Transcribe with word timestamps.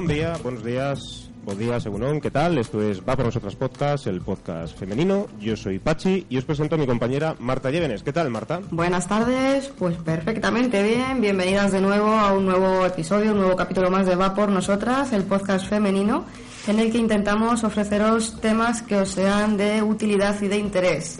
Buen 0.00 0.16
día, 0.16 0.32
buenos 0.42 0.64
días, 0.64 1.30
buen 1.44 1.58
día, 1.58 1.78
según 1.78 2.22
¿qué 2.22 2.30
tal? 2.30 2.56
Esto 2.56 2.80
es 2.80 3.06
Va 3.06 3.16
por 3.16 3.26
Nosotras 3.26 3.54
Podcast, 3.54 4.06
el 4.06 4.22
podcast 4.22 4.74
femenino. 4.74 5.26
Yo 5.38 5.58
soy 5.58 5.78
Pachi 5.78 6.24
y 6.30 6.38
os 6.38 6.46
presento 6.46 6.76
a 6.76 6.78
mi 6.78 6.86
compañera 6.86 7.36
Marta 7.38 7.70
Llévenes. 7.70 8.02
¿Qué 8.02 8.10
tal, 8.10 8.30
Marta? 8.30 8.62
Buenas 8.70 9.06
tardes, 9.06 9.70
pues 9.78 9.98
perfectamente 9.98 10.82
bien. 10.82 11.20
Bienvenidas 11.20 11.72
de 11.72 11.82
nuevo 11.82 12.12
a 12.12 12.32
un 12.32 12.46
nuevo 12.46 12.86
episodio, 12.86 13.32
un 13.32 13.40
nuevo 13.40 13.54
capítulo 13.54 13.90
más 13.90 14.06
de 14.06 14.16
Va 14.16 14.34
por 14.34 14.48
Nosotras, 14.48 15.12
el 15.12 15.24
podcast 15.24 15.66
femenino, 15.66 16.24
en 16.66 16.78
el 16.78 16.90
que 16.90 16.96
intentamos 16.96 17.62
ofreceros 17.62 18.40
temas 18.40 18.80
que 18.80 18.96
os 18.96 19.10
sean 19.10 19.58
de 19.58 19.82
utilidad 19.82 20.40
y 20.40 20.48
de 20.48 20.56
interés. 20.56 21.18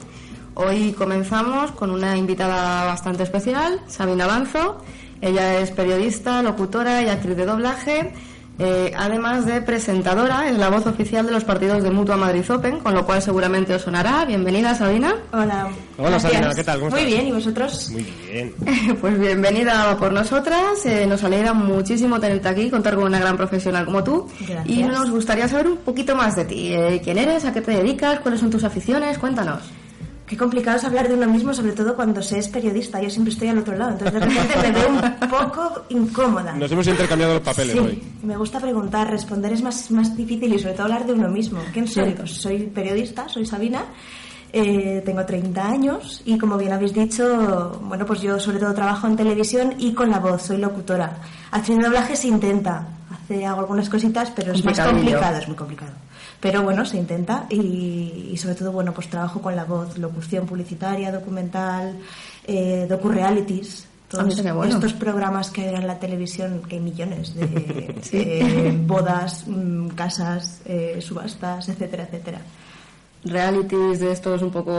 Hoy 0.54 0.94
comenzamos 0.94 1.72
con 1.72 1.90
una 1.90 2.16
invitada 2.16 2.86
bastante 2.86 3.24
especial, 3.24 3.82
Sabina 3.88 4.26
Banzo. 4.26 4.82
Ella 5.20 5.60
es 5.60 5.70
periodista, 5.70 6.42
locutora 6.42 7.02
y 7.02 7.08
actriz 7.08 7.36
de 7.36 7.44
doblaje 7.44 8.14
eh, 8.62 8.92
además 8.94 9.46
de 9.46 9.62
presentadora, 9.62 10.48
es 10.50 10.58
la 10.58 10.68
voz 10.68 10.86
oficial 10.86 11.24
de 11.24 11.32
los 11.32 11.44
partidos 11.44 11.82
de 11.82 11.90
Mutua 11.90 12.16
Madrid 12.18 12.44
Open, 12.50 12.80
con 12.80 12.92
lo 12.92 13.06
cual 13.06 13.22
seguramente 13.22 13.74
os 13.74 13.80
sonará. 13.82 14.26
Bienvenida, 14.26 14.74
Sabina. 14.74 15.14
Hola. 15.32 15.70
Hola, 15.96 16.20
Sabina, 16.20 16.54
¿qué 16.54 16.62
tal? 16.62 16.78
¿Cómo 16.78 16.90
Muy 16.90 17.00
estás? 17.00 17.14
bien, 17.14 17.26
¿y 17.28 17.32
vosotros? 17.32 17.90
Muy 17.90 18.06
bien. 18.30 18.54
Pues 19.00 19.18
bienvenida 19.18 19.96
por 19.96 20.12
nosotras. 20.12 20.84
Eh, 20.84 21.06
nos 21.06 21.24
alegra 21.24 21.54
muchísimo 21.54 22.20
tenerte 22.20 22.48
aquí, 22.48 22.68
contar 22.70 22.94
con 22.96 23.04
una 23.04 23.18
gran 23.18 23.36
profesional 23.36 23.86
como 23.86 24.04
tú. 24.04 24.26
Gracias. 24.46 24.66
Y 24.66 24.82
nos 24.82 25.10
gustaría 25.10 25.48
saber 25.48 25.66
un 25.68 25.78
poquito 25.78 26.14
más 26.14 26.36
de 26.36 26.44
ti. 26.44 26.74
Eh, 26.74 27.00
¿Quién 27.02 27.16
eres? 27.16 27.46
¿A 27.46 27.52
qué 27.54 27.62
te 27.62 27.70
dedicas? 27.70 28.20
¿Cuáles 28.20 28.40
son 28.40 28.50
tus 28.50 28.64
aficiones? 28.64 29.18
Cuéntanos. 29.18 29.62
Qué 30.30 30.36
complicado 30.36 30.76
es 30.76 30.84
hablar 30.84 31.08
de 31.08 31.14
uno 31.14 31.26
mismo, 31.26 31.52
sobre 31.52 31.72
todo 31.72 31.96
cuando 31.96 32.22
se 32.22 32.38
es 32.38 32.46
periodista. 32.46 33.02
Yo 33.02 33.10
siempre 33.10 33.32
estoy 33.32 33.48
al 33.48 33.58
otro 33.58 33.76
lado, 33.76 33.90
entonces 33.90 34.14
de 34.14 34.20
repente 34.20 34.58
me 34.62 34.70
veo 34.70 34.88
un 34.88 35.28
poco 35.28 35.82
incómoda. 35.88 36.52
Nos 36.52 36.70
hemos 36.70 36.86
intercambiado 36.86 37.34
los 37.34 37.42
papeles 37.42 37.72
Sí, 37.72 37.78
hoy. 37.80 38.02
me 38.22 38.36
gusta 38.36 38.60
preguntar, 38.60 39.10
responder 39.10 39.52
es 39.52 39.60
más, 39.60 39.90
más 39.90 40.16
difícil 40.16 40.54
y 40.54 40.60
sobre 40.60 40.74
todo 40.74 40.84
hablar 40.84 41.04
de 41.04 41.14
uno 41.14 41.28
mismo. 41.28 41.58
¿Quién 41.72 41.88
soy? 41.88 42.12
Pues 42.12 42.30
soy 42.30 42.58
periodista, 42.60 43.28
soy 43.28 43.44
Sabina, 43.44 43.86
eh, 44.52 45.02
tengo 45.04 45.26
30 45.26 45.66
años 45.66 46.22
y 46.24 46.38
como 46.38 46.56
bien 46.56 46.74
habéis 46.74 46.94
dicho, 46.94 47.80
bueno, 47.82 48.06
pues 48.06 48.20
yo 48.20 48.38
sobre 48.38 48.60
todo 48.60 48.72
trabajo 48.72 49.08
en 49.08 49.16
televisión 49.16 49.74
y 49.78 49.92
con 49.94 50.10
la 50.12 50.20
voz, 50.20 50.42
soy 50.42 50.58
locutora. 50.58 51.16
Haciendo 51.50 51.86
doblaje 51.88 52.14
se 52.14 52.28
intenta, 52.28 52.86
hace, 53.10 53.44
hago 53.44 53.62
algunas 53.62 53.88
cositas, 53.88 54.30
pero 54.30 54.52
es 54.52 54.64
más 54.64 54.78
complicado, 54.78 55.38
es 55.38 55.48
muy 55.48 55.56
complicado. 55.56 55.90
Pero 56.40 56.62
bueno, 56.62 56.84
se 56.86 56.96
intenta 56.96 57.46
y, 57.50 58.30
y 58.32 58.36
sobre 58.38 58.54
todo, 58.54 58.72
bueno, 58.72 58.92
pues 58.94 59.08
trabajo 59.08 59.42
con 59.42 59.54
la 59.54 59.64
voz, 59.64 59.98
locución 59.98 60.46
publicitaria, 60.46 61.12
documental, 61.12 61.98
eh, 62.46 62.86
docu-realities. 62.88 63.86
Ah, 64.18 64.26
qué 64.26 64.50
bueno. 64.50 64.74
estos 64.74 64.92
programas 64.94 65.50
que 65.50 65.68
hay 65.68 65.74
en 65.74 65.86
la 65.86 65.98
televisión, 65.98 66.62
que 66.68 66.76
hay 66.76 66.80
millones 66.80 67.34
de 67.34 67.94
eh, 68.12 68.76
bodas, 68.84 69.44
mm, 69.46 69.88
casas, 69.90 70.62
eh, 70.64 70.98
subastas, 71.00 71.68
etcétera, 71.68 72.04
etcétera. 72.04 72.40
Realities 73.22 74.00
de 74.00 74.12
estos 74.12 74.40
un 74.40 74.50
poco 74.50 74.72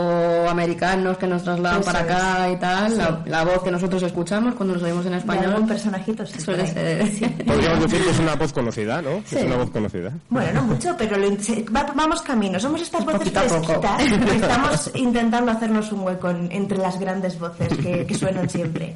americanos 0.50 1.18
que 1.18 1.28
nos 1.28 1.44
trasladan 1.44 1.82
Eso 1.82 1.92
para 1.92 2.00
acá 2.00 2.50
y 2.52 2.56
tal. 2.58 2.92
Sí. 2.92 2.98
La, 2.98 3.22
la 3.26 3.44
voz 3.44 3.62
que 3.64 3.70
nosotros 3.70 4.02
escuchamos 4.02 4.56
cuando 4.56 4.74
nos 4.74 4.84
oímos 4.84 5.06
en 5.06 5.14
español. 5.14 5.46
algún 5.54 5.68
personajito, 5.68 6.26
sí, 6.26 6.40
Suele 6.42 6.66
ser. 6.74 7.08
Podríamos 7.46 7.82
decir 7.82 8.04
que 8.04 8.10
es 8.10 8.20
una 8.20 8.36
voz 8.36 8.52
conocida, 8.52 9.00
¿no? 9.02 9.22
Sí. 9.26 9.36
Es 9.38 9.44
una 9.46 9.58
voz 9.58 9.70
conocida. 9.70 10.12
Bueno, 10.30 10.54
no 10.54 10.64
mucho, 10.64 10.96
pero 10.98 11.18
lo 11.18 11.28
va- 11.76 11.92
vamos 11.96 12.22
camino. 12.24 12.60
Somos 12.60 12.82
estas 12.82 13.06
voces 13.06 13.20
fresquitas 13.32 13.54
que 14.28 14.36
estamos 14.36 14.92
intentando 14.96 15.52
hacernos 15.52 15.92
un 15.92 16.02
hueco 16.02 16.32
en- 16.32 16.52
entre 16.52 16.80
las 16.80 17.00
grandes 17.00 17.38
voces 17.40 17.68
que, 17.78 18.06
que 18.08 18.16
suenan 18.16 18.50
siempre. 18.50 18.96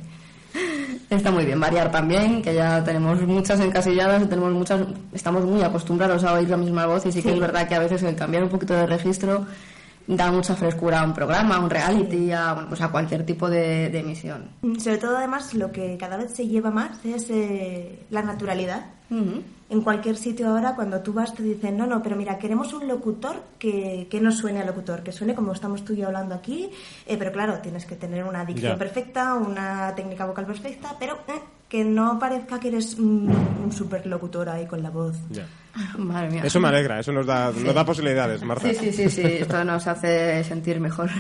Está 1.09 1.31
muy 1.31 1.45
bien 1.45 1.59
variar 1.59 1.91
también, 1.91 2.41
que 2.41 2.53
ya 2.53 2.83
tenemos 2.83 3.21
muchas 3.21 3.59
encasilladas, 3.59 4.23
y 4.23 4.25
tenemos 4.25 4.53
muchas, 4.53 4.81
estamos 5.13 5.45
muy 5.45 5.61
acostumbrados 5.61 6.23
a 6.23 6.33
oír 6.33 6.49
la 6.49 6.57
misma 6.57 6.85
voz 6.85 7.05
y 7.05 7.11
sí 7.11 7.21
que 7.21 7.33
es 7.33 7.39
verdad 7.39 7.67
que 7.67 7.75
a 7.75 7.79
veces 7.79 8.01
el 8.03 8.15
cambiar 8.15 8.43
un 8.43 8.49
poquito 8.49 8.73
de 8.73 8.85
registro 8.85 9.45
da 10.07 10.31
mucha 10.31 10.55
frescura 10.55 10.99
a 11.01 11.03
un 11.03 11.13
programa, 11.13 11.55
a 11.55 11.59
un 11.59 11.69
reality, 11.69 12.31
a, 12.31 12.53
bueno, 12.53 12.69
pues 12.69 12.81
a 12.81 12.89
cualquier 12.89 13.25
tipo 13.25 13.49
de, 13.49 13.89
de 13.89 13.99
emisión. 13.99 14.49
Mm, 14.61 14.75
Sobre 14.77 14.97
todo, 14.97 15.17
además, 15.17 15.53
lo 15.53 15.71
que 15.71 15.97
cada 15.97 16.17
vez 16.17 16.31
se 16.31 16.47
lleva 16.47 16.69
más 16.71 17.03
es 17.05 17.27
eh, 17.29 18.05
la 18.09 18.21
naturalidad. 18.21 18.85
En 19.67 19.81
cualquier 19.81 20.15
sitio 20.15 20.47
ahora, 20.49 20.75
cuando 20.75 20.99
tú 21.01 21.11
vas, 21.11 21.33
te 21.33 21.41
dicen, 21.41 21.75
no, 21.75 21.87
no, 21.87 22.03
pero 22.03 22.15
mira, 22.15 22.37
queremos 22.37 22.71
un 22.73 22.87
locutor 22.87 23.37
que, 23.57 24.07
que 24.11 24.21
no 24.21 24.31
suene 24.31 24.61
a 24.61 24.65
locutor, 24.65 25.01
que 25.01 25.11
suene 25.11 25.33
como 25.33 25.53
estamos 25.53 25.83
tú 25.83 25.93
y 25.93 25.97
yo 25.97 26.07
hablando 26.07 26.35
aquí, 26.35 26.69
eh, 27.07 27.17
pero 27.17 27.31
claro, 27.31 27.57
tienes 27.59 27.85
que 27.87 27.95
tener 27.95 28.23
una 28.25 28.45
dicción 28.45 28.73
Ya. 28.73 28.77
perfecta, 28.77 29.33
una 29.33 29.93
técnica 29.95 30.25
vocal 30.25 30.45
perfecta, 30.45 30.95
pero 30.99 31.15
eh, 31.27 31.41
que 31.67 31.83
no 31.83 32.19
parezca 32.19 32.59
que 32.59 32.67
eres 32.67 32.99
mm, 32.99 33.29
un 33.63 33.71
superlocutor 33.71 34.49
ahí 34.49 34.67
con 34.67 34.83
la 34.83 34.91
voz. 34.91 35.15
Ya. 35.31 35.47
Madre 35.97 36.31
mía. 36.31 36.41
Eso 36.45 36.59
me 36.59 36.67
alegra, 36.67 36.99
eso 36.99 37.11
nos 37.11 37.25
da, 37.25 37.51
nos 37.51 37.73
da 37.73 37.85
posibilidades, 37.85 38.43
Marta. 38.43 38.69
Sí, 38.69 38.75
sí, 38.75 38.91
sí, 38.91 39.09
sí, 39.09 39.23
esto 39.23 39.63
nos 39.63 39.87
hace 39.87 40.43
sentir 40.43 40.79
mejor. 40.79 41.09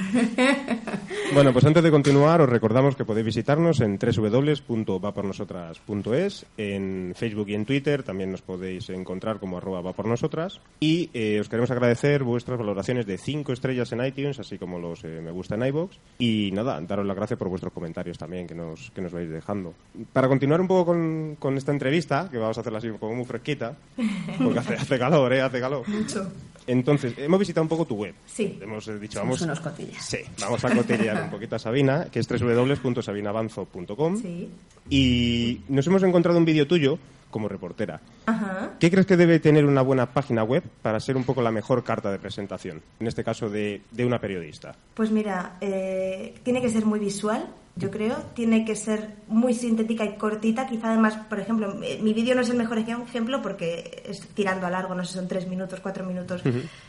Bueno, 1.33 1.51
pues 1.51 1.65
antes 1.65 1.83
de 1.83 1.89
continuar, 1.91 2.39
os 2.41 2.47
recordamos 2.47 2.95
que 2.95 3.03
podéis 3.03 3.25
visitarnos 3.25 3.81
en 3.81 3.97
www.vapornosotras.es, 3.97 6.45
en 6.55 7.13
Facebook 7.15 7.49
y 7.49 7.55
en 7.55 7.65
Twitter, 7.65 8.03
también 8.03 8.29
nos 8.31 8.43
podéis 8.43 8.91
encontrar 8.91 9.39
como 9.39 9.57
arroba 9.57 9.81
vapornosotras, 9.81 10.61
y 10.79 11.09
eh, 11.13 11.39
os 11.39 11.49
queremos 11.49 11.71
agradecer 11.71 12.23
vuestras 12.23 12.59
valoraciones 12.59 13.07
de 13.07 13.17
5 13.17 13.53
estrellas 13.53 13.91
en 13.91 14.05
iTunes, 14.05 14.39
así 14.39 14.59
como 14.59 14.77
los 14.79 15.03
eh, 15.03 15.19
me 15.21 15.31
gusta 15.31 15.55
en 15.55 15.65
iVoox, 15.65 15.97
y 16.19 16.51
nada, 16.53 16.79
daros 16.81 17.07
las 17.07 17.15
gracias 17.15 17.39
por 17.39 17.49
vuestros 17.49 17.73
comentarios 17.73 18.17
también 18.17 18.47
que 18.47 18.55
nos, 18.55 18.91
que 18.91 19.01
nos 19.01 19.11
vais 19.11 19.29
dejando. 19.29 19.73
Para 20.13 20.27
continuar 20.27 20.61
un 20.61 20.67
poco 20.67 20.85
con, 20.85 21.35
con 21.39 21.57
esta 21.57 21.71
entrevista, 21.71 22.29
que 22.29 22.37
vamos 22.37 22.57
a 22.57 22.61
hacerla 22.61 22.77
así 22.77 22.89
como 22.99 23.15
muy 23.15 23.25
fresquita, 23.25 23.75
porque 24.45 24.59
hace, 24.59 24.73
hace 24.75 24.99
calor, 24.99 25.33
¿eh? 25.33 25.41
Hace 25.41 25.59
calor. 25.59 25.87
Mucho. 25.87 26.31
Entonces, 26.67 27.13
hemos 27.17 27.39
visitado 27.39 27.63
un 27.63 27.69
poco 27.69 27.85
tu 27.85 27.95
web. 27.95 28.15
Sí. 28.25 28.57
Hemos 28.61 28.87
eh, 28.87 28.97
dicho, 28.97 29.19
vamos... 29.19 29.41
unos 29.41 29.59
cotillas. 29.59 30.03
Sí, 30.03 30.17
vamos 30.41 30.63
a 30.65 30.75
cotillear 30.75 31.23
un 31.23 31.29
poquito 31.29 31.55
a 31.55 31.59
Sabina, 31.59 32.07
que 32.11 32.19
es 32.19 32.27
www.sabinabanzo.com. 32.27 34.21
Sí. 34.21 34.49
Y 34.89 35.61
nos 35.67 35.85
hemos 35.87 36.01
encontrado 36.03 36.37
un 36.37 36.45
vídeo 36.45 36.67
tuyo 36.67 36.97
como 37.29 37.49
reportera. 37.49 37.99
Ajá. 38.25 38.71
¿Qué 38.79 38.89
crees 38.89 39.05
que 39.05 39.17
debe 39.17 39.39
tener 39.39 39.65
una 39.65 39.81
buena 39.81 40.05
página 40.13 40.43
web 40.43 40.63
para 40.81 40.99
ser 40.99 41.17
un 41.17 41.23
poco 41.23 41.41
la 41.41 41.51
mejor 41.51 41.83
carta 41.83 42.11
de 42.11 42.17
presentación? 42.17 42.81
En 42.99 43.07
este 43.07 43.23
caso, 43.23 43.49
de, 43.49 43.81
de 43.91 44.05
una 44.05 44.19
periodista. 44.19 44.75
Pues 44.93 45.11
mira, 45.11 45.57
eh, 45.59 46.35
tiene 46.43 46.61
que 46.61 46.69
ser 46.69 46.85
muy 46.85 46.99
visual, 46.99 47.45
yo 47.75 47.91
creo. 47.91 48.17
Tiene 48.33 48.65
que 48.65 48.75
ser 48.75 49.15
muy 49.27 49.53
sintética 49.53 50.05
y 50.05 50.17
cortita. 50.17 50.67
Quizá 50.67 50.89
además, 50.89 51.17
por 51.29 51.39
ejemplo, 51.39 51.77
eh, 51.83 51.99
mi 52.01 52.13
vídeo 52.13 52.35
no 52.35 52.41
es 52.41 52.49
el 52.49 52.57
mejor 52.57 52.77
ejemplo 52.77 53.41
porque 53.41 54.03
es 54.05 54.21
tirando 54.29 54.67
a 54.67 54.69
largo, 54.69 54.95
no 54.95 55.03
sé, 55.03 55.13
son 55.13 55.27
tres 55.27 55.47
minutos, 55.47 55.79
cuatro 55.81 56.05
minutos. 56.05 56.41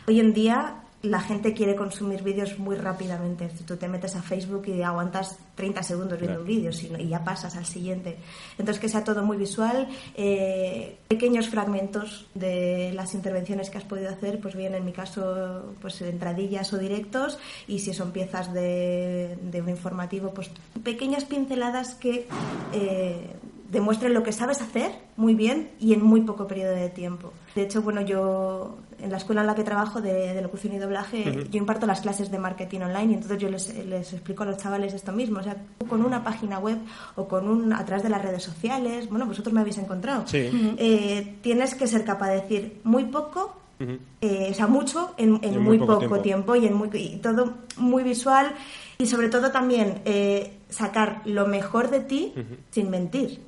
Hoy 0.06 0.20
en 0.20 0.32
día 0.32 0.85
la 1.02 1.20
gente 1.20 1.52
quiere 1.52 1.76
consumir 1.76 2.22
vídeos 2.22 2.58
muy 2.58 2.76
rápidamente. 2.76 3.50
Si 3.56 3.64
tú 3.64 3.76
te 3.76 3.88
metes 3.88 4.16
a 4.16 4.22
Facebook 4.22 4.64
y 4.66 4.82
aguantas 4.82 5.38
30 5.54 5.82
segundos 5.82 6.18
viendo 6.18 6.40
un 6.40 6.46
vídeo 6.46 6.70
y 6.98 7.08
ya 7.08 7.22
pasas 7.24 7.56
al 7.56 7.66
siguiente. 7.66 8.16
Entonces 8.58 8.80
que 8.80 8.88
sea 8.88 9.04
todo 9.04 9.22
muy 9.22 9.36
visual, 9.36 9.88
eh, 10.14 10.98
pequeños 11.08 11.48
fragmentos 11.48 12.26
de 12.34 12.92
las 12.94 13.14
intervenciones 13.14 13.70
que 13.70 13.78
has 13.78 13.84
podido 13.84 14.10
hacer, 14.10 14.40
pues 14.40 14.54
bien 14.54 14.74
en 14.74 14.84
mi 14.84 14.92
caso 14.92 15.74
pues 15.80 16.00
entradillas 16.02 16.72
o 16.72 16.78
directos 16.78 17.38
y 17.68 17.80
si 17.80 17.94
son 17.94 18.10
piezas 18.12 18.52
de, 18.52 19.38
de 19.42 19.62
un 19.62 19.68
informativo, 19.68 20.32
pues 20.34 20.50
pequeñas 20.82 21.24
pinceladas 21.24 21.94
que 21.94 22.26
eh, 22.72 23.30
demuestres 23.70 24.12
lo 24.12 24.22
que 24.22 24.32
sabes 24.32 24.60
hacer 24.60 24.92
muy 25.16 25.34
bien 25.34 25.70
y 25.80 25.92
en 25.92 26.02
muy 26.02 26.22
poco 26.22 26.46
periodo 26.46 26.74
de 26.74 26.88
tiempo. 26.88 27.32
De 27.54 27.62
hecho, 27.62 27.82
bueno, 27.82 28.00
yo 28.00 28.76
en 29.00 29.10
la 29.10 29.16
escuela 29.16 29.42
en 29.42 29.46
la 29.46 29.54
que 29.54 29.64
trabajo 29.64 30.00
de, 30.00 30.40
locución 30.40 30.74
y 30.74 30.78
doblaje, 30.78 31.46
yo 31.50 31.58
imparto 31.58 31.86
las 31.86 32.00
clases 32.00 32.30
de 32.30 32.38
marketing 32.38 32.80
online 32.80 33.12
y 33.12 33.14
entonces 33.14 33.38
yo 33.38 33.48
les, 33.48 33.74
les, 33.86 34.12
explico 34.12 34.42
a 34.42 34.46
los 34.46 34.56
chavales 34.56 34.94
esto 34.94 35.12
mismo. 35.12 35.40
O 35.40 35.42
sea, 35.42 35.56
con 35.88 36.04
una 36.04 36.22
página 36.22 36.58
web 36.58 36.78
o 37.16 37.26
con 37.26 37.48
un 37.48 37.72
a 37.72 37.84
través 37.84 38.02
de 38.02 38.10
las 38.10 38.22
redes 38.22 38.42
sociales, 38.42 39.08
bueno, 39.08 39.26
vosotros 39.26 39.52
me 39.52 39.60
habéis 39.60 39.78
encontrado. 39.78 40.24
Eh, 40.32 41.36
tienes 41.42 41.74
que 41.74 41.86
ser 41.86 42.04
capaz 42.04 42.28
de 42.28 42.34
decir 42.36 42.80
muy 42.84 43.04
poco 43.04 43.56
eh, 43.78 44.48
o 44.50 44.54
sea, 44.54 44.66
mucho 44.66 45.14
en, 45.18 45.32
muy, 45.62 45.78
poco, 45.78 46.20
tiempo. 46.20 46.56
y, 46.56 46.66
en 46.66 46.74
muy, 46.74 46.88
y 46.94 47.16
todo 47.18 47.54
muy 47.76 48.02
visual 48.02 48.54
y 48.98 49.06
sobre 49.06 49.28
todo 49.28 49.50
también 49.50 50.00
eh, 50.06 50.60
sacar 50.70 51.20
lo 51.26 51.46
mejor 51.46 51.90
de 51.90 52.00
ti 52.00 52.32
sin 52.70 52.90
mentir. 52.90 53.40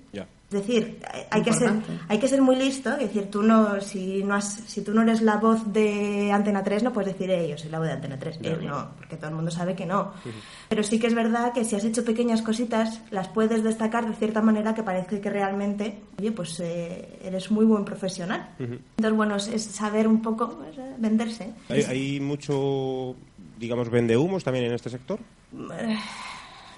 Es 0.51 0.67
decir, 0.67 0.99
hay 1.31 1.43
que, 1.43 1.53
ser, 1.53 1.71
hay 2.09 2.19
que 2.19 2.27
ser 2.27 2.41
muy 2.41 2.57
listo, 2.57 2.91
es 2.93 3.01
decir, 3.01 3.31
tú 3.31 3.43
no, 3.43 3.83
si, 3.83 4.25
no 4.25 4.35
has, 4.35 4.55
si 4.67 4.81
tú 4.81 4.95
no 4.95 5.03
eres 5.03 5.21
la 5.21 5.37
voz 5.37 5.75
de 5.75 6.33
Antena 6.33 6.65
3, 6.65 6.85
no 6.85 6.91
puedes 6.91 7.13
decir, 7.13 7.31
eh, 7.31 7.51
yo 7.51 7.59
soy 7.59 7.69
la 7.69 7.79
voz 7.79 7.89
de 7.89 7.93
Antena 7.93 8.19
3. 8.19 8.39
Eh, 8.43 8.59
no, 8.63 8.93
porque 8.97 9.17
todo 9.17 9.29
el 9.29 9.37
mundo 9.37 9.51
sabe 9.51 9.77
que 9.77 9.85
no. 9.85 10.15
Pero 10.71 10.83
sí 10.83 10.99
que 10.99 11.07
es 11.07 11.15
verdad 11.15 11.53
que 11.53 11.67
si 11.67 11.77
has 11.77 11.85
hecho 11.85 12.03
pequeñas 12.03 12.41
cositas, 12.41 13.03
las 13.11 13.29
puedes 13.29 13.63
destacar 13.63 14.09
de 14.09 14.15
cierta 14.15 14.41
manera 14.41 14.75
que 14.75 14.83
parece 14.83 15.21
que 15.21 15.29
realmente, 15.29 16.01
oye, 16.19 16.33
pues 16.33 16.59
eh, 16.61 17.19
eres 17.23 17.51
muy 17.51 17.67
buen 17.67 17.85
profesional. 17.85 18.49
Entonces, 18.59 19.13
bueno, 19.13 19.37
es, 19.37 19.63
saber 19.63 20.09
un 20.09 20.23
poco 20.23 20.57
pues, 20.57 20.77
venderse. 20.97 21.53
¿Hay, 21.69 21.83
¿Hay 21.83 22.21
mucho, 22.21 23.15
digamos, 23.59 23.91
vende 23.91 24.17
humos 24.17 24.45
también 24.45 24.65
en 24.65 24.73
este 24.73 24.89
sector? 24.89 25.19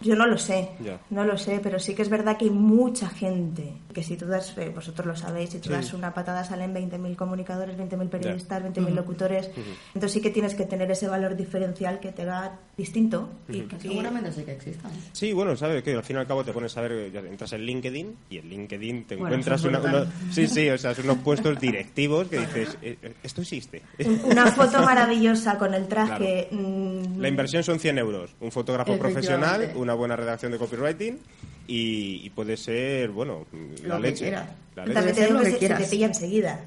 Yo 0.01 0.17
no 0.17 0.27
lo 0.27 0.39
sé, 0.39 0.71
no 1.11 1.25
lo 1.25 1.37
sé, 1.37 1.61
pero 1.63 1.79
sí 1.79 1.95
que 1.95 2.03
es 2.03 2.09
verdad 2.09 2.37
que 2.37 2.47
hay 2.47 2.51
mucha 2.51 3.09
gente, 3.09 3.73
que 3.93 4.03
si 4.03 4.17
tú 4.17 4.27
das, 4.27 4.57
eh, 4.57 4.71
vosotros 4.75 5.07
lo 5.07 5.17
sabéis, 5.17 5.51
si 5.51 5.59
tú 5.59 5.71
das 5.71 5.93
una 5.93 6.15
patada 6.15 6.43
salen 6.45 6.75
20.000 6.75 7.17
comunicadores, 7.17 7.77
20.000 7.77 8.09
periodistas, 8.09 8.63
20.000 8.63 8.95
locutores, 8.95 9.51
entonces 9.95 10.13
sí 10.13 10.21
que 10.21 10.31
tienes 10.31 10.55
que 10.55 10.65
tener 10.65 10.91
ese 10.91 11.07
valor 11.09 11.37
diferencial 11.37 12.01
que 12.01 12.13
te 12.13 12.25
da 12.25 12.59
distinto. 12.77 13.29
y 13.49 13.61
que 13.63 13.79
seguramente 13.79 14.33
sí 14.33 14.43
que 14.45 14.53
exista. 14.53 14.89
Sí, 15.13 15.33
bueno, 15.33 15.55
sabes 15.57 15.83
que 15.83 15.93
al 15.95 16.03
fin 16.03 16.17
y 16.17 16.21
al 16.21 16.27
cabo 16.27 16.45
te 16.45 16.53
pones 16.53 16.77
a 16.77 16.81
ver, 16.81 17.13
ya 17.13 17.21
entras 17.21 17.53
en 17.53 17.63
LinkedIn 17.63 18.17
y 18.31 18.39
en 18.39 18.49
LinkedIn 18.49 19.05
te 19.05 19.15
encuentras 19.17 19.63
unos, 19.65 20.09
sí, 20.31 20.47
sí, 20.47 20.69
o 20.71 20.79
sea, 20.79 20.95
unos 21.05 21.19
puestos 21.19 21.61
directivos 21.61 22.29
que 22.29 22.39
dices, 22.39 22.79
eh, 22.81 22.97
eh, 23.03 23.15
esto 23.23 23.43
existe. 23.43 23.83
Una 24.25 24.47
foto 24.53 24.83
maravillosa 24.85 25.59
con 25.59 25.75
el 25.75 25.87
traje. 25.89 26.49
Mm, 26.51 27.21
La 27.21 27.29
inversión 27.29 27.63
son 27.63 27.79
100 27.79 27.99
euros, 27.99 28.31
un 28.41 28.51
fotógrafo 28.51 28.97
profesional, 28.99 29.73
una 29.75 29.90
buena 29.95 30.17
redacción 30.17 30.53
de 30.53 30.59
copywriting 30.59 31.19
y, 31.67 32.31
puede 32.31 32.57
ser, 32.57 33.11
bueno, 33.11 33.47
la 33.85 33.99
leche. 33.99 34.31
La 34.31 34.47
También 34.75 35.15
te 35.15 35.27
digo 35.27 35.41
que, 35.41 35.51
se, 35.53 35.69
te 35.69 35.85
pilla 35.85 36.07
enseguida. 36.07 36.61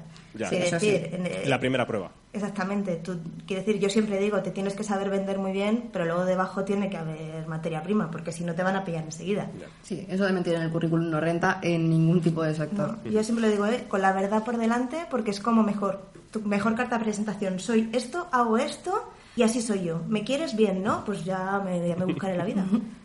la 1.46 1.60
primera 1.60 1.86
prueba. 1.86 2.10
Exactamente. 2.32 2.96
Tú, 2.96 3.20
quiero 3.46 3.62
decir, 3.62 3.80
yo 3.80 3.88
siempre 3.90 4.18
digo, 4.18 4.42
te 4.42 4.50
tienes 4.50 4.74
que 4.74 4.82
saber 4.82 5.10
vender 5.10 5.38
muy 5.38 5.52
bien, 5.52 5.90
pero 5.92 6.04
luego 6.04 6.24
debajo 6.24 6.64
tiene 6.64 6.88
que 6.90 6.96
haber 6.96 7.46
materia 7.46 7.82
prima, 7.82 8.10
porque 8.10 8.32
si 8.32 8.44
no 8.44 8.54
te 8.54 8.62
van 8.62 8.76
a 8.76 8.84
pillar 8.84 9.04
enseguida. 9.04 9.50
Sí, 9.82 10.06
eso 10.08 10.24
de 10.24 10.32
mentir 10.32 10.54
en 10.54 10.62
el 10.62 10.70
currículum 10.70 11.10
no 11.10 11.20
renta 11.20 11.60
en 11.62 11.88
ningún 11.88 12.20
tipo 12.20 12.42
de 12.42 12.54
sector. 12.54 12.98
yo 13.04 13.22
siempre 13.22 13.46
lo 13.46 13.50
digo, 13.50 13.66
¿eh? 13.66 13.84
con 13.86 14.00
la 14.00 14.12
verdad 14.12 14.42
por 14.42 14.56
delante, 14.56 15.06
porque 15.10 15.30
es 15.30 15.40
como 15.40 15.62
mejor. 15.62 16.12
Tu 16.30 16.40
mejor 16.40 16.74
carta 16.74 16.98
de 16.98 17.04
presentación. 17.04 17.60
Soy 17.60 17.90
esto, 17.92 18.26
hago 18.32 18.58
esto 18.58 19.08
y 19.36 19.42
así 19.42 19.62
soy 19.62 19.84
yo. 19.84 20.00
¿Me 20.08 20.24
quieres 20.24 20.56
bien, 20.56 20.82
no? 20.82 21.04
Pues 21.04 21.24
ya 21.24 21.60
me, 21.64 21.86
ya 21.86 21.94
me 21.94 22.06
buscaré 22.06 22.36
la 22.36 22.44
vida. 22.44 22.64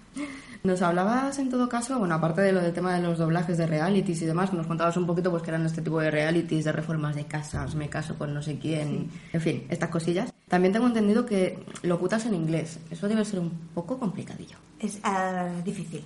Nos 0.62 0.82
hablabas 0.82 1.40
en 1.40 1.50
todo 1.50 1.70
caso, 1.70 1.98
bueno, 2.00 2.16
aparte 2.16 2.42
de 2.42 2.52
lo 2.52 2.62
del 2.62 2.74
tema 2.74 2.94
de 2.94 3.02
los 3.02 3.18
doblajes 3.18 3.58
de 3.58 3.66
realities 3.66 4.22
y 4.22 4.26
demás, 4.26 4.52
nos 4.52 4.68
contabas 4.68 4.98
un 4.98 5.08
poquito 5.08 5.32
pues 5.32 5.42
que 5.42 5.52
eran 5.52 5.66
este 5.66 5.82
tipo 5.82 6.02
de 6.02 6.12
realities, 6.12 6.66
de 6.66 6.72
reformas 6.74 7.16
de 7.16 7.26
casas, 7.26 7.76
me 7.76 7.88
caso 7.88 8.18
con 8.18 8.34
no 8.34 8.42
sé 8.42 8.60
quién, 8.60 9.10
en 9.32 9.42
fin, 9.42 9.66
estas 9.70 9.90
cosillas. 9.90 10.34
También 10.50 10.74
tengo 10.74 10.88
entendido 10.88 11.26
que 11.26 11.60
locutas 11.84 12.26
en 12.26 12.34
inglés. 12.34 12.80
Eso 12.92 13.08
debe 13.08 13.24
ser 13.24 13.40
un 13.40 13.52
poco 13.74 13.98
complicadillo. 13.98 14.58
Es 14.80 15.00
ah, 15.04 15.48
difícil. 15.64 16.04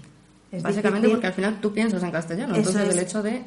Básicamente 0.62 1.10
porque 1.10 1.28
al 1.28 1.34
final 1.34 1.60
tú 1.60 1.74
piensas 1.74 2.04
en 2.04 2.12
castellano, 2.12 2.56
entonces 2.56 2.94
el 2.94 3.00
hecho 3.00 3.24
de... 3.24 3.44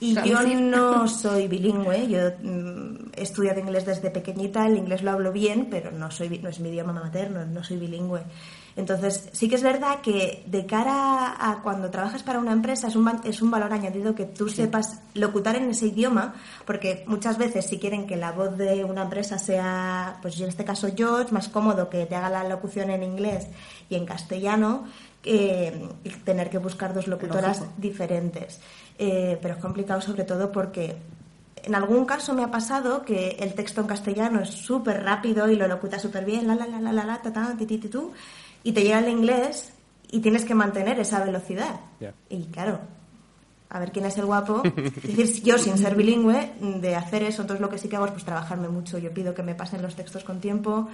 Y 0.00 0.14
yo 0.14 0.42
no 0.60 1.06
soy 1.08 1.46
bilingüe, 1.46 2.08
yo 2.08 2.18
mm, 2.42 3.10
he 3.14 3.22
estudiado 3.22 3.60
inglés 3.60 3.86
desde 3.86 4.10
pequeñita, 4.10 4.66
el 4.66 4.78
inglés 4.78 5.04
lo 5.04 5.12
hablo 5.12 5.30
bien, 5.30 5.68
pero 5.70 5.92
no, 5.92 6.10
soy, 6.10 6.40
no 6.40 6.48
es 6.48 6.58
mi 6.58 6.70
idioma 6.70 6.92
materno, 6.92 7.46
no 7.46 7.62
soy 7.62 7.76
bilingüe. 7.76 8.22
Entonces, 8.76 9.28
sí 9.32 9.48
que 9.48 9.54
es 9.54 9.62
verdad 9.62 10.00
que 10.00 10.42
de 10.46 10.66
cara 10.66 11.36
a 11.38 11.62
cuando 11.62 11.90
trabajas 11.90 12.24
para 12.24 12.40
una 12.40 12.52
empresa 12.52 12.88
es 12.88 12.96
un, 12.96 13.08
es 13.24 13.40
un 13.40 13.50
valor 13.50 13.72
añadido 13.72 14.16
que 14.16 14.24
tú 14.24 14.48
sepas 14.48 15.00
locutar 15.14 15.54
en 15.54 15.70
ese 15.70 15.86
idioma, 15.86 16.34
porque 16.66 17.04
muchas 17.06 17.38
veces 17.38 17.66
si 17.66 17.78
quieren 17.78 18.06
que 18.06 18.16
la 18.16 18.32
voz 18.32 18.56
de 18.58 18.84
una 18.84 19.02
empresa 19.02 19.38
sea, 19.38 20.18
pues 20.22 20.40
en 20.40 20.48
este 20.48 20.64
caso 20.64 20.88
yo, 20.88 21.20
es 21.20 21.30
más 21.30 21.48
cómodo 21.48 21.88
que 21.88 22.06
te 22.06 22.16
haga 22.16 22.28
la 22.28 22.48
locución 22.48 22.90
en 22.90 23.04
inglés 23.04 23.46
y 23.88 23.94
en 23.94 24.06
castellano, 24.06 24.84
eh, 25.22 25.88
tener 26.24 26.50
que 26.50 26.58
buscar 26.58 26.92
dos 26.94 27.06
locutoras 27.06 27.62
diferentes. 27.76 28.60
Eh, 28.98 29.38
pero 29.40 29.54
es 29.54 29.60
complicado 29.60 30.00
sobre 30.00 30.24
todo 30.24 30.50
porque 30.50 30.96
en 31.62 31.74
algún 31.74 32.04
caso 32.04 32.34
me 32.34 32.44
ha 32.44 32.50
pasado 32.50 33.04
que 33.04 33.36
el 33.40 33.54
texto 33.54 33.80
en 33.80 33.86
castellano 33.86 34.40
es 34.40 34.50
súper 34.50 35.02
rápido 35.02 35.48
y 35.48 35.56
lo 35.56 35.66
locuta 35.66 35.98
súper 35.98 36.24
bien, 36.24 36.46
la 36.46 36.54
la 36.54 36.66
la 36.66 36.80
la 36.80 36.92
la 36.92 37.04
la, 37.04 37.22
ta, 37.22 37.32
ta, 37.32 37.54
ti, 37.56 37.66
ti, 37.66 37.78
ti, 37.78 37.88
tú, 37.88 38.12
y 38.64 38.72
te 38.72 38.82
llega 38.82 38.98
el 38.98 39.08
inglés 39.08 39.72
y 40.10 40.20
tienes 40.20 40.44
que 40.44 40.54
mantener 40.54 40.98
esa 40.98 41.22
velocidad. 41.22 41.80
Y 42.28 42.46
claro, 42.46 42.80
a 43.68 43.78
ver 43.78 43.92
quién 43.92 44.06
es 44.06 44.16
el 44.18 44.24
guapo. 44.24 44.62
Es 44.64 45.16
decir, 45.16 45.44
yo 45.44 45.58
sin 45.58 45.78
ser 45.78 45.94
bilingüe, 45.94 46.52
de 46.80 46.96
hacer 46.96 47.22
eso, 47.22 47.42
entonces 47.42 47.60
lo 47.60 47.68
que 47.68 47.78
sí 47.78 47.88
que 47.88 47.96
hago 47.96 48.06
es 48.06 48.12
pues 48.12 48.24
trabajarme 48.24 48.68
mucho. 48.68 48.98
Yo 48.98 49.12
pido 49.12 49.34
que 49.34 49.42
me 49.42 49.54
pasen 49.54 49.82
los 49.82 49.94
textos 49.94 50.24
con 50.24 50.40
tiempo, 50.40 50.88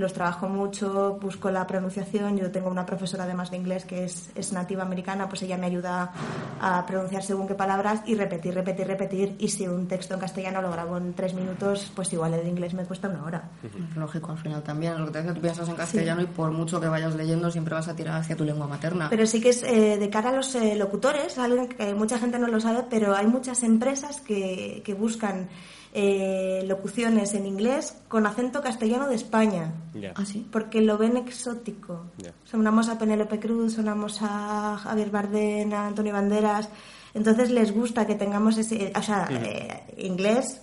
los 0.00 0.12
trabajo 0.12 0.48
mucho, 0.48 1.18
busco 1.20 1.50
la 1.50 1.66
pronunciación. 1.66 2.36
Yo 2.38 2.50
tengo 2.50 2.70
una 2.70 2.86
profesora 2.86 3.24
además 3.24 3.50
de 3.50 3.58
inglés 3.58 3.84
que 3.84 4.04
es, 4.04 4.30
es 4.34 4.52
nativa 4.52 4.82
americana, 4.82 5.28
pues 5.28 5.42
ella 5.42 5.58
me 5.58 5.66
ayuda 5.66 6.12
a 6.60 6.84
pronunciar 6.86 7.22
según 7.22 7.46
qué 7.46 7.54
palabras 7.54 8.02
y 8.06 8.14
repetir, 8.14 8.54
repetir, 8.54 8.86
repetir. 8.86 9.36
Y 9.38 9.48
si 9.48 9.68
un 9.68 9.86
texto 9.86 10.14
en 10.14 10.20
castellano 10.20 10.62
lo 10.62 10.70
grabo 10.70 10.96
en 10.96 11.12
tres 11.12 11.34
minutos, 11.34 11.92
pues 11.94 12.12
igual 12.12 12.34
el 12.34 12.42
de 12.42 12.48
inglés 12.48 12.74
me 12.74 12.84
cuesta 12.84 13.08
una 13.08 13.24
hora. 13.24 13.50
Lógico, 13.94 14.32
al 14.32 14.38
final 14.38 14.62
también. 14.62 14.98
Lo 14.98 15.06
que 15.06 15.12
te 15.12 15.18
hace 15.18 15.32
tú 15.34 15.40
piensas 15.40 15.68
en 15.68 15.76
castellano 15.76 16.22
y 16.22 16.26
por 16.26 16.50
mucho 16.50 16.80
que 16.80 16.88
vayas 16.88 17.14
leyendo 17.14 17.50
siempre 17.50 17.74
vas 17.74 17.88
a 17.88 17.94
tirar 17.94 18.20
hacia 18.20 18.36
tu 18.36 18.44
lengua 18.44 18.66
materna. 18.66 19.10
Pero 19.10 19.26
sí 19.26 19.40
que 19.40 19.50
es 19.50 19.62
eh, 19.62 19.98
de 19.98 20.10
cara 20.10 20.30
a 20.30 20.32
los 20.32 20.54
eh, 20.54 20.76
locutores, 20.76 21.38
algo 21.38 21.68
que 21.68 21.94
mucha 21.94 22.18
gente 22.18 22.38
no 22.38 22.46
lo 22.46 22.58
sabe, 22.58 22.84
pero 22.88 23.14
hay 23.14 23.26
muchas 23.26 23.62
empresas 23.62 24.22
que, 24.22 24.82
que 24.84 24.94
buscan 24.94 25.48
eh, 25.92 26.64
locuciones 26.66 27.34
en 27.34 27.46
inglés 27.46 27.96
con 28.08 28.26
acento 28.26 28.62
castellano 28.62 29.08
de 29.08 29.16
España. 29.16 29.72
¿Ah, 30.14 30.24
Porque 30.52 30.80
lo 30.80 30.96
ven 30.98 31.16
exótico. 31.16 32.06
Sonamos 32.44 32.88
a 32.88 32.98
Penélope 32.98 33.40
Cruz, 33.40 33.74
sonamos 33.74 34.18
a 34.22 34.78
Javier 34.82 35.10
Bardem, 35.10 35.72
a 35.72 35.88
Antonio 35.88 36.12
Banderas. 36.12 36.68
Entonces 37.12 37.50
les 37.50 37.72
gusta 37.72 38.06
que 38.06 38.14
tengamos 38.14 38.56
ese. 38.56 38.92
O 38.96 39.02
sea, 39.02 39.26
eh, 39.30 39.94
inglés. 39.98 40.60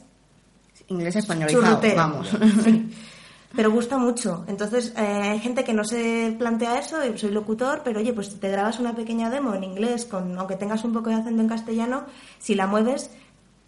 Inglés 0.87 1.17
españolizado, 1.17 1.81
vamos. 1.95 2.29
Pero 3.55 3.71
gusta 3.71 3.97
mucho. 3.97 4.45
Entonces, 4.47 4.93
eh, 4.95 5.01
hay 5.01 5.39
gente 5.39 5.63
que 5.63 5.73
no 5.73 5.83
se 5.83 6.35
plantea 6.37 6.79
eso, 6.79 6.97
soy 7.15 7.31
locutor, 7.31 7.81
pero 7.83 8.01
oye, 8.01 8.13
pues 8.13 8.39
te 8.39 8.49
grabas 8.49 8.79
una 8.79 8.93
pequeña 8.93 9.29
demo 9.29 9.55
en 9.55 9.63
inglés, 9.63 10.05
con, 10.05 10.37
aunque 10.37 10.57
tengas 10.57 10.83
un 10.83 10.93
poco 10.93 11.09
de 11.09 11.15
acento 11.15 11.41
en 11.41 11.47
castellano, 11.47 12.03
si 12.39 12.55
la 12.55 12.67
mueves, 12.67 13.09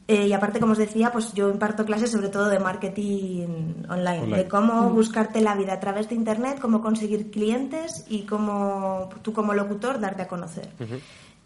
Eh, 0.08 0.26
y 0.26 0.32
aparte, 0.32 0.58
como 0.58 0.72
os 0.72 0.78
decía, 0.78 1.12
pues 1.12 1.34
yo 1.34 1.50
imparto 1.50 1.84
clases 1.84 2.10
sobre 2.10 2.30
todo 2.30 2.48
de 2.48 2.58
marketing 2.58 3.84
online, 3.90 4.37
de 4.38 4.48
cómo 4.48 4.88
buscarte 4.88 5.42
la 5.42 5.54
vida 5.54 5.75
a 5.75 5.80
través 5.80 6.08
de 6.08 6.14
Internet, 6.14 6.58
cómo 6.60 6.80
conseguir 6.80 7.30
clientes 7.30 8.06
y 8.08 8.22
cómo 8.22 9.10
tú 9.20 9.34
como 9.34 9.52
locutor 9.52 10.00
darte 10.00 10.22
a 10.22 10.28
conocer. 10.28 10.70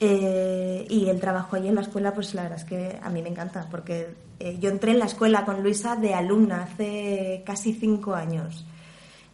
Eh, 0.05 0.85
y 0.91 1.09
el 1.09 1.21
trabajo 1.21 1.55
ahí 1.55 1.69
en 1.69 1.77
la 1.77 1.83
escuela, 1.83 2.13
pues 2.13 2.35
la 2.35 2.43
verdad 2.43 2.59
es 2.59 2.65
que 2.65 2.99
a 3.01 3.09
mí 3.09 3.23
me 3.23 3.29
encanta, 3.29 3.69
porque 3.71 4.09
eh, 4.41 4.59
yo 4.59 4.69
entré 4.69 4.91
en 4.91 4.99
la 4.99 5.05
escuela 5.05 5.45
con 5.45 5.63
Luisa 5.63 5.95
de 5.95 6.13
alumna 6.13 6.65
hace 6.65 7.45
casi 7.47 7.73
cinco 7.73 8.13
años. 8.13 8.67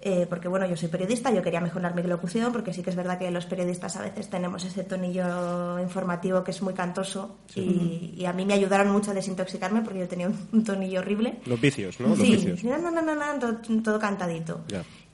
Eh, 0.02 0.26
porque 0.28 0.46
bueno, 0.46 0.66
yo 0.66 0.76
soy 0.76 0.90
periodista, 0.90 1.32
yo 1.32 1.40
quería 1.40 1.62
mejorar 1.62 1.94
mi 1.94 2.02
locución, 2.02 2.52
porque 2.52 2.74
sí 2.74 2.82
que 2.82 2.90
es 2.90 2.96
verdad 2.96 3.18
que 3.18 3.30
los 3.30 3.46
periodistas 3.46 3.96
a 3.96 4.02
veces 4.02 4.28
tenemos 4.28 4.62
ese 4.62 4.84
tonillo 4.84 5.80
informativo 5.80 6.44
que 6.44 6.50
es 6.50 6.60
muy 6.60 6.74
cantoso 6.74 7.38
y, 7.56 8.22
a 8.26 8.34
mí 8.34 8.44
me 8.44 8.52
ayudaron 8.52 8.90
mucho 8.90 9.12
a 9.12 9.14
desintoxicarme 9.14 9.80
porque 9.80 10.00
yo 10.00 10.08
tenía 10.08 10.28
un, 10.28 10.64
tonillo 10.64 11.00
horrible. 11.00 11.40
Los 11.46 11.60
vicios, 11.62 11.98
¿no? 11.98 12.14
Sí, 12.14 12.58
no, 12.64 12.78
no, 12.78 12.90
no, 12.90 13.14
no, 13.14 13.82
todo, 13.82 13.98
cantadito. 13.98 14.60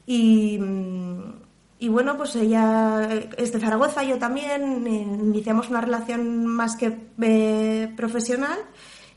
Y, 0.05 0.59
mm, 0.59 1.44
y 1.79 1.89
bueno, 1.89 2.17
pues 2.17 2.37
ella 2.37 3.09
es 3.37 3.53
de 3.53 3.61
Zaragoza, 3.61 4.03
yo 4.05 4.19
también, 4.19 4.87
iniciamos 4.87 5.69
una 5.69 5.81
relación 5.81 6.47
más 6.47 6.77
que 6.77 6.97
eh, 7.21 7.93
profesional 7.97 8.59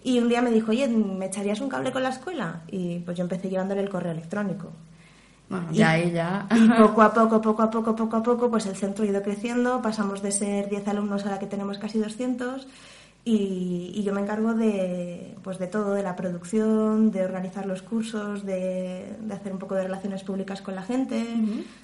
y 0.03 0.19
un 0.19 0.29
día 0.29 0.41
me 0.41 0.51
dijo, 0.51 0.71
oye, 0.71 0.87
¿me 0.87 1.27
echarías 1.27 1.61
un 1.61 1.69
cable 1.69 1.91
con 1.91 2.03
la 2.03 2.09
escuela? 2.09 2.63
Y 2.67 2.99
pues 2.99 3.17
yo 3.17 3.23
empecé 3.23 3.49
llevándole 3.49 3.81
el 3.81 3.89
correo 3.89 4.11
electrónico. 4.11 4.71
Bueno, 5.49 5.67
ya 5.71 5.97
ella. 5.97 6.45
Y 6.55 6.67
poco 6.77 7.01
a 7.01 7.13
poco, 7.13 7.39
poco 7.41 7.63
a 7.63 7.69
poco, 7.69 7.95
poco 7.95 8.15
a 8.17 8.23
poco, 8.23 8.49
pues 8.49 8.65
el 8.65 8.75
centro 8.75 9.05
ha 9.05 9.07
ido 9.07 9.21
creciendo, 9.21 9.81
pasamos 9.81 10.21
de 10.21 10.31
ser 10.31 10.69
10 10.69 10.87
alumnos 10.87 11.25
a 11.25 11.29
la 11.31 11.39
que 11.39 11.45
tenemos 11.45 11.77
casi 11.77 11.99
200 11.99 12.67
y, 13.29 14.03
yo 14.03 14.13
me 14.13 14.21
encargo 14.21 14.53
de, 14.53 15.35
pues 15.43 15.59
de 15.59 15.67
todo, 15.67 15.93
de 15.93 16.03
la 16.03 16.15
producción, 16.15 17.11
de 17.11 17.25
organizar 17.25 17.65
los 17.65 17.81
cursos, 17.81 18.45
de, 18.45 19.17
hacer 19.31 19.51
un 19.51 19.59
poco 19.59 19.75
de 19.75 19.83
relaciones 19.83 20.23
públicas 20.23 20.61
con 20.61 20.75
la 20.75 20.83
gente, 20.83 21.25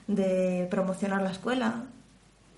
de 0.08 0.68
promocionar 0.72 1.22
la 1.22 1.32
escuela. 1.32 1.84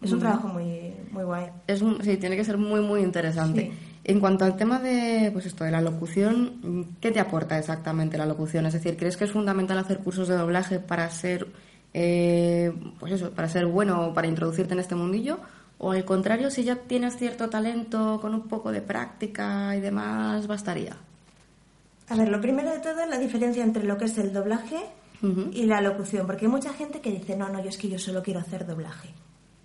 Es 0.01 0.11
un 0.11 0.19
trabajo 0.19 0.49
muy, 0.49 0.93
muy 1.11 1.23
guay. 1.23 1.47
Es, 1.65 1.83
sí, 2.01 2.17
tiene 2.17 2.35
que 2.35 2.45
ser 2.45 2.57
muy, 2.59 2.81
muy 2.81 3.01
interesante. 3.01 3.71
En 4.03 4.19
cuanto 4.19 4.45
al 4.45 4.55
tema 4.55 4.77
de, 4.79 5.31
pues 5.33 5.47
esto, 5.47 5.63
de 5.63 5.71
la 5.71 5.81
locución, 5.81 6.95
¿qué 7.01 7.11
te 7.11 7.19
aporta 7.19 7.57
exactamente 7.57 8.19
la 8.19 8.27
locución? 8.27 8.67
Es 8.67 8.73
decir, 8.73 8.97
¿crees 8.97 9.17
que 9.17 9.23
es 9.23 9.31
fundamental 9.31 9.79
hacer 9.79 9.97
cursos 9.97 10.27
de 10.27 10.35
doblaje 10.35 10.79
para 10.79 11.09
ser, 11.09 11.47
eh, 11.91 12.71
pues 12.99 13.13
eso, 13.13 13.31
para 13.31 13.49
ser 13.49 13.65
bueno 13.65 14.09
o 14.09 14.13
para 14.13 14.27
introducirte 14.27 14.73
en 14.73 14.79
este 14.79 14.93
mundillo? 14.93 15.39
O 15.85 15.91
al 15.91 16.03
contrario, 16.03 16.49
si 16.49 16.63
ya 16.63 16.77
tienes 16.77 17.15
cierto 17.15 17.47
talento 17.47 18.17
con 18.19 18.33
un 18.33 18.47
poco 18.47 18.71
de 18.71 18.81
práctica 18.81 19.75
y 19.75 19.81
demás, 19.81 20.47
bastaría. 20.47 20.97
A 22.09 22.15
ver, 22.15 22.29
lo 22.29 22.41
primero 22.41 22.71
de 22.71 22.79
todo 22.79 23.01
es 23.01 23.07
la 23.07 23.19
diferencia 23.19 23.63
entre 23.63 23.83
lo 23.83 23.95
que 23.95 24.05
es 24.05 24.17
el 24.17 24.33
doblaje 24.33 24.79
y 25.51 25.65
la 25.67 25.81
locución, 25.81 26.25
porque 26.25 26.45
hay 26.45 26.51
mucha 26.51 26.73
gente 26.73 27.01
que 27.01 27.11
dice, 27.11 27.35
no, 27.37 27.49
no, 27.49 27.61
yo 27.61 27.69
es 27.69 27.77
que 27.77 27.87
yo 27.87 27.99
solo 27.99 28.23
quiero 28.23 28.39
hacer 28.39 28.65
doblaje. 28.65 29.09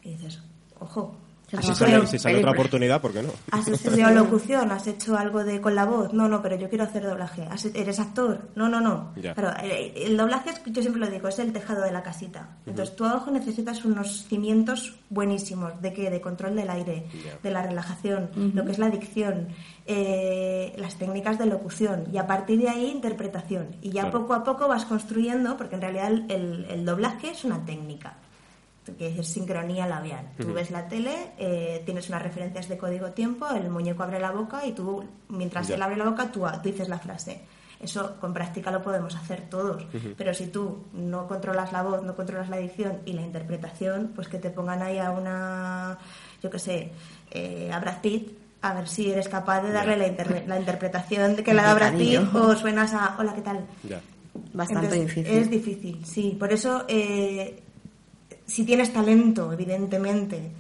Y 0.03 0.11
dices, 0.11 0.43
ojo, 0.79 1.17
si 1.59 1.75
sale, 1.75 2.07
si 2.07 2.19
sale 2.19 2.39
otra 2.39 2.53
oportunidad, 2.53 3.01
¿por 3.01 3.13
qué 3.13 3.23
no? 3.23 3.31
¿Has 3.51 3.67
estudiado 3.67 4.15
locución? 4.25 4.71
¿Has 4.71 4.87
hecho 4.87 5.17
algo 5.17 5.43
de 5.43 5.61
con 5.61 5.75
la 5.75 5.85
voz? 5.85 6.13
No, 6.13 6.29
no, 6.29 6.43
pero 6.43 6.57
yo 6.57 6.69
quiero 6.69 6.85
hacer 6.85 7.03
doblaje. 7.03 7.49
¿Eres 7.75 7.99
actor? 7.99 8.51
No, 8.55 8.69
no, 8.69 8.81
no. 8.81 9.13
Claro, 9.21 9.53
el, 9.63 10.17
doblaje, 10.17 10.51
es, 10.51 10.63
yo 10.67 10.81
siempre 10.81 11.01
lo 11.01 11.11
digo, 11.11 11.29
es 11.29 11.39
el 11.41 11.53
tejado 11.53 11.83
de 11.83 11.91
la 11.91 12.03
casita. 12.03 12.57
Entonces, 12.67 12.95
tú 12.95 13.05
abajo 13.05 13.31
necesitas 13.31 13.85
unos 13.85 14.27
cimientos 14.29 14.95
buenísimos. 15.09 15.81
¿De 15.83 15.93
qué? 15.93 16.09
De 16.11 16.21
control 16.21 16.55
del 16.55 16.71
aire, 16.71 17.07
de 17.43 17.51
la 17.51 17.63
relajación, 17.63 18.31
lo 18.55 18.65
que 18.65 18.73
es 18.73 18.79
la 18.79 18.89
dicción, 18.89 19.49
eh, 19.87 20.73
las 20.77 20.97
técnicas 20.97 21.39
de 21.39 21.47
locución. 21.47 22.05
Y 22.13 22.19
a 22.19 22.27
partir 22.27 22.61
de 22.61 22.69
ahí, 22.69 22.91
interpretación. 22.91 23.77
Y 23.83 23.91
ya 23.91 24.11
poco 24.11 24.35
a 24.35 24.45
poco 24.45 24.69
vas 24.69 24.85
construyendo, 24.85 25.57
porque 25.57 25.75
en 25.75 25.81
realidad 25.81 26.13
el 26.29 26.85
doblaje 26.85 27.31
es 27.31 27.45
una 27.45 27.65
técnica 27.65 28.15
que 28.99 29.21
es 29.21 29.27
sincronía 29.27 29.87
labial. 29.87 30.31
Tú 30.39 30.53
ves 30.53 30.71
la 30.71 30.89
tele, 30.89 31.33
eh, 31.39 31.83
tienes 31.85 32.09
unas 32.09 32.23
referencias 32.23 32.69
de 32.69 32.79
código 32.79 33.11
tiempo, 33.11 33.47
el 33.49 33.71
muñeco 33.71 34.03
abre 34.03 34.19
la 34.19 34.31
boca 34.31 34.67
y 34.67 34.73
tú, 34.73 35.05
mientras 35.29 35.69
él 35.71 35.83
abre 35.83 35.97
la 35.97 36.05
boca, 36.05 36.31
tú, 36.33 36.45
dices 36.63 36.89
la 36.89 36.99
frase. 36.99 37.43
Eso 37.81 38.17
con 38.21 38.35
práctica 38.35 38.71
lo 38.71 38.83
podemos 38.83 39.15
hacer 39.17 39.49
todos, 39.49 39.87
pero 40.17 40.35
si 40.35 40.49
tú 40.49 40.85
no 40.93 41.27
controlas 41.27 41.73
la 41.73 41.83
voz, 41.83 42.03
no 42.03 42.15
controlas 42.15 42.51
la 42.51 42.59
dicción 42.59 42.99
y 43.07 43.15
la 43.15 43.23
interpretación, 43.23 44.13
pues 44.15 44.29
que 44.29 44.39
te 44.39 44.51
pongan 44.51 44.83
ahí 44.83 44.99
a 44.99 45.11
una, 45.13 45.99
yo 46.43 46.51
qué 46.51 46.59
sé, 46.59 46.93
eh, 47.31 47.71
a 47.73 47.81
Brad 47.81 48.03
Pitt, 48.03 48.39
a 48.61 48.75
ver 48.75 48.87
si 48.87 49.11
eres 49.11 49.31
capaz 49.31 49.63
de 49.63 49.73
darle 49.73 49.97
la, 49.97 50.43
la 50.47 50.59
interpretación 50.59 51.37
que 51.37 51.55
le 51.55 51.63
da 51.63 51.73
Brad 51.73 51.97
Pitt 51.97 52.21
o 52.35 52.55
suenas 52.55 52.93
a 52.93 53.17
hola, 53.19 53.35
¿qué 53.35 53.41
tal? 53.41 53.65
Bastante 54.53 55.01
difícil. 55.01 55.27
Es 55.27 55.51
difícil, 55.51 56.05
sí. 56.05 56.37
Por 56.39 56.53
eso 56.53 56.85
eh, 56.87 57.63
si 58.51 58.65
tienes 58.65 58.93
talento, 58.93 59.53
evidentemente, 59.53 60.51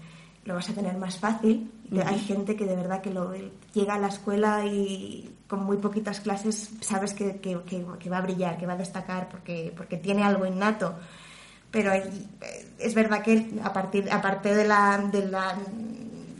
lo 0.44 0.54
vas 0.54 0.70
a 0.70 0.75
tener 0.75 0.97
más 0.97 1.18
fácil. 1.18 1.70
Hay 2.06 2.20
gente 2.20 2.54
que 2.54 2.64
de 2.64 2.76
verdad 2.76 3.02
que 3.02 3.11
lo, 3.11 3.32
llega 3.75 3.94
a 3.94 3.99
la 3.99 4.06
escuela 4.06 4.64
y 4.64 5.35
con 5.49 5.64
muy 5.64 5.76
poquitas 5.78 6.20
clases 6.20 6.70
sabes 6.80 7.14
que, 7.14 7.32
va 8.09 8.18
a 8.18 8.20
brillar, 8.20 8.56
que 8.59 8.66
va 8.66 8.75
a 8.75 8.76
destacar 8.76 9.28
porque, 9.28 9.73
porque 9.76 9.97
tiene 9.97 10.23
algo 10.23 10.47
innato. 10.47 10.94
Pero 11.73 11.90
es 12.78 12.94
verdad 12.94 13.23
que 13.23 13.49
a 13.62 13.73
partir 13.73 14.09
aparte 14.11 14.54
de 14.54 14.66
la, 14.66 14.99
de 15.11 15.26
la 15.26 15.56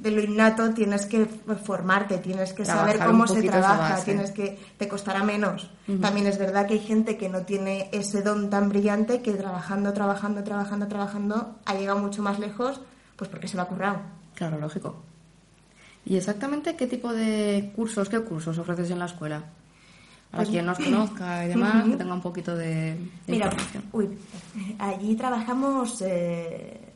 de 0.01 0.11
lo 0.11 0.23
innato 0.23 0.71
tienes 0.71 1.07
que 1.07 1.27
formarte, 1.27 2.19
tienes 2.19 2.53
que 2.53 2.65
saber 2.65 2.99
cómo 3.05 3.27
se 3.27 3.43
trabaja, 3.43 4.03
tienes 4.03 4.31
que 4.31 4.59
te 4.79 4.89
costará 4.89 5.23
menos. 5.23 5.71
También 6.01 6.27
es 6.27 6.39
verdad 6.39 6.67
que 6.67 6.75
hay 6.75 6.81
gente 6.81 7.17
que 7.17 7.29
no 7.29 7.43
tiene 7.43 7.89
ese 7.93 8.23
don 8.23 8.49
tan 8.51 8.69
brillante 8.69 9.23
que 9.23 9.33
trabajando, 9.35 9.93
trabajando, 9.93 10.43
trabajando, 10.43 10.89
trabajando 10.89 11.55
ha 11.65 11.75
llegado 11.75 11.99
mucho 11.99 12.23
más 12.23 12.39
lejos, 12.39 12.81
pues 13.17 13.29
porque 13.29 13.49
se 13.49 13.57
lo 13.57 13.63
ha 13.63 13.69
currado. 13.69 13.99
Claro, 14.35 14.59
lógico. 14.59 15.03
¿Y 16.07 16.17
exactamente 16.17 16.77
qué 16.77 16.87
tipo 16.87 17.13
de 17.13 17.73
cursos, 17.77 18.09
qué 18.09 18.21
cursos 18.21 18.57
ofreces 18.59 18.91
en 18.91 18.99
la 18.99 19.05
escuela? 19.05 19.45
Para 20.31 20.45
pues, 20.45 20.49
quien 20.49 20.65
nos 20.65 20.79
conozca 20.85 21.45
y 21.45 21.49
demás, 21.49 21.85
que 21.85 21.97
tenga 21.97 22.15
un 22.15 22.23
poquito 22.23 22.57
de, 22.57 22.97
Mira, 23.27 23.51
uy, 23.93 24.09
allí 24.79 25.15
trabajamos 25.15 26.01
eh, 26.03 26.90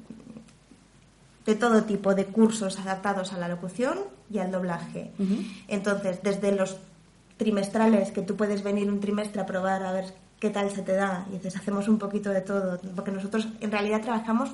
de 1.46 1.54
todo 1.54 1.84
tipo 1.84 2.14
de 2.14 2.26
cursos 2.26 2.78
adaptados 2.78 3.32
a 3.32 3.38
la 3.38 3.48
locución 3.48 3.98
y 4.30 4.38
al 4.38 4.50
doblaje. 4.50 5.12
Entonces, 5.68 6.20
desde 6.22 6.52
los 6.52 6.76
trimestrales, 7.36 8.12
que 8.12 8.22
tú 8.22 8.36
puedes 8.36 8.62
venir 8.62 8.88
un 8.88 9.00
trimestre 9.00 9.40
a 9.42 9.46
probar 9.46 9.82
a 9.84 9.92
ver 9.92 10.14
qué 10.38 10.50
tal 10.50 10.70
se 10.70 10.82
te 10.82 10.92
da, 10.92 11.26
y 11.30 11.34
dices, 11.34 11.56
hacemos 11.56 11.88
un 11.88 11.98
poquito 11.98 12.30
de 12.30 12.40
todo, 12.40 12.78
porque 12.94 13.10
nosotros 13.10 13.48
en 13.60 13.70
realidad 13.70 14.00
trabajamos 14.00 14.50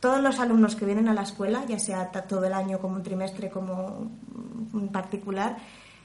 todos 0.00 0.20
los 0.20 0.38
alumnos 0.38 0.76
que 0.76 0.84
vienen 0.84 1.08
a 1.08 1.14
la 1.14 1.22
escuela, 1.22 1.64
ya 1.66 1.78
sea 1.78 2.10
todo 2.10 2.44
el 2.44 2.52
año 2.52 2.78
como 2.78 2.96
un 2.96 3.02
trimestre, 3.02 3.48
como 3.48 4.10
un 4.72 4.88
particular, 4.92 5.56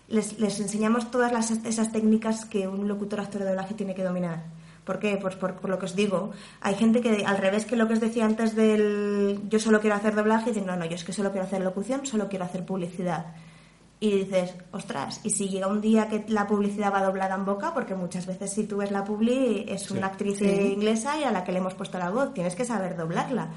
les, 0.07 0.39
les 0.39 0.59
enseñamos 0.59 1.11
todas 1.11 1.31
las, 1.31 1.51
esas 1.51 1.91
técnicas 1.91 2.45
que 2.45 2.67
un 2.67 2.87
locutor 2.87 3.19
actor 3.19 3.41
de 3.41 3.49
doblaje 3.49 3.73
tiene 3.73 3.93
que 3.93 4.03
dominar 4.03 4.58
¿Por 4.89 4.97
qué? 4.97 5.19
Pues 5.21 5.35
por, 5.35 5.69
lo 5.69 5.77
que 5.77 5.85
os 5.85 5.95
digo. 5.95 6.31
Hay 6.61 6.73
gente 6.73 6.99
que, 6.99 7.23
al 7.23 7.37
revés 7.37 7.63
que 7.67 7.75
lo 7.75 7.87
que 7.87 7.93
os 7.93 7.99
decía 7.99 8.25
antes 8.25 8.55
del 8.55 9.39
yo 9.47 9.59
solo 9.59 9.81
quiero 9.81 9.95
hacer 9.95 10.15
doblaje, 10.15 10.49
dice, 10.49 10.65
no, 10.65 10.75
no, 10.75 10.85
yo 10.85 10.95
es 10.95 11.03
que 11.03 11.13
solo 11.13 11.29
quiero 11.29 11.45
hacer 11.45 11.61
locución, 11.61 12.07
solo 12.07 12.27
quiero 12.27 12.45
hacer 12.45 12.65
publicidad. 12.65 13.35
y 13.99 14.09
dices, 14.23 14.55
ostras, 14.71 15.21
y 15.23 15.29
si 15.29 15.47
llega 15.47 15.67
un 15.67 15.79
día 15.79 16.09
que 16.09 16.25
la 16.29 16.47
publicidad 16.47 16.91
va 16.91 17.03
doblada 17.03 17.35
en 17.35 17.45
boca, 17.45 17.71
porque 17.71 17.93
muchas 17.93 18.25
veces 18.25 18.51
si 18.51 18.63
tú 18.63 18.77
ves 18.77 18.89
la 18.89 19.03
publi 19.03 19.71
es 19.71 19.91
una 19.91 20.07
actriz 20.07 20.41
inglesa 20.41 21.19
y 21.19 21.23
a 21.23 21.31
la 21.31 21.43
que 21.43 21.51
le 21.51 21.59
hemos 21.59 21.75
puesto 21.75 21.99
la 21.99 22.09
voz, 22.09 22.33
tienes 22.33 22.55
que 22.55 22.65
saber 22.65 22.97
doblarla. 22.97 23.49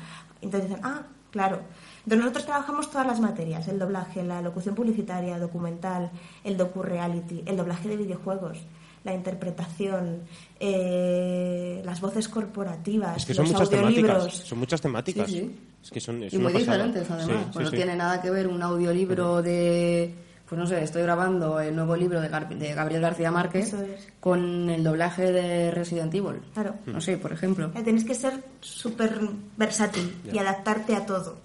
Entonces 0.43 0.69
dicen, 0.69 0.85
ah, 0.85 1.05
claro. 1.31 1.61
Entonces 2.01 2.19
nosotros 2.19 2.45
trabajamos 2.45 2.91
todas 2.91 3.07
las 3.07 3.21
materias, 3.21 3.67
el 3.69 3.79
doblaje, 3.79 4.23
la 4.23 4.43
locución 4.43 4.75
publicitaria, 4.75 5.39
documental, 5.39 6.11
el 6.45 6.59
docu-reality, 6.59 7.45
el 7.47 7.57
doblaje 7.57 7.89
de 7.89 7.97
videojuegos, 7.97 8.59
la 9.05 9.15
interpretación, 9.15 10.21
eh, 10.61 11.83
las 11.85 12.01
voces 12.01 12.29
corporativas, 12.29 13.17
es 13.17 13.27
que 13.27 13.35
son 13.35 13.45
los 13.45 13.53
muchas 13.53 13.69
audiolibros. 13.73 14.17
temáticas. 14.19 14.49
Son 14.49 14.59
muchas 14.59 14.81
temáticas. 14.81 15.31
Sí, 15.31 15.39
sí. 15.41 15.59
Es 15.83 15.91
que 15.91 16.01
son, 16.01 16.23
es 16.23 16.33
y 16.33 16.37
una 16.37 16.51
muy 16.51 16.53
pasada. 16.61 16.85
diferentes 16.87 17.11
además. 17.11 17.45
Sí, 17.45 17.51
pues 17.53 17.65
no 17.65 17.71
sí. 17.71 17.77
tiene 17.77 17.97
nada 17.97 18.23
que 18.23 18.31
ver 18.31 18.47
un 18.47 18.63
audiolibro 18.63 19.43
de, 19.43 20.15
pues 20.49 20.59
no 20.59 20.67
sé, 20.67 20.83
estoy 20.85 21.03
grabando 21.03 21.59
el 21.61 21.75
nuevo 21.75 21.97
libro 21.97 22.21
de, 22.21 22.31
Gar- 22.31 22.49
de 22.57 22.75
Gabriel 22.75 23.03
García 23.03 23.31
Márquez 23.33 23.73
es. 23.73 24.09
con 24.21 24.71
el 24.71 24.85
doblaje 24.85 25.33
de 25.33 25.71
Resident 25.73 26.15
Evil. 26.15 26.41
Claro. 26.55 26.75
No 26.87 27.01
sé, 27.01 27.17
por 27.19 27.33
ejemplo. 27.33 27.71
Tienes 27.83 28.05
que 28.05 28.15
ser 28.15 28.35
súper 28.61 29.19
versátil 29.57 30.15
y 30.33 30.39
adaptarte 30.39 30.95
a 30.95 31.05
todo. 31.07 31.39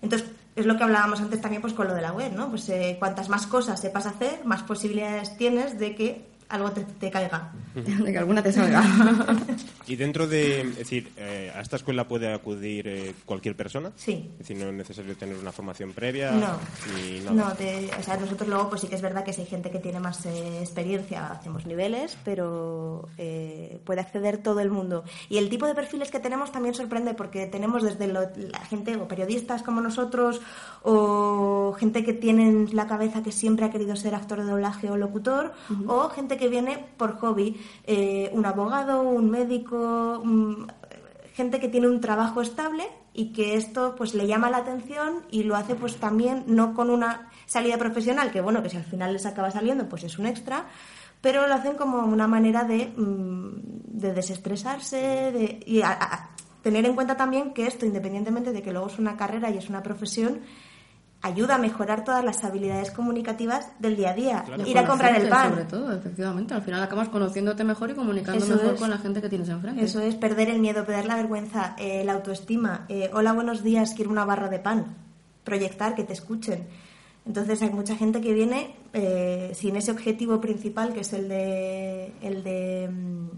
Entonces, 0.00 0.28
es 0.56 0.64
lo 0.66 0.76
que 0.76 0.84
hablábamos 0.84 1.20
antes 1.20 1.40
también 1.40 1.60
pues 1.60 1.74
con 1.74 1.86
lo 1.86 1.94
de 1.94 2.00
la 2.00 2.12
web, 2.12 2.32
¿no? 2.34 2.48
Pues 2.48 2.68
eh, 2.70 2.96
cuantas 2.98 3.28
más 3.28 3.46
cosas 3.46 3.78
sepas 3.80 4.06
hacer, 4.06 4.44
más 4.44 4.62
posibilidades 4.62 5.36
tienes 5.36 5.78
de 5.78 5.94
que 5.94 6.24
algo 6.48 6.70
te, 6.72 6.82
te 6.84 7.10
caiga. 7.10 7.52
De 7.74 8.12
que 8.12 8.18
alguna 8.18 8.42
te 8.42 8.52
salga. 8.52 8.82
Y 9.88 9.96
dentro 9.96 10.26
de, 10.26 10.60
es 10.60 10.76
decir, 10.76 11.10
eh, 11.16 11.50
¿a 11.56 11.62
esta 11.62 11.76
escuela 11.76 12.06
puede 12.06 12.30
acudir 12.30 12.86
eh, 12.88 13.14
cualquier 13.24 13.56
persona? 13.56 13.90
Sí. 13.96 14.28
Es 14.32 14.40
decir, 14.40 14.58
no 14.58 14.66
es 14.68 14.74
necesario 14.74 15.16
tener 15.16 15.34
una 15.38 15.50
formación 15.50 15.94
previa 15.94 16.30
No, 16.32 16.58
ni 16.94 17.20
nada. 17.20 17.32
no 17.32 17.52
te- 17.54 17.88
o 17.98 18.02
sea, 18.02 18.18
nosotros 18.18 18.46
luego 18.50 18.68
pues 18.68 18.82
sí 18.82 18.88
que 18.88 18.96
es 18.96 19.00
verdad 19.00 19.24
que 19.24 19.32
si 19.32 19.40
hay 19.40 19.46
gente 19.46 19.70
que 19.70 19.78
tiene 19.78 19.98
más 19.98 20.26
eh, 20.26 20.58
experiencia, 20.60 21.28
hacemos 21.28 21.64
niveles, 21.64 22.18
pero 22.22 23.08
eh, 23.16 23.80
puede 23.86 24.02
acceder 24.02 24.36
todo 24.42 24.60
el 24.60 24.68
mundo. 24.70 25.04
Y 25.30 25.38
el 25.38 25.48
tipo 25.48 25.64
de 25.66 25.74
perfiles 25.74 26.10
que 26.10 26.20
tenemos 26.20 26.52
también 26.52 26.74
sorprende 26.74 27.14
porque 27.14 27.46
tenemos 27.46 27.82
desde 27.82 28.08
lo- 28.08 28.28
la 28.36 28.60
gente 28.66 28.94
o 28.96 29.08
periodistas 29.08 29.62
como 29.62 29.80
nosotros 29.80 30.42
o 30.82 31.74
gente 31.78 32.04
que 32.04 32.12
tiene 32.12 32.46
en 32.48 32.68
la 32.76 32.86
cabeza 32.86 33.22
que 33.22 33.32
siempre 33.32 33.64
ha 33.64 33.70
querido 33.70 33.96
ser 33.96 34.14
actor 34.14 34.38
de 34.40 34.50
doblaje 34.50 34.90
o 34.90 34.96
locutor 34.98 35.52
o 35.86 36.08
gente 36.10 36.36
que 36.38 36.48
viene 36.48 36.86
por 36.96 37.18
hobby, 37.18 37.60
eh, 37.84 38.30
un 38.32 38.46
abogado, 38.46 39.02
un 39.02 39.28
médico, 39.30 40.22
gente 41.34 41.60
que 41.60 41.68
tiene 41.68 41.88
un 41.88 42.00
trabajo 42.00 42.40
estable 42.40 42.84
y 43.12 43.32
que 43.32 43.54
esto 43.54 43.94
pues 43.96 44.14
le 44.14 44.26
llama 44.26 44.50
la 44.50 44.58
atención 44.58 45.24
y 45.30 45.42
lo 45.44 45.56
hace 45.56 45.74
pues 45.74 45.96
también 45.96 46.44
no 46.46 46.74
con 46.74 46.90
una 46.90 47.28
salida 47.46 47.76
profesional 47.78 48.30
que 48.30 48.40
bueno 48.40 48.62
que 48.62 48.70
si 48.70 48.76
al 48.76 48.84
final 48.84 49.12
les 49.12 49.26
acaba 49.26 49.50
saliendo 49.50 49.88
pues 49.88 50.04
es 50.04 50.18
un 50.18 50.26
extra 50.26 50.66
pero 51.20 51.46
lo 51.48 51.54
hacen 51.54 51.76
como 51.76 51.98
una 52.06 52.26
manera 52.28 52.64
de, 52.64 52.92
mm, 52.96 53.98
de 53.98 54.12
desestresarse 54.14 54.96
de, 55.32 55.60
y 55.66 55.82
a- 55.82 55.90
a- 55.92 56.30
tener 56.62 56.84
en 56.86 56.94
cuenta 56.94 57.16
también 57.16 57.54
que 57.54 57.66
esto 57.66 57.86
independientemente 57.86 58.52
de 58.52 58.62
que 58.62 58.72
luego 58.72 58.88
es 58.88 58.98
una 58.98 59.16
carrera 59.16 59.48
y 59.50 59.58
es 59.58 59.68
una 59.68 59.82
profesión 59.82 60.40
ayuda 61.20 61.56
a 61.56 61.58
mejorar 61.58 62.04
todas 62.04 62.24
las 62.24 62.44
habilidades 62.44 62.90
comunicativas 62.92 63.68
del 63.80 63.96
día 63.96 64.10
a 64.10 64.14
día 64.14 64.44
ir 64.64 64.78
a 64.78 64.86
comprar 64.86 65.20
el 65.20 65.28
pan 65.28 65.50
Sobre 65.50 65.64
todo, 65.64 65.92
efectivamente. 65.92 66.54
Al 66.54 66.62
final 66.62 66.82
acabas 66.82 67.08
conociéndote 67.08 67.64
mejor 67.64 67.90
y 67.90 67.94
comunicando 67.94 68.44
Eso 68.44 68.54
mejor 68.54 68.74
es. 68.74 68.80
con 68.80 68.90
la 68.90 68.98
gente 68.98 69.20
que 69.20 69.28
tienes 69.28 69.48
enfrente. 69.48 69.84
Eso 69.84 70.00
es, 70.00 70.14
perder 70.14 70.48
el 70.50 70.60
miedo, 70.60 70.84
perder 70.84 71.06
la 71.06 71.16
vergüenza, 71.16 71.74
eh, 71.78 72.04
la 72.04 72.12
autoestima. 72.12 72.86
eh, 72.88 73.10
Hola, 73.12 73.32
buenos 73.32 73.62
días, 73.64 73.94
quiero 73.94 74.10
una 74.10 74.24
barra 74.24 74.48
de 74.48 74.60
pan. 74.60 74.96
Proyectar, 75.44 75.94
que 75.94 76.04
te 76.04 76.12
escuchen. 76.12 76.66
Entonces 77.26 77.60
hay 77.62 77.70
mucha 77.70 77.96
gente 77.96 78.20
que 78.20 78.32
viene 78.32 78.76
eh, 78.92 79.50
sin 79.54 79.76
ese 79.76 79.90
objetivo 79.90 80.40
principal, 80.40 80.92
que 80.94 81.00
es 81.00 81.12
el 81.12 81.28
de, 81.28 82.12
el 82.22 82.42
de, 82.44 82.88
mm, 82.90 83.28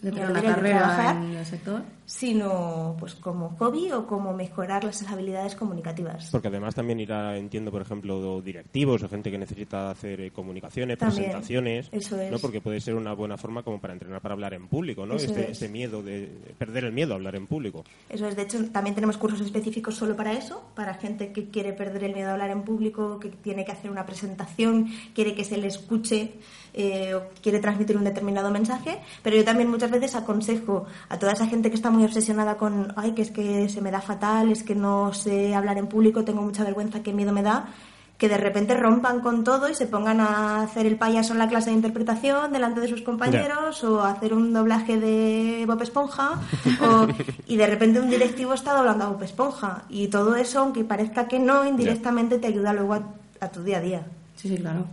De 0.00 0.12
carrera 0.12 0.60
trabajar, 0.60 1.16
en 1.16 1.34
el 1.34 1.44
sector. 1.44 1.82
sino 2.06 2.96
pues 3.00 3.16
como 3.16 3.50
hobby 3.56 3.90
o 3.90 4.06
como 4.06 4.32
mejorar 4.32 4.84
las 4.84 5.02
habilidades 5.08 5.56
comunicativas. 5.56 6.30
Porque 6.30 6.46
además 6.46 6.76
también 6.76 7.00
irá, 7.00 7.36
entiendo, 7.36 7.72
por 7.72 7.82
ejemplo, 7.82 8.40
directivos 8.40 9.02
o 9.02 9.08
gente 9.08 9.28
que 9.28 9.38
necesita 9.38 9.90
hacer 9.90 10.20
eh, 10.20 10.30
comunicaciones, 10.30 10.98
También, 10.98 11.24
presentaciones, 11.24 11.88
eso 11.90 12.20
es. 12.20 12.30
¿no? 12.30 12.38
Porque 12.38 12.60
puede 12.60 12.80
ser 12.80 12.94
una 12.94 13.12
buena 13.12 13.36
forma 13.36 13.64
como 13.64 13.80
para 13.80 13.92
entrenar 13.92 14.20
para 14.20 14.34
hablar 14.34 14.54
en 14.54 14.68
público, 14.68 15.04
¿no? 15.04 15.16
Este, 15.16 15.42
es. 15.42 15.50
este 15.50 15.68
miedo 15.68 16.00
de 16.00 16.30
perder 16.56 16.84
el 16.84 16.92
miedo 16.92 17.14
a 17.14 17.16
hablar 17.16 17.34
en 17.34 17.48
público. 17.48 17.84
Eso 18.08 18.28
es, 18.28 18.36
de 18.36 18.42
hecho, 18.42 18.64
también 18.70 18.94
tenemos 18.94 19.18
cursos 19.18 19.40
específicos 19.40 19.96
solo 19.96 20.14
para 20.14 20.32
eso, 20.32 20.62
para 20.76 20.94
gente 20.94 21.32
que 21.32 21.48
quiere 21.48 21.72
perder 21.72 22.04
el 22.04 22.14
miedo 22.14 22.28
a 22.28 22.32
hablar 22.34 22.50
en 22.50 22.62
público, 22.62 23.18
que 23.18 23.30
tiene 23.30 23.64
que 23.64 23.72
hacer 23.72 23.90
una 23.90 24.06
presentación, 24.06 24.86
quiere 25.12 25.34
que 25.34 25.42
se 25.42 25.56
le 25.56 25.66
escuche 25.66 26.34
eh, 26.78 27.14
o 27.14 27.22
quiere 27.42 27.58
transmitir 27.58 27.96
un 27.96 28.04
determinado 28.04 28.50
mensaje. 28.50 28.98
Pero 29.22 29.36
yo 29.36 29.44
también 29.44 29.68
muchas 29.68 29.90
veces 29.90 30.14
aconsejo 30.14 30.86
a 31.08 31.18
toda 31.18 31.32
esa 31.32 31.46
gente 31.46 31.68
que 31.70 31.76
está 31.76 31.90
muy 31.90 32.04
obsesionada 32.04 32.56
con, 32.56 32.92
ay, 32.96 33.12
que 33.12 33.22
es 33.22 33.30
que 33.30 33.68
se 33.68 33.80
me 33.82 33.90
da 33.90 34.00
fatal, 34.00 34.50
es 34.52 34.62
que 34.62 34.74
no 34.74 35.12
sé 35.12 35.54
hablar 35.54 35.76
en 35.78 35.88
público, 35.88 36.24
tengo 36.24 36.40
mucha 36.42 36.64
vergüenza, 36.64 37.02
qué 37.02 37.12
miedo 37.12 37.32
me 37.32 37.42
da 37.42 37.66
que 38.18 38.28
de 38.28 38.36
repente 38.36 38.74
rompan 38.74 39.20
con 39.20 39.44
todo 39.44 39.68
y 39.68 39.74
se 39.76 39.86
pongan 39.86 40.18
a 40.20 40.62
hacer 40.62 40.86
el 40.86 40.96
payaso 40.96 41.34
en 41.34 41.38
la 41.38 41.46
clase 41.46 41.70
de 41.70 41.76
interpretación 41.76 42.52
delante 42.52 42.80
de 42.80 42.88
sus 42.88 43.02
compañeros 43.02 43.84
o 43.84 44.00
a 44.02 44.10
hacer 44.10 44.34
un 44.34 44.52
doblaje 44.52 44.98
de 44.98 45.62
Bob 45.68 45.80
Esponja 45.82 46.30
o- 46.82 47.06
y 47.46 47.56
de 47.56 47.66
repente 47.68 48.00
un 48.00 48.10
directivo 48.10 48.54
está 48.54 48.74
doblando 48.74 49.04
a 49.04 49.08
Bob 49.10 49.22
Esponja 49.22 49.84
y 49.88 50.08
todo 50.08 50.34
eso, 50.34 50.58
aunque 50.58 50.82
parezca 50.82 51.28
que 51.28 51.38
no, 51.38 51.64
indirectamente 51.64 52.38
te 52.38 52.48
ayuda 52.48 52.72
luego 52.72 52.94
a, 52.94 53.02
a 53.40 53.48
tu 53.52 53.62
día 53.62 53.78
a 53.78 53.80
día. 53.82 54.02
Sí, 54.34 54.48
sí, 54.48 54.56
claro. 54.58 54.84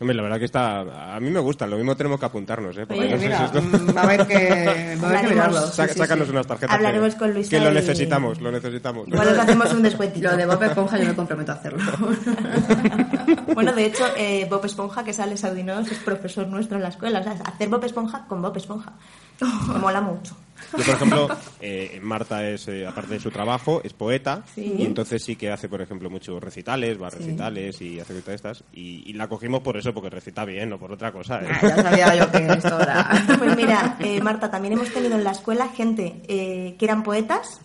Hombre, 0.00 0.16
la 0.16 0.22
verdad 0.22 0.38
que 0.38 0.46
está... 0.46 1.14
A 1.14 1.20
mí 1.20 1.28
me 1.30 1.40
gusta, 1.40 1.66
lo 1.66 1.76
mismo 1.76 1.94
tenemos 1.94 2.18
que 2.18 2.24
apuntarnos, 2.26 2.74
¿eh? 2.78 2.86
Porque 2.86 3.00
Oye, 3.02 3.10
no 3.12 3.18
sé 3.18 3.26
mira, 3.26 3.38
si 3.38 3.44
esto- 3.44 3.62
mm, 3.62 3.96
va 3.96 4.00
a 4.00 4.04
haber 4.04 4.26
que, 4.26 4.34
va 4.34 4.48
a 4.48 4.70
haber 4.70 4.98
que 4.98 5.04
Hablaremos. 5.06 5.30
mirarlo. 5.30 5.60
Sa- 5.66 5.86
Sí, 5.86 5.92
sí, 5.92 5.98
sácanos 5.98 6.26
sí. 6.26 6.32
unas 6.32 6.46
tarjetas. 6.46 6.74
Hablaremos 6.74 7.12
que, 7.14 7.18
con 7.18 7.34
Luisa 7.34 7.50
Que 7.50 7.60
lo 7.60 7.70
y- 7.70 7.74
necesitamos, 7.74 8.40
lo 8.40 8.50
necesitamos. 8.50 9.08
Igual 9.08 9.28
os 9.28 9.38
hacemos 9.38 9.72
un 9.74 9.82
descuentito. 9.82 10.30
Lo 10.30 10.36
de 10.38 10.46
Bob 10.46 10.62
Esponja 10.62 10.98
yo 10.98 11.04
me 11.06 11.14
comprometo 11.14 11.52
a 11.52 11.54
hacerlo. 11.56 11.80
Bueno, 13.54 13.72
de 13.72 13.84
hecho, 13.86 14.04
eh, 14.16 14.46
Bob 14.48 14.64
Esponja, 14.64 15.04
que 15.04 15.12
sale 15.12 15.36
Saudinos, 15.36 15.90
es 15.90 15.98
profesor 15.98 16.46
nuestro 16.46 16.76
en 16.76 16.82
la 16.84 16.88
escuela. 16.88 17.20
O 17.20 17.22
sea, 17.22 17.32
hacer 17.32 17.68
Bob 17.68 17.84
Esponja 17.84 18.24
con 18.26 18.40
Bob 18.40 18.56
Esponja. 18.56 18.92
Me 19.72 19.78
mola 19.78 20.00
mucho. 20.00 20.36
Yo, 20.76 20.84
por 20.84 20.94
ejemplo, 20.94 21.28
eh, 21.60 21.98
Marta 22.02 22.48
es, 22.48 22.68
eh, 22.68 22.86
aparte 22.86 23.14
de 23.14 23.20
su 23.20 23.30
trabajo, 23.30 23.80
es 23.84 23.92
poeta 23.92 24.44
Sí. 24.54 24.74
y 24.78 24.84
entonces 24.84 25.22
sí 25.24 25.36
que 25.36 25.50
hace, 25.50 25.68
por 25.68 25.80
ejemplo, 25.82 26.10
muchos 26.10 26.42
recitales, 26.42 27.00
va 27.00 27.08
a 27.08 27.10
recitales 27.10 27.80
y 27.80 27.98
hace 28.00 28.12
cosas 28.14 28.26
de 28.26 28.34
estas. 28.34 28.64
Y, 28.72 29.02
y 29.10 29.12
la 29.14 29.28
cogimos 29.28 29.60
por 29.60 29.76
eso, 29.76 29.92
porque 29.94 30.10
recita 30.10 30.44
bien, 30.44 30.68
no 30.70 30.78
por 30.78 30.92
otra 30.92 31.12
cosa. 31.12 31.40
¿eh? 31.42 31.48
Ah, 31.50 31.58
ya 31.62 31.82
sabía 31.82 32.14
yo 32.16 32.30
que 32.30 32.46
esto 32.46 32.80
era... 32.80 33.10
Pues 33.38 33.56
mira, 33.56 33.96
eh, 34.00 34.20
Marta, 34.20 34.50
también 34.50 34.74
hemos 34.74 34.90
tenido 34.92 35.16
en 35.16 35.24
la 35.24 35.30
escuela 35.32 35.68
gente 35.68 36.22
eh, 36.28 36.76
que 36.78 36.84
eran 36.84 37.02
poetas 37.02 37.60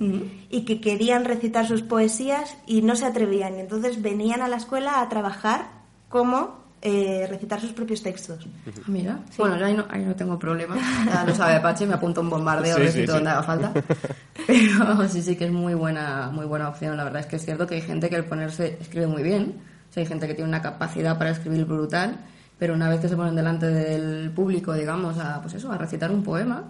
y 0.49 0.65
que 0.65 0.79
querían 0.81 1.25
recitar 1.25 1.67
sus 1.67 1.81
poesías 1.81 2.58
y 2.65 2.81
no 2.81 2.95
se 2.95 3.05
atrevían. 3.05 3.55
Y 3.58 3.60
entonces 3.62 4.01
venían 4.01 4.41
a 4.41 4.47
la 4.47 4.58
escuela 4.58 5.01
a 5.01 5.10
trabajar 5.10 5.69
como 6.10 6.64
eh, 6.87 7.25
recitar 7.27 7.59
sus 7.59 7.73
propios 7.73 8.03
textos. 8.03 8.47
Mira, 8.85 9.19
bueno, 9.39 9.57
yo 9.57 9.65
ahí 9.65 9.73
no, 9.73 9.85
ahí 9.89 10.05
no 10.05 10.15
tengo 10.15 10.37
problema. 10.37 10.77
Ya 11.05 11.23
lo 11.25 11.33
sabe 11.33 11.59
Pachi, 11.59 11.87
me 11.87 11.95
apunto 11.95 12.21
un 12.21 12.29
bombardeo 12.29 12.75
Sí, 12.75 12.81
de 12.83 12.91
sí, 12.91 13.05
donde 13.07 13.31
haga 13.31 13.41
falta. 13.41 13.73
Pero 14.47 15.09
sí, 15.09 15.23
sí 15.23 15.35
que 15.35 15.45
es 15.45 15.51
muy 15.51 15.73
buena, 15.73 16.29
muy 16.31 16.45
buena 16.45 16.69
opción. 16.69 16.95
La 16.95 17.03
verdad 17.03 17.21
es 17.21 17.25
que 17.25 17.37
es 17.37 17.43
cierto 17.43 17.65
que 17.65 17.75
hay 17.75 17.81
gente 17.81 18.07
que 18.07 18.17
al 18.17 18.25
ponerse 18.25 18.77
escribe 18.79 19.07
muy 19.07 19.23
bien. 19.23 19.55
O 19.89 19.93
sea, 19.93 20.01
hay 20.01 20.07
gente 20.07 20.27
que 20.27 20.35
tiene 20.35 20.47
una 20.47 20.61
capacidad 20.61 21.17
para 21.17 21.31
escribir 21.31 21.65
brutal, 21.65 22.19
pero 22.59 22.75
una 22.75 22.87
vez 22.87 22.99
que 22.99 23.09
se 23.09 23.15
ponen 23.15 23.35
delante 23.35 23.65
del 23.65 24.29
público, 24.29 24.71
digamos, 24.73 25.17
a, 25.17 25.41
pues 25.41 25.55
eso, 25.55 25.71
a 25.71 25.79
recitar 25.79 26.11
un 26.11 26.21
poema, 26.21 26.65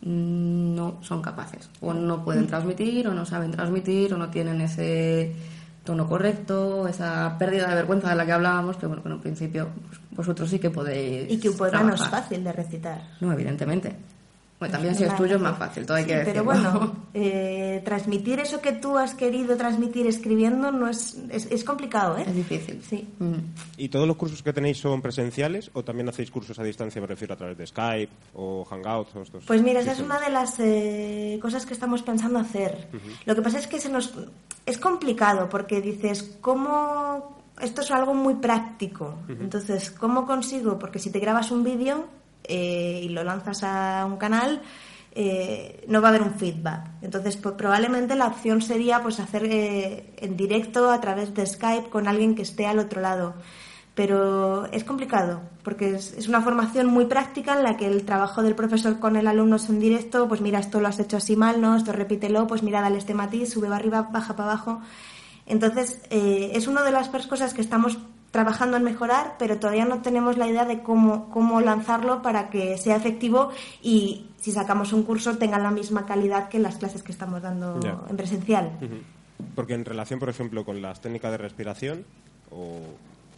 mm, 0.00 0.74
no 0.74 0.98
son 1.02 1.20
capaces. 1.20 1.68
O 1.82 1.92
no 1.92 2.24
pueden 2.24 2.46
transmitir, 2.46 3.06
o 3.06 3.12
no 3.12 3.26
saben 3.26 3.50
transmitir, 3.50 4.14
o 4.14 4.16
no 4.16 4.30
tienen 4.30 4.62
ese 4.62 5.36
tono 5.88 6.06
correcto, 6.06 6.86
esa 6.86 7.38
pérdida 7.38 7.66
de 7.66 7.74
vergüenza 7.74 8.10
de 8.10 8.16
la 8.16 8.26
que 8.26 8.32
hablábamos, 8.32 8.76
que 8.76 8.84
bueno, 8.84 9.02
que 9.02 9.08
en 9.08 9.14
un 9.14 9.20
principio 9.20 9.68
pues, 9.88 9.98
vosotros 10.10 10.50
sí 10.50 10.58
que 10.58 10.68
podéis 10.68 11.32
Y 11.32 11.40
que 11.40 11.48
un 11.48 11.56
poema 11.56 11.82
no 11.82 11.94
es 11.94 12.04
fácil 12.04 12.44
de 12.44 12.52
recitar. 12.52 13.00
No, 13.22 13.32
evidentemente. 13.32 13.96
Bueno, 14.58 14.72
también 14.72 14.94
si 14.96 15.04
es 15.04 15.14
tuyo 15.16 15.36
es 15.36 15.42
más 15.42 15.56
fácil, 15.56 15.86
todo 15.86 15.96
hay 15.96 16.04
que 16.04 16.16
decirlo. 16.16 16.32
Pero 16.32 16.44
bueno, 16.44 16.96
eh, 17.14 17.80
transmitir 17.84 18.40
eso 18.40 18.60
que 18.60 18.72
tú 18.72 18.98
has 18.98 19.14
querido 19.14 19.56
transmitir 19.56 20.06
escribiendo 20.08 20.72
no 20.72 20.88
es, 20.88 21.16
es, 21.30 21.46
es 21.46 21.62
complicado, 21.62 22.18
¿eh? 22.18 22.24
Es 22.26 22.34
difícil. 22.34 22.82
Sí. 22.82 23.06
Mm. 23.20 23.34
¿Y 23.76 23.88
todos 23.88 24.08
los 24.08 24.16
cursos 24.16 24.42
que 24.42 24.52
tenéis 24.52 24.78
son 24.78 25.00
presenciales 25.00 25.70
o 25.74 25.84
también 25.84 26.08
hacéis 26.08 26.32
cursos 26.32 26.58
a 26.58 26.64
distancia, 26.64 27.00
me 27.00 27.06
refiero 27.06 27.34
a 27.34 27.36
través 27.36 27.56
de 27.56 27.66
Skype 27.66 28.12
o 28.34 28.64
Hangouts 28.64 29.14
o 29.14 29.22
estos? 29.22 29.44
Pues 29.44 29.62
mira, 29.62 29.80
esa 29.80 29.92
es 29.92 30.00
una 30.00 30.18
de 30.18 30.30
las 30.30 30.58
eh, 30.58 31.38
cosas 31.40 31.64
que 31.64 31.74
estamos 31.74 32.02
pensando 32.02 32.40
hacer. 32.40 32.88
Lo 33.26 33.36
que 33.36 33.42
pasa 33.42 33.58
es 33.58 33.68
que 33.68 33.78
se 33.78 33.88
nos 33.88 34.12
es 34.66 34.78
complicado 34.78 35.48
porque 35.48 35.80
dices, 35.80 36.36
¿cómo 36.40 37.38
esto 37.60 37.82
es 37.82 37.90
algo 37.90 38.12
muy 38.12 38.34
práctico? 38.34 39.18
Entonces, 39.28 39.90
¿cómo 39.92 40.26
consigo? 40.26 40.78
Porque 40.78 40.98
si 40.98 41.10
te 41.10 41.20
grabas 41.20 41.50
un 41.50 41.62
vídeo 41.62 42.17
eh, 42.48 43.00
y 43.04 43.08
lo 43.10 43.22
lanzas 43.24 43.62
a 43.62 44.04
un 44.06 44.16
canal, 44.16 44.62
eh, 45.12 45.84
no 45.88 46.00
va 46.00 46.08
a 46.08 46.10
haber 46.10 46.22
un 46.22 46.34
feedback. 46.34 46.90
Entonces, 47.02 47.36
pues, 47.36 47.54
probablemente 47.56 48.14
la 48.14 48.26
opción 48.26 48.62
sería 48.62 49.02
pues 49.02 49.20
hacer 49.20 49.44
eh, 49.44 50.14
en 50.16 50.36
directo 50.36 50.90
a 50.90 51.00
través 51.00 51.34
de 51.34 51.46
Skype 51.46 51.90
con 51.90 52.08
alguien 52.08 52.34
que 52.34 52.42
esté 52.42 52.66
al 52.66 52.78
otro 52.78 53.00
lado. 53.00 53.34
pero 53.94 54.66
es 54.66 54.84
complicado 54.84 55.40
porque 55.64 55.96
es, 55.96 56.12
es, 56.12 56.28
una 56.28 56.40
formación 56.40 56.86
muy 56.86 57.06
práctica 57.06 57.56
en 57.56 57.64
la 57.64 57.76
que 57.76 57.86
el 57.86 58.04
trabajo 58.04 58.42
del 58.44 58.54
profesor 58.54 59.00
con 59.00 59.16
el 59.16 59.26
alumno 59.26 59.56
es 59.56 59.68
en 59.68 59.80
directo, 59.80 60.28
pues 60.28 60.40
mira, 60.40 60.60
esto 60.60 60.80
lo 60.80 60.86
has 60.86 61.00
hecho 61.00 61.16
así 61.16 61.34
mal, 61.34 61.60
¿no? 61.60 61.74
Esto 61.74 61.92
repítelo, 61.92 62.46
pues 62.46 62.62
mira, 62.62 62.80
dale 62.80 62.98
este 62.98 63.12
matiz, 63.14 63.50
sube 63.50 63.66
para 63.66 63.76
arriba, 63.76 64.08
baja 64.12 64.36
para 64.36 64.52
abajo. 64.52 64.80
Entonces, 65.46 66.00
eh, 66.10 66.52
es 66.54 66.68
una 66.68 66.82
de 66.82 66.92
las 66.92 67.08
cosas 67.08 67.54
que 67.54 67.62
estamos 67.62 67.98
trabajando 68.30 68.76
en 68.76 68.84
mejorar, 68.84 69.36
pero 69.38 69.58
todavía 69.58 69.84
no 69.84 70.02
tenemos 70.02 70.36
la 70.36 70.46
idea 70.46 70.64
de 70.64 70.82
cómo, 70.82 71.30
cómo 71.30 71.60
lanzarlo 71.60 72.22
para 72.22 72.50
que 72.50 72.76
sea 72.76 72.96
efectivo 72.96 73.50
y 73.82 74.26
si 74.38 74.52
sacamos 74.52 74.92
un 74.92 75.02
curso 75.02 75.38
tenga 75.38 75.58
la 75.58 75.70
misma 75.70 76.06
calidad 76.06 76.48
que 76.48 76.58
las 76.58 76.76
clases 76.76 77.02
que 77.02 77.12
estamos 77.12 77.42
dando 77.42 77.80
en 78.08 78.16
presencial. 78.16 78.72
Porque 79.54 79.74
en 79.74 79.84
relación, 79.84 80.18
por 80.20 80.28
ejemplo, 80.28 80.64
con 80.64 80.82
las 80.82 81.00
técnicas 81.00 81.30
de 81.30 81.38
respiración, 81.38 82.04
o 82.50 82.80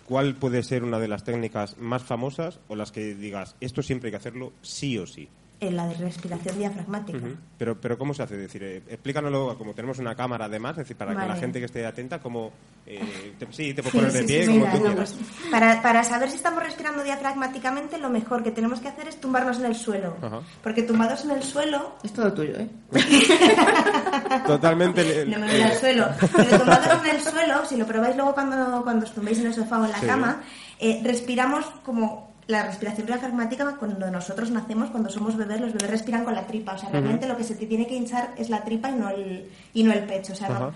¿cuál 0.07 0.35
puede 0.35 0.63
ser 0.63 0.83
una 0.83 0.99
de 0.99 1.09
las 1.09 1.25
técnicas 1.25 1.79
más 1.79 2.03
famosas 2.03 2.59
o 2.69 2.75
las 2.75 2.91
que 2.91 3.15
digas, 3.15 3.57
esto 3.61 3.83
siempre 3.83 4.09
hay 4.09 4.13
que 4.13 4.17
hacerlo 4.17 4.53
sí 4.63 4.99
o 4.99 5.07
sí? 5.07 5.29
En 5.61 5.77
la 5.77 5.87
de 5.87 5.95
respiración 5.95 6.59
diafragmática. 6.59 7.19
pero, 7.59 7.79
pero 7.79 7.99
¿cómo 7.99 8.15
se 8.15 8.23
hace? 8.23 8.37
decir, 8.37 8.63
eh, 8.63 8.83
explícanoslo, 8.89 9.57
como 9.59 9.75
tenemos 9.75 9.99
una 9.99 10.15
cámara 10.15 10.47
además, 10.47 10.73
es 10.73 10.79
decir, 10.79 10.97
para 10.97 11.15
que 11.15 11.27
la 11.27 11.37
gente 11.37 11.59
que 11.59 11.67
esté 11.67 11.87
atenta, 11.87 12.19
como... 12.21 12.51
Eh, 12.87 13.35
sí, 13.51 13.75
te 13.75 13.83
puedo 13.83 13.99
poner 13.99 14.13
de 14.13 14.25
pie, 14.25 14.47
como 14.47 14.65
tú 14.67 14.95
pues, 14.97 15.15
para, 15.51 15.81
para, 15.83 16.03
saber 16.03 16.31
si 16.31 16.37
estamos 16.37 16.63
respirando 16.63 17.05
diafragmáticamente, 17.05 17.99
lo 17.99 18.09
mejor 18.09 18.43
que 18.43 18.51
tenemos 18.51 18.81
que 18.81 18.89
hacer 18.89 19.07
es 19.07 19.21
tumbarnos 19.21 19.59
en 19.59 19.67
el 19.67 19.77
suelo. 19.77 20.17
Porque 20.63 20.83
tumbados 20.83 21.25
en 21.25 21.33
el 21.33 21.43
suelo... 21.43 21.97
Es 22.03 22.13
todo 22.13 22.33
tuyo, 22.33 22.55
¿eh? 22.57 22.69
Totalmente... 24.47 25.27
no 25.27 25.39
me 25.39 25.57
en 25.57 25.67
el 25.67 25.77
suelo. 25.77 26.09
Pero 26.35 26.59
tumbados 26.59 27.05
en 27.05 27.17
el 27.17 27.23
suelo, 27.23 27.67
si 27.67 27.77
lo 27.77 27.87
probáis 27.87 28.17
luego 28.17 28.33
cuando, 28.35 28.83
cuando 28.83 29.05
os 29.05 29.13
tumbéis 29.13 29.39
en 29.41 29.47
el 29.49 29.55
sofá 29.55 29.79
o 29.79 29.85
en 29.85 29.93
la 29.93 30.01
cama, 30.01 30.43
eh, 30.79 31.03
respiramos 31.05 31.67
como 31.85 32.30
la 32.51 32.65
respiración 32.65 33.07
diafragmática 33.07 33.77
cuando 33.77 34.11
nosotros 34.11 34.51
nacemos, 34.51 34.91
cuando 34.91 35.09
somos 35.09 35.37
bebés, 35.37 35.61
los 35.61 35.73
bebés 35.73 35.91
respiran 35.91 36.25
con 36.25 36.35
la 36.35 36.47
tripa. 36.47 36.75
O 36.75 36.79
sea, 36.79 36.91
realmente 36.91 37.27
lo 37.27 37.37
que 37.37 37.45
se 37.45 37.55
te 37.55 37.67
tiene 37.67 37.87
que 37.87 37.97
hinchar 37.97 38.35
es 38.37 38.51
la 38.51 38.63
tripa 38.65 38.91
y 38.91 38.95
no 38.95 39.09
el, 39.09 39.51
y 39.73 39.83
no 39.83 39.93
el 39.93 40.05
pecho. 40.05 40.33
O 40.33 40.37
sea, 40.37 40.73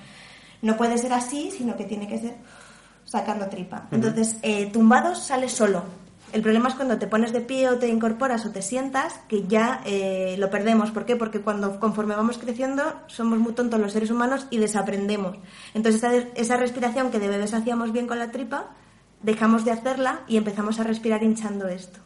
no, 0.63 0.77
puede 0.77 0.97
ser 0.99 1.13
así, 1.13 1.51
sino 1.51 1.77
que 1.77 1.85
tiene 1.85 2.09
que 2.09 2.19
ser 2.19 2.37
sacando 3.05 3.49
tripa. 3.49 3.87
Entonces, 3.91 4.37
eh, 4.43 4.71
tumbados 4.73 5.19
sale 5.19 5.49
solo. 5.49 5.83
El 6.33 6.43
problema 6.43 6.69
es 6.69 6.75
cuando 6.75 6.99
te 6.99 7.07
pones 7.07 7.33
de 7.33 7.41
pie 7.41 7.69
o 7.69 7.79
te 7.79 7.87
incorporas 7.87 8.45
o 8.45 8.51
te 8.51 8.61
sientas, 8.61 9.21
que 9.29 9.47
ya 9.47 9.83
eh, 9.85 10.35
lo 10.39 10.51
perdemos. 10.51 10.91
¿Por 10.91 11.05
qué? 11.05 11.15
Porque 11.15 11.41
cuando 11.41 11.79
conforme 11.79 12.17
vamos 12.17 12.39
creciendo 12.39 12.83
somos 13.07 13.39
muy 13.39 13.53
tontos 13.53 13.79
los 13.79 13.93
seres 13.93 14.11
humanos 14.11 14.49
y 14.51 14.59
desaprendemos. 14.59 15.37
Entonces 15.75 16.03
esa, 16.03 16.13
esa 16.35 16.57
respiración 16.57 17.13
que 17.13 17.21
de 17.21 17.29
bebés 17.29 17.55
hacíamos 17.55 17.93
bien 17.93 18.09
con 18.09 18.19
la 18.19 18.33
tripa, 18.33 18.71
dejamos 19.25 19.65
de 19.65 19.73
hacerla 19.73 20.21
y 20.29 20.37
empezamos 20.37 20.79
a 20.79 20.85
respirar 20.85 21.23
hinchando 21.23 21.67
esto. 21.67 21.99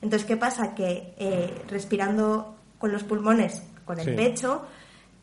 Entonces, 0.00 0.26
¿qué 0.26 0.36
pasa? 0.36 0.74
Que 0.74 1.14
eh, 1.18 1.62
respirando 1.68 2.56
con 2.78 2.90
los 2.90 3.04
pulmones, 3.04 3.62
con 3.84 4.00
el 4.00 4.16
pecho, 4.16 4.62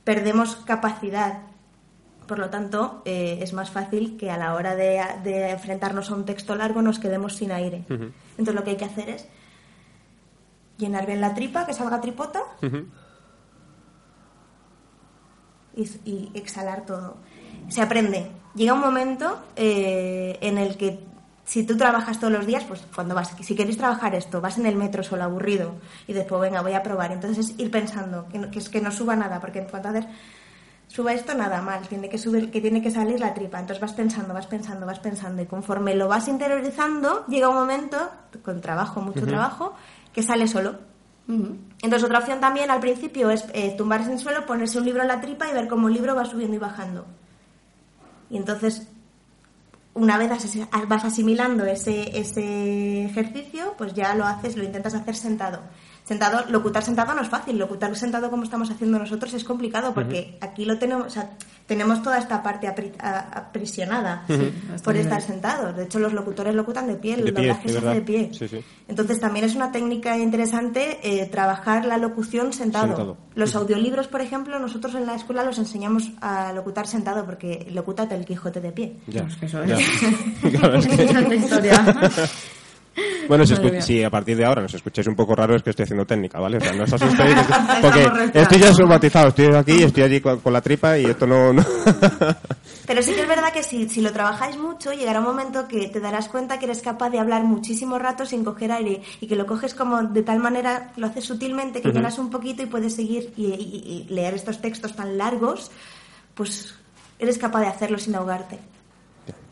perdemos 0.04 0.56
capacidad. 0.58 1.42
Por 2.28 2.38
lo 2.38 2.50
tanto, 2.50 3.02
eh, 3.04 3.40
es 3.42 3.54
más 3.54 3.72
fácil 3.72 4.16
que 4.16 4.30
a 4.30 4.38
la 4.38 4.54
hora 4.54 4.76
de, 4.76 5.50
enfrentarnos 5.50 6.12
a 6.12 6.16
un 6.16 6.26
texto 6.26 6.56
largo 6.56 6.82
nos 6.82 7.00
quedemos 7.00 7.36
sin 7.36 7.52
aire. 7.52 7.84
Entonces, 7.90 8.56
lo 8.56 8.64
que 8.64 8.70
hay 8.70 8.78
que 8.78 8.86
hacer 8.86 9.10
es 9.10 9.28
llenar 10.78 11.08
bien 11.08 11.20
la 11.20 11.34
tripa, 11.34 11.66
que 11.66 11.74
salga 11.74 12.00
tripota, 12.00 12.44
y, 15.76 16.32
exhalar 16.36 16.86
todo. 16.86 17.18
Se 17.70 17.82
aprende. 17.82 18.32
Llega 18.54 18.74
un 18.74 18.82
momento 18.82 19.40
eh, 19.56 20.38
en 20.42 20.58
el 20.58 20.78
que 20.78 21.10
si 21.50 21.64
tú 21.64 21.76
trabajas 21.76 22.20
todos 22.20 22.32
los 22.32 22.46
días, 22.46 22.64
pues 22.66 22.80
cuando 22.94 23.16
vas, 23.16 23.34
si 23.42 23.56
queréis 23.56 23.76
trabajar 23.76 24.14
esto, 24.14 24.40
vas 24.40 24.60
en 24.60 24.68
el 24.68 24.76
metro 24.76 25.02
solo 25.02 25.24
aburrido 25.24 25.78
y 26.06 26.14
después, 26.14 26.40
venga, 26.40 26.62
voy 26.62 26.74
a 26.74 26.84
probar. 26.84 27.12
Entonces 27.12 27.50
es 27.50 27.60
ir 27.60 27.72
pensando 27.72 28.28
que, 28.32 28.38
no, 28.38 28.52
que, 28.52 28.60
es 28.60 28.70
que 28.70 28.80
no 28.80 28.92
suba 28.92 29.16
nada, 29.16 29.42
porque 29.42 29.58
en 29.58 29.66
cuanto 29.66 29.88
a 29.88 29.92
hacer, 29.92 30.08
suba 30.88 31.12
esto, 31.12 31.34
nada 31.34 31.64
mal, 31.64 31.88
tiene 31.88 32.08
que, 32.08 32.20
subir, 32.20 32.52
que 32.52 32.62
tiene 32.62 32.84
que 32.84 32.92
salir 32.92 33.20
la 33.20 33.34
tripa. 33.34 33.60
Entonces 33.60 33.82
vas 33.82 33.94
pensando, 33.94 34.32
vas 34.32 34.46
pensando, 34.46 34.86
vas 34.86 35.00
pensando 35.00 35.42
y 35.42 35.48
conforme 35.48 35.96
lo 35.96 36.08
vas 36.08 36.28
interiorizando, 36.28 37.26
llega 37.26 37.50
un 37.50 37.56
momento, 37.56 37.98
con 38.46 38.62
trabajo, 38.62 39.02
mucho 39.02 39.26
trabajo, 39.26 39.74
que 40.14 40.22
sale 40.22 40.48
solo. 40.48 40.76
Entonces 41.28 42.04
otra 42.04 42.20
opción 42.20 42.40
también 42.40 42.70
al 42.70 42.80
principio 42.80 43.32
es 43.32 43.46
eh, 43.56 43.74
tumbarse 43.76 44.06
en 44.06 44.18
el 44.18 44.20
suelo, 44.20 44.46
ponerse 44.46 44.78
un 44.78 44.86
libro 44.86 45.02
en 45.02 45.08
la 45.08 45.20
tripa 45.20 45.50
y 45.50 45.54
ver 45.54 45.68
cómo 45.68 45.88
el 45.88 45.96
libro 45.96 46.14
va 46.14 46.26
subiendo 46.26 46.56
y 46.56 46.60
bajando. 46.60 47.08
Y 48.30 48.38
entonces 48.38 48.88
una 50.00 50.18
vez 50.18 50.30
vas 50.88 51.06
asimilando 51.06 51.66
ese, 51.66 52.18
ese 52.18 53.06
ejercicio, 53.06 53.76
pues 53.78 53.94
ya 53.94 54.16
lo 54.16 54.26
haces, 54.26 54.56
lo 54.56 54.64
intentas 54.64 54.94
hacer 54.96 55.16
sentado. 55.16 55.62
Sentado, 56.10 56.44
locutar 56.50 56.82
sentado 56.82 57.14
no 57.14 57.22
es 57.22 57.30
fácil, 57.30 57.60
locutar 57.60 57.96
sentado 57.96 58.32
como 58.32 58.42
estamos 58.42 58.72
haciendo 58.72 58.98
nosotros 58.98 59.32
es 59.36 59.44
complicado 59.44 59.94
porque 59.94 60.40
aquí 60.42 60.66
lo 60.66 60.80
tenemos, 60.80 61.06
o 61.06 61.10
sea, 61.12 61.30
tenemos 61.68 62.02
toda 62.02 62.18
esta 62.18 62.42
parte 62.42 62.68
aprisionada 62.68 64.26
por 64.84 64.96
estar 64.96 65.22
sentados. 65.22 65.78
De 65.78 65.84
hecho, 65.84 66.00
los 66.00 66.12
locutores 66.14 66.56
locutan 66.56 66.88
de 66.88 66.96
pie, 66.96 67.14
el 67.14 67.32
doblaje 67.32 67.70
se 67.70 67.78
hace 67.78 67.88
de 67.88 68.02
pie. 68.02 68.32
Entonces, 68.88 69.20
también 69.20 69.46
es 69.46 69.54
una 69.54 69.72
técnica 69.72 70.18
interesante 70.18 70.98
eh, 71.04 71.28
trabajar 71.28 71.86
la 71.86 72.00
locución 72.00 72.54
sentado. 72.54 73.16
Los 73.36 73.54
audiolibros, 73.54 74.08
por 74.08 74.22
ejemplo, 74.22 74.58
nosotros 74.58 74.96
en 74.96 75.06
la 75.06 75.14
escuela 75.14 75.44
los 75.44 75.60
enseñamos 75.60 76.12
a 76.22 76.52
locutar 76.54 76.88
sentado 76.88 77.24
porque 77.24 77.68
locútate 77.70 78.16
el 78.16 78.26
Quijote 78.26 78.62
de 78.62 78.72
pie. 78.72 78.98
Ya, 79.06 79.26
es 79.26 79.36
que 79.36 79.46
eso 79.46 79.62
es. 79.64 79.78
que... 80.88 82.30
Bueno, 83.28 83.46
si, 83.46 84.04
a 84.04 84.10
partir 84.10 84.36
de 84.36 84.44
ahora 84.44 84.64
nos 84.64 84.74
escucháis 84.74 85.08
un 85.08 85.16
poco 85.16 85.36
raro 85.36 85.56
es 85.56 85.62
que 85.62 85.70
estoy 85.70 85.84
haciendo 85.84 86.06
técnica, 86.06 86.40
¿vale? 86.40 86.58
O 86.58 86.62
sea, 86.62 86.74
no 86.74 86.84
os 86.84 86.94
asustéis. 86.94 87.36
porque 87.82 88.10
estoy 88.34 88.60
ya 88.60 88.74
somatizado, 88.74 89.28
estoy 89.28 89.54
aquí, 89.54 89.84
estoy 89.84 90.04
allí 90.04 90.20
con, 90.20 90.42
la 90.52 90.62
tripa 90.62 90.98
y 90.98 91.06
esto 91.06 91.28
no... 91.28 91.52
Pero 92.88 93.04
sí 93.04 93.14
que 93.14 93.22
es 93.22 93.28
verdad 93.28 93.54
que 93.54 93.62
si, 93.62 93.88
si 93.88 94.02
lo 94.02 94.12
trabajáis 94.12 94.58
mucho, 94.58 94.94
llegará 94.94 95.20
un 95.20 95.26
momento 95.26 95.68
que 95.68 95.90
te 95.90 96.00
darás 96.00 96.28
cuenta 96.28 96.58
que 96.58 96.66
eres 96.66 96.82
capaz 96.82 97.12
de 97.12 97.20
hablar 97.20 97.44
muchísimo 97.44 98.00
rato 98.00 98.26
sin 98.26 98.44
coger 98.44 98.72
aire 98.72 99.04
y 99.22 99.28
que 99.28 99.36
lo 99.36 99.46
coges 99.46 99.76
como 99.76 100.02
de 100.02 100.24
tal 100.24 100.40
manera, 100.40 100.92
lo 100.98 101.06
haces 101.06 101.26
sutilmente, 101.26 101.82
que 101.82 101.92
llegas 101.92 102.18
un 102.18 102.32
poquito 102.32 102.64
y 102.64 102.66
puedes 102.66 102.96
seguir 102.96 103.32
y 103.38 104.08
leer 104.10 104.34
estos 104.34 104.60
textos 104.60 104.96
tan 104.96 105.20
largos, 105.20 105.70
pues 106.34 106.74
eres 107.20 107.38
capaz 107.38 107.62
de 107.62 107.68
hacerlo 107.68 108.00
sin 108.00 108.16
ahogarte. 108.16 108.58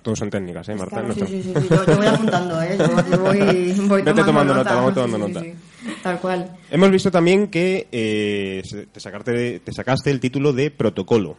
Todos 0.07 0.19
son 0.19 0.29
técnicas, 0.29 0.69
¿eh, 0.69 0.75
Marta? 0.75 1.03
sí, 1.13 1.25
sí, 1.27 1.43
sí, 1.43 1.67
Yo, 1.69 1.97
voy 1.97 2.05
apuntando, 2.05 2.61
¿eh? 2.61 2.77
Yo, 2.77 3.19
voy, 3.19 3.73
voy 3.89 4.01
Vete 4.03 4.23
tomando, 4.23 4.53
nota, 4.53 4.75
vamos 4.75 4.93
tomando 4.93 5.17
nota. 5.17 5.43
Tal 6.01 6.19
cual. 6.21 6.49
Hemos 6.71 6.91
visto 6.91 7.11
también 7.11 7.47
que 7.47 7.89
eh, 7.91 8.61
te, 8.93 8.99
sacaste, 9.01 9.59
te 9.59 9.73
sacaste 9.73 10.09
el 10.09 10.21
título 10.21 10.53
de 10.53 10.71
protocolo. 10.71 11.35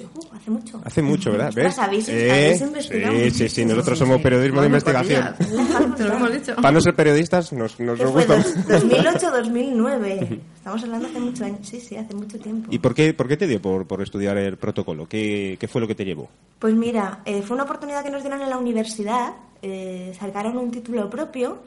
Uh, 0.00 0.34
hace 0.34 0.50
mucho. 0.50 0.80
Hace 0.84 1.02
mucho, 1.02 1.30
¿verdad? 1.30 1.52
¿Ves? 1.54 1.78
¿Habéis, 1.78 2.08
eh, 2.08 2.58
Sí, 2.58 3.30
sí, 3.30 3.48
sí, 3.48 3.64
nosotros 3.64 3.96
somos 3.98 4.20
periodismo 4.20 4.60
de 4.60 4.66
investigación. 4.66 5.36
Te 5.96 6.04
lo 6.04 6.14
hemos 6.14 6.32
dicho. 6.32 6.56
Para 6.56 6.72
no 6.72 6.80
ser 6.80 6.96
periodistas 6.96 7.52
nos, 7.52 7.78
nos, 7.78 7.98
nos 7.98 8.10
gusta. 8.10 8.38
2008-2009. 8.38 10.40
Estamos 10.56 10.82
hablando 10.82 11.06
hace 11.06 11.20
mucho 11.20 11.44
años. 11.44 11.60
Sí, 11.62 11.80
sí, 11.80 11.96
hace 11.96 12.14
mucho 12.14 12.38
tiempo. 12.38 12.68
¿Y 12.72 12.78
por 12.78 12.94
qué, 12.94 13.14
por 13.14 13.28
qué 13.28 13.36
te 13.36 13.46
dio 13.46 13.62
por, 13.62 13.86
por 13.86 14.02
estudiar 14.02 14.36
el 14.36 14.56
protocolo? 14.56 15.08
¿Qué, 15.08 15.56
¿Qué, 15.60 15.68
fue 15.68 15.80
lo 15.80 15.86
que 15.86 15.94
te 15.94 16.04
llevó? 16.04 16.28
Pues 16.58 16.74
mira, 16.74 17.20
eh, 17.24 17.42
fue 17.42 17.54
una 17.54 17.64
oportunidad 17.64 18.02
que 18.02 18.10
nos 18.10 18.22
dieron 18.22 18.42
en 18.42 18.50
la 18.50 18.58
universidad. 18.58 19.34
Eh, 19.62 20.12
sacaron 20.18 20.58
un 20.58 20.70
título 20.70 21.08
propio 21.08 21.62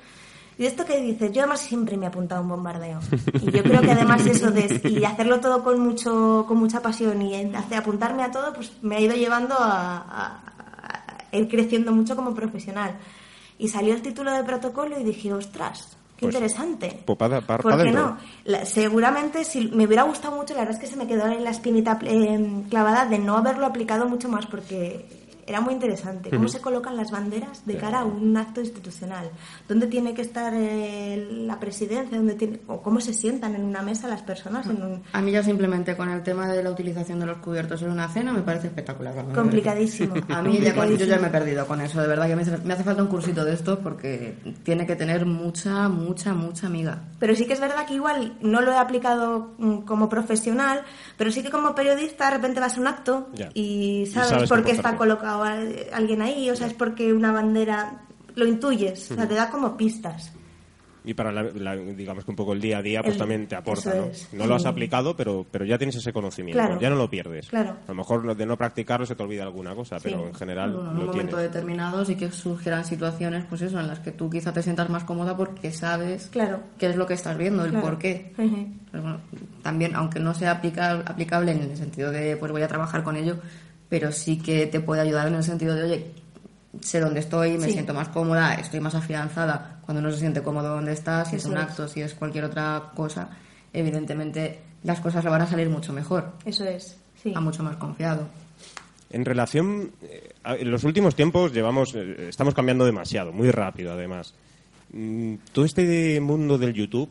y 0.60 0.65
esto 0.65 0.86
que 0.86 1.00
dices, 1.00 1.32
yo 1.32 1.41
además 1.41 1.62
siempre 1.62 1.98
me 1.98 2.06
he 2.06 2.10
apuntado 2.10 2.39
a 2.39 2.43
un 2.43 2.50
bombardeo. 2.50 3.00
Y 3.41 3.52
yo 3.52 3.62
creo 3.62 3.82
que 3.82 3.91
además 3.91 4.26
eso 4.26 4.50
de 4.50 4.82
y 4.89 5.06
hacerlo 5.06 5.39
todo 5.39 5.63
con 5.63 5.80
mucho 5.80 6.46
con 6.48 6.58
mucha 6.58 6.82
pasión 6.82 7.22
y 7.22 7.52
apuntarme 7.76 8.24
a 8.24 8.32
todo, 8.32 8.54
pues 8.54 8.72
me 8.82 8.96
ha 8.96 9.00
ido 9.00 9.15
llevando 9.15 9.56
a, 9.60 10.41
ir 11.32 11.48
creciendo 11.48 11.91
mucho 11.91 12.15
como 12.15 12.34
profesional. 12.34 12.96
Y 13.60 13.67
salió 13.67 13.93
el 13.93 14.02
título 14.02 14.32
de 14.32 14.43
protocolo 14.43 15.00
y 15.00 15.04
dije, 15.04 15.32
ostras, 15.32 15.96
qué 16.15 16.22
pues, 16.22 16.34
interesante. 16.34 17.04
Pues 17.06 17.17
para, 17.17 17.41
¿Por 17.41 17.84
qué 17.84 17.91
no? 17.91 18.17
seguramente 18.65 19.43
si 19.43 19.67
me 19.67 19.86
hubiera 19.86 20.04
gustado 20.04 20.36
mucho, 20.36 20.56
la 20.56 20.62
verdad 20.62 20.76
es 20.76 20.82
que 20.82 20.88
se 20.88 20.98
me 20.98 21.08
quedó 21.08 21.28
en 21.28 21.43
la 21.43 21.52
espinita 21.52 22.00
eh, 22.04 22.63
clavada 22.70 23.06
de 23.06 23.20
no 23.20 23.38
haberlo 23.38 23.67
aplicado 23.67 24.08
mucho 24.08 24.28
más 24.28 24.48
porque 24.48 25.27
era 25.48 25.62
muy 25.62 25.74
interesante. 25.74 26.30
¿Cómo 26.30 26.50
se 26.50 26.60
colocan 26.60 26.98
las 26.98 27.10
banderas 27.10 27.66
de 27.66 27.78
cara 27.78 28.02
a 28.02 28.06
un 28.06 28.36
acto 28.36 28.60
institucional? 28.60 29.32
¿Dónde 29.68 29.88
tiene 29.88 30.14
que 30.14 30.22
estar 30.22 30.54
eh, 30.54 31.26
la 31.32 31.58
presidencia? 31.58 32.18
¿Dónde 32.18 32.36
tiene, 32.36 32.60
¿O 32.68 32.82
cómo 32.82 33.00
se 33.00 33.14
sientan 33.14 33.56
en 33.56 33.64
una 33.64 33.82
mesa 33.82 34.10
las 34.10 34.22
personas? 34.24 34.68
A 35.14 35.22
mí 35.22 35.32
ya 35.32 35.42
simplemente 35.42 35.96
con 35.96 36.10
el 36.10 36.22
tema 36.22 36.50
de 36.50 36.62
la 36.62 36.70
utilización 36.70 37.22
de 37.22 37.28
los 37.28 37.38
cubiertos 37.38 37.82
en 37.82 37.92
una 37.92 38.10
cena 38.10 38.34
me 38.34 38.42
parece 38.42 38.68
espectacular. 38.68 39.14
Complicadísimo. 39.34 40.16
a 40.28 40.42
mí 40.42 40.60
Ya, 40.60 40.76
yo 40.76 41.06
ya 41.06 41.18
me 41.18 41.28
he 41.28 41.32
perdido 41.32 41.66
con 41.66 41.80
eso. 41.80 42.02
De 42.02 42.08
verdad 42.08 42.28
que 42.28 42.36
me 42.36 42.42
hace, 42.74 42.84
falta 42.84 43.02
un 43.02 43.08
cursito 43.08 43.46
de 43.46 43.54
esto 43.54 43.80
porque 43.80 44.36
tiene 44.64 44.86
que 44.86 44.98
tener 44.98 45.26
mucha, 45.26 45.88
mucha, 45.88 46.34
mucha 46.34 46.68
amiga. 46.68 47.04
Pero 47.20 47.36
sí 47.36 47.46
que 47.46 47.54
es 47.54 47.62
verdad 47.62 47.86
que 47.86 47.94
igual 47.94 48.38
no 48.42 48.60
lo 48.60 48.74
he 48.74 48.78
aplicado 48.78 49.54
mm, 49.58 49.78
como 49.80 50.10
profesional, 50.10 50.82
pero 51.18 51.32
sí 51.32 51.42
que 51.42 51.50
como 51.50 51.74
periodista 51.74 52.26
de 52.26 52.32
repente 52.32 52.60
vas 52.60 52.78
a 52.78 52.82
un 52.82 52.88
acto 52.88 53.30
y 53.54 54.08
sabes 54.08 54.50
por 54.50 54.66
qué 54.66 54.72
está 54.72 54.98
colocado 54.98 55.37
alguien 55.43 56.21
ahí, 56.21 56.50
o 56.50 56.56
sea, 56.56 56.67
es 56.67 56.73
porque 56.73 57.13
una 57.13 57.32
bandera 57.32 58.02
lo 58.36 58.45
intuyes, 58.45 59.12
o 59.12 59.15
sea, 59.15 59.28
te 59.28 59.36
da 59.36 59.50
como 59.50 59.76
pistas. 59.78 60.34
Y 61.06 61.13
para, 61.13 61.32
la- 61.32 61.43
la- 61.43 61.76
digamos 61.78 62.26
que 62.26 62.32
un 62.32 62.36
poco 62.36 62.52
el 62.52 62.60
día 62.60 62.80
a 62.80 62.82
día, 62.82 63.02
pues 63.02 63.13
El- 63.13 63.19
también 63.19 63.47
te 63.47 63.56
aporta, 63.56 63.93
¿no? 63.95 64.06
es. 64.08 64.28
No 64.34 64.45
lo 64.45 64.56
has 64.56 64.65
aplicado, 64.65 65.15
pero, 65.15 65.45
pero 65.50 65.63
ya 65.63 65.78
tienes 65.78 65.95
ese 65.95 66.12
conocimiento, 66.12 66.60
Claro. 66.62 66.82
ya 66.82 66.89
no 66.89 66.97
lo 66.97 67.10
pierdes. 67.10 67.47
Claro. 67.47 67.78
A 67.86 67.88
lo 67.88 67.95
mejor 67.95 68.36
de 68.36 68.45
no 68.45 68.58
practicarlo 68.58 69.06
se 69.06 69.15
te 69.15 69.23
olvida 69.23 69.43
alguna 69.43 69.73
cosa, 69.73 70.00
pero 70.04 70.28
en 70.28 70.34
general 70.36 70.73
Bueno, 70.73 70.91
en 70.91 70.97
un 70.97 71.06
lo 71.06 71.12
momento 71.13 71.38
tienes. 71.38 71.54
determinado 71.54 72.04
sí 72.04 72.15
que 72.17 72.30
surgirán 72.30 72.84
situaciones, 72.84 73.45
pues 73.47 73.62
eso, 73.62 73.80
en 73.80 73.88
las 73.88 74.00
que 74.02 74.12
tú 74.12 74.30
quizá 74.30 74.52
te 74.52 74.62
sientas 74.62 74.89
más 74.89 75.06
cómoda 75.06 75.38
porque 75.38 75.71
sabes 75.71 76.28
Claro. 76.30 76.60
qué 76.78 76.88
es 76.89 76.97
lo 76.97 77.06
que 77.08 77.13
estás 77.13 77.38
viendo, 77.38 77.63
el 77.63 77.71
Claro. 77.71 77.86
por 77.86 78.00
qué. 78.00 78.34
Bueno, 78.91 79.21
también, 79.63 79.95
aunque 79.95 80.19
no 80.19 80.34
sea 80.34 80.52
aplica- 80.52 81.04
aplicable 81.06 81.54
en 81.54 81.62
el 81.62 81.78
sentido 81.78 82.12
de, 82.12 82.36
pues 82.36 82.52
voy 82.52 82.63
a 82.63 82.67
trabajar 82.67 83.04
con 83.04 83.15
ello, 83.15 83.38
pero 83.89 84.12
sí 84.12 84.38
que 84.38 84.67
te 84.67 84.80
puede 84.80 85.02
ayudar 85.02 85.28
en 85.28 85.36
el 85.36 85.43
sentido 85.43 85.76
de, 85.76 85.84
oye, 85.84 86.06
sé 86.82 87.00
dónde 87.00 87.19
estoy, 87.21 87.58
me 87.58 87.65
Sí. 87.67 87.73
siento 87.73 87.93
más 87.93 88.10
cómoda, 88.10 88.54
estoy 88.56 88.80
más 88.80 88.95
afianzada. 88.95 89.80
Cuando 89.86 90.02
no 90.02 90.12
se 90.12 90.19
siente 90.19 90.41
cómodo 90.43 90.69
donde 90.76 90.91
está, 90.93 91.23
si 91.26 91.38
es 91.38 91.45
un 91.45 91.54
es. 91.58 91.60
acto, 91.63 91.88
si 91.88 92.02
es 92.02 92.13
cualquier 92.13 92.43
otra 92.45 92.91
cosa, 92.95 93.30
evidentemente 93.73 94.60
las 94.84 95.00
cosas 95.00 95.23
le 95.23 95.30
van 95.30 95.41
a 95.41 95.47
salir 95.47 95.69
mucho 95.69 95.93
mejor, 95.93 96.34
Eso 96.45 96.65
es, 96.65 96.97
sí. 97.21 97.34
a 97.36 97.39
mucho 97.39 97.63
más 97.63 97.78
confiado. 97.78 98.28
En 99.10 99.23
relación, 99.23 99.91
eh, 100.02 100.30
en 100.43 100.69
los 100.69 100.84
últimos 100.84 101.15
tiempos 101.15 101.54
llevamos, 101.54 101.95
eh, 101.95 102.28
estamos 102.30 102.54
cambiando 102.54 102.86
demasiado, 102.86 103.32
muy 103.32 103.50
rápido 103.52 103.93
además. 103.93 104.34
Mm, 104.91 105.36
Todo 105.54 105.63
este 105.65 106.19
mundo 106.19 106.58
del 106.58 106.73
YouTube, 106.73 107.10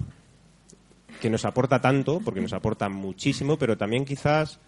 que 1.21 1.31
nos 1.31 1.45
aporta 1.47 1.81
tanto, 1.81 2.21
porque 2.21 2.41
nos 2.43 2.53
aporta 2.53 2.89
muchísimo, 2.91 3.57
pero 3.57 3.77
también 3.79 4.05
quizás 4.05 4.59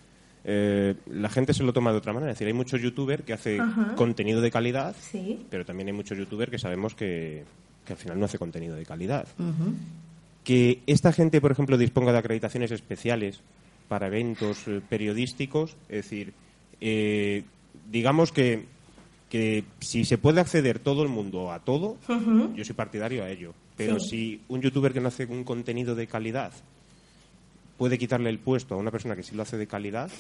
eh, 0.51 0.95
la 1.11 1.29
gente 1.29 1.53
se 1.53 1.63
lo 1.63 1.75
toma 1.75 1.93
de 1.93 1.99
otra 1.99 2.15
manera. 2.15 2.33
Es 2.33 2.37
decir, 2.39 2.47
hay 2.47 2.55
muchos 2.55 2.81
youtubers 2.81 3.23
que 3.23 3.35
hacen 3.35 3.61
Ajá. 3.61 3.95
contenido 3.97 4.41
de 4.41 4.51
calidad, 4.51 4.97
Sí. 4.99 5.45
pero 5.51 5.67
también 5.67 5.89
hay 5.89 5.93
muchos 5.93 6.17
youtubers 6.17 6.51
que 6.51 6.59
sabemos 6.59 6.95
que, 6.95 7.45
que 7.85 7.93
al 7.93 7.99
final 7.99 8.19
no 8.19 8.25
hace 8.25 8.39
contenido 8.39 8.75
de 8.75 8.87
calidad. 8.87 9.29
Que 10.45 10.81
esta 10.87 11.13
gente, 11.13 11.41
por 11.43 11.53
ejemplo, 11.53 11.77
disponga 11.77 12.13
de 12.13 12.19
acreditaciones 12.19 12.71
especiales 12.71 13.41
para 13.89 14.07
eventos 14.07 14.67
eh, 14.67 14.81
periodísticos, 14.89 15.77
es 15.91 15.97
decir, 16.05 16.33
eh, 16.81 17.43
digamos 17.91 18.33
que, 18.33 18.65
que 19.29 19.65
si 19.81 20.07
se 20.07 20.17
puede 20.17 20.41
acceder 20.41 20.79
todo 20.79 21.03
el 21.03 21.11
mundo 21.11 21.53
a 21.53 21.59
todo, 21.61 21.97
yo 22.55 22.65
soy 22.65 22.75
partidario 22.75 23.23
a 23.25 23.31
ello. 23.31 23.53
Pero 23.77 24.01
Sí. 24.01 24.09
si 24.09 24.41
un 24.49 24.63
youtuber 24.63 24.93
que 24.95 25.01
no 25.01 25.09
hace 25.09 25.27
un 25.27 25.45
contenido 25.45 25.95
de 25.95 26.07
calidad 26.07 26.53
puede 27.79 27.97
quitarle 27.97 28.29
el 28.29 28.39
puesto 28.41 28.75
a 28.75 28.79
una 28.79 28.91
persona 28.91 29.17
que 29.17 29.23
sí 29.23 29.35
lo 29.35 29.43
hace 29.43 29.57
de 29.57 29.67
calidad, 29.67 30.11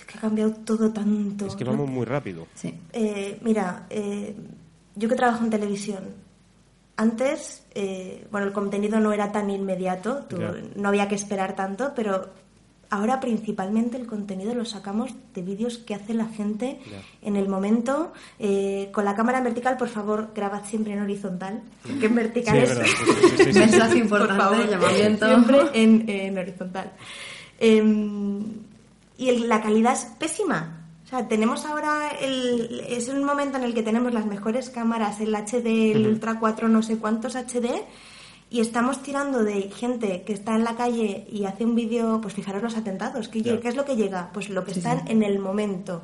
Es 0.00 0.04
que 0.06 0.18
ha 0.18 0.20
cambiado 0.22 0.52
todo 0.52 0.90
tanto. 0.92 1.46
es 1.46 1.54
que 1.54 1.62
vamos 1.64 1.88
muy 1.88 2.04
rápido. 2.06 2.46
Sí. 2.54 2.74
Eh, 2.92 3.38
mira, 3.42 3.86
eh, 3.90 4.34
yo 4.96 5.08
que 5.08 5.14
trabajo 5.14 5.44
en 5.44 5.50
televisión, 5.50 6.04
antes, 6.96 7.64
eh, 7.74 8.26
bueno, 8.30 8.46
el 8.46 8.52
contenido 8.52 9.00
no 9.00 9.12
era 9.12 9.30
tan 9.32 9.48
inmediato, 9.50 10.24
tú- 10.28 10.38
no 10.76 10.88
había 10.88 11.08
que 11.08 11.14
esperar 11.14 11.54
tanto, 11.56 11.92
pero 11.94 12.30
ahora 12.90 13.20
principalmente 13.20 13.96
el 13.96 14.06
contenido 14.06 14.54
lo 14.54 14.64
sacamos 14.64 15.12
de 15.34 15.42
vídeos 15.42 15.78
que 15.78 15.94
hace 15.94 16.12
la 16.12 16.26
gente 16.26 16.78
en 17.22 17.36
el 17.36 17.48
momento. 17.48 18.12
Eh, 18.38 18.90
con 18.92 19.04
la 19.04 19.14
cámara 19.14 19.38
en 19.38 19.44
vertical, 19.44 19.76
por 19.76 19.88
favor, 19.88 20.30
grabad 20.34 20.64
siempre 20.64 20.92
en 20.94 21.00
horizontal, 21.02 21.62
porque 21.86 22.06
en 22.06 22.14
vertical 22.16 22.56
Sí, 22.56 22.62
es... 22.64 22.70
sí, 22.78 22.84
sí, 22.84 23.12
sí, 23.36 23.44
sí, 23.44 23.44
sí. 23.52 23.58
Mensaje 23.58 23.88
Por 23.90 23.98
importante, 23.98 24.42
favor, 24.42 24.68
llamamiento. 24.68 25.26
Siempre 25.26 25.58
en, 25.74 26.04
en 26.08 26.38
horizontal. 26.38 26.92
Em, 27.58 28.42
y 29.18 29.28
el- 29.28 29.48
la 29.48 29.60
calidad 29.60 29.92
es 29.92 30.04
pésima. 30.18 30.76
O 31.04 31.08
sea, 31.10 31.26
tenemos 31.26 31.66
ahora 31.66 32.10
el, 32.20 32.84
es 32.88 33.08
un 33.08 33.24
momento 33.24 33.58
en 33.58 33.64
el 33.64 33.74
que 33.74 33.82
tenemos 33.82 34.12
las 34.14 34.26
mejores 34.26 34.70
cámaras, 34.70 35.20
el 35.20 35.34
HD, 35.34 35.92
el 35.92 36.06
Ultra 36.06 36.38
4, 36.38 36.68
no 36.68 36.82
sé 36.82 36.98
cuántos 36.98 37.34
HD, 37.34 37.82
y 38.50 38.60
estamos 38.60 39.00
tirando 39.02 39.44
de 39.44 39.70
gente 39.70 40.22
que 40.26 40.32
está 40.32 40.56
en 40.56 40.64
la 40.64 40.74
calle 40.76 41.26
y 41.30 41.44
hace 41.44 41.64
un 41.64 41.74
vídeo, 41.76 42.20
pues 42.20 42.34
fijaros 42.34 42.62
los 42.62 42.76
atentados, 42.76 43.28
¿qué, 43.28 43.42
qué 43.42 43.68
es 43.68 43.76
lo 43.76 43.84
que 43.84 43.94
llega? 43.96 44.30
Pues 44.32 44.48
lo 44.50 44.64
que 44.64 44.72
Sí, 44.72 44.80
están 44.80 44.98
sí. 45.06 45.12
en 45.12 45.22
el 45.22 45.38
momento. 45.38 46.02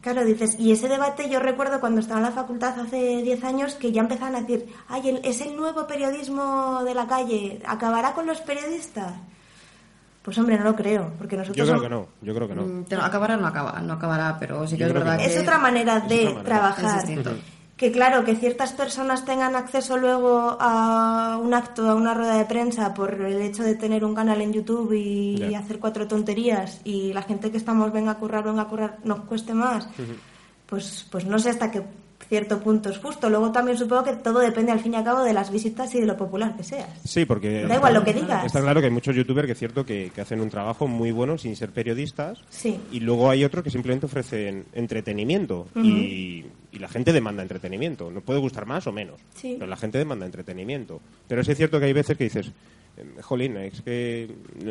Claro, 0.00 0.24
dices, 0.24 0.56
y 0.58 0.70
ese 0.72 0.88
debate 0.88 1.28
yo 1.28 1.40
recuerdo 1.40 1.80
cuando 1.80 2.00
estaba 2.00 2.20
en 2.20 2.26
la 2.26 2.32
facultad 2.32 2.78
hace 2.78 3.22
10 3.22 3.42
años 3.44 3.74
que 3.74 3.90
ya 3.92 4.02
empezaban 4.02 4.36
a 4.36 4.40
decir, 4.42 4.66
ay, 4.88 5.08
el- 5.08 5.20
es 5.24 5.40
el 5.40 5.56
nuevo 5.56 5.86
periodismo 5.86 6.82
de 6.84 6.94
la 6.94 7.06
calle, 7.08 7.60
¿acabará 7.66 8.14
con 8.14 8.24
los 8.26 8.40
periodistas? 8.40 9.12
Pues 10.22 10.38
hombre, 10.38 10.58
no 10.58 10.64
lo 10.64 10.74
creo, 10.76 11.12
porque 11.18 11.36
nosotros... 11.36 11.56
Yo 11.56 11.72
creo 11.72 11.82
que 11.82 11.88
no, 11.88 12.06
yo 12.22 12.34
creo 12.34 12.48
que 12.48 12.54
no. 12.54 12.62
Mm, 12.62 12.84
Acabará 13.00 13.36
no 13.36 13.46
acaba, 13.46 13.80
no 13.80 13.92
acabará, 13.94 14.36
pero 14.40 14.66
sí 14.66 14.74
que 14.76 14.80
Yo 14.82 14.86
es 14.86 14.92
que 14.92 14.98
verdad 14.98 15.18
que... 15.18 15.24
Es 15.26 15.40
otra 15.40 15.58
manera 15.58 16.00
de 16.00 16.14
otra 16.28 16.34
manera. 16.34 16.44
trabajar. 16.44 17.04
Que 17.76 17.92
claro, 17.92 18.24
que 18.24 18.34
ciertas 18.36 18.72
personas 18.72 19.26
tengan 19.26 19.54
acceso 19.54 19.98
luego 19.98 20.56
a 20.58 21.38
un 21.42 21.52
acto, 21.52 21.90
a 21.90 21.94
una 21.94 22.14
rueda 22.14 22.38
de 22.38 22.46
prensa 22.46 22.94
por 22.94 23.12
el 23.20 23.42
hecho 23.42 23.62
de 23.62 23.74
tener 23.74 24.02
un 24.02 24.14
canal 24.14 24.40
en 24.40 24.52
YouTube 24.52 24.92
y 24.94 25.54
hacer 25.54 25.78
cuatro 25.78 26.08
tonterías 26.08 26.80
y 26.84 27.12
la 27.12 27.22
gente 27.22 27.50
que 27.50 27.58
estamos 27.58 27.92
venga 27.92 28.12
a 28.12 28.18
currar, 28.18 28.44
venga 28.44 28.62
a 28.62 28.68
currar, 28.68 28.98
nos 29.04 29.20
cueste 29.20 29.52
más. 29.52 29.88
Pues, 30.64 31.06
pues 31.10 31.26
no 31.26 31.38
sé 31.38 31.50
hasta 31.50 31.70
qué 31.70 31.82
cierto 32.28 32.60
punto 32.60 32.90
es 32.90 32.98
justo. 32.98 33.28
Luego 33.30 33.52
también 33.52 33.78
supongo 33.78 34.04
que 34.04 34.12
todo 34.14 34.40
depende 34.40 34.72
al 34.72 34.80
fin 34.80 34.94
y 34.94 34.96
al 34.96 35.04
cabo 35.04 35.22
de 35.22 35.32
las 35.32 35.50
visitas 35.50 35.94
y 35.94 36.00
de 36.00 36.06
lo 36.06 36.16
popular 36.16 36.56
que 36.56 36.64
seas. 36.64 36.88
Sí, 37.04 37.24
porque... 37.24 37.66
Da 37.66 37.76
igual 37.76 37.94
lo 37.94 38.04
que 38.04 38.12
digas. 38.12 38.44
Está 38.44 38.60
claro 38.60 38.80
que 38.80 38.86
hay 38.86 38.92
muchos 38.92 39.14
youtubers 39.14 39.46
que 39.46 39.52
es 39.52 39.58
cierto 39.58 39.84
que, 39.84 40.10
que 40.14 40.20
hacen 40.20 40.40
un 40.40 40.50
trabajo 40.50 40.86
muy 40.86 41.12
bueno 41.12 41.38
sin 41.38 41.56
ser 41.56 41.70
periodistas. 41.70 42.38
Sí. 42.48 42.78
Y 42.90 43.00
luego 43.00 43.30
hay 43.30 43.44
otros 43.44 43.62
que 43.62 43.70
simplemente 43.70 44.06
ofrecen 44.06 44.64
entretenimiento. 44.72 45.68
y, 45.76 46.44
y 46.76 46.78
la 46.78 46.88
gente 46.88 47.12
demanda 47.12 47.42
entretenimiento. 47.42 48.10
No 48.10 48.20
puede 48.20 48.38
gustar 48.40 48.66
más 48.66 48.86
o 48.86 48.92
menos. 48.92 49.20
Sí. 49.34 49.54
Pero 49.58 49.66
la 49.66 49.76
gente 49.76 49.98
demanda 49.98 50.26
entretenimiento. 50.26 51.00
Pero 51.26 51.42
sí 51.42 51.52
es 51.52 51.56
cierto 51.56 51.78
que 51.80 51.86
hay 51.86 51.92
veces 51.92 52.16
que 52.16 52.24
dices... 52.24 52.46
eh, 52.96 53.04
Jolín, 53.22 53.56
es 53.56 53.80
que 53.82 54.28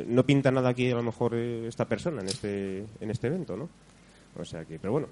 no- 0.07 0.23
pinta 0.25 0.51
nada 0.51 0.69
aquí 0.69 0.89
a 0.91 0.95
lo 0.95 1.03
mejor 1.03 1.33
eh, 1.35 1.67
esta 1.67 1.85
persona 1.85 2.21
en 2.21 2.27
este, 2.27 2.85
en 3.01 3.11
este 3.11 3.27
evento, 3.27 3.57
¿no? 3.57 3.69
O 4.39 4.45
sea 4.45 4.65
que, 4.65 4.77
pero 4.79 4.91
bueno. 4.93 5.07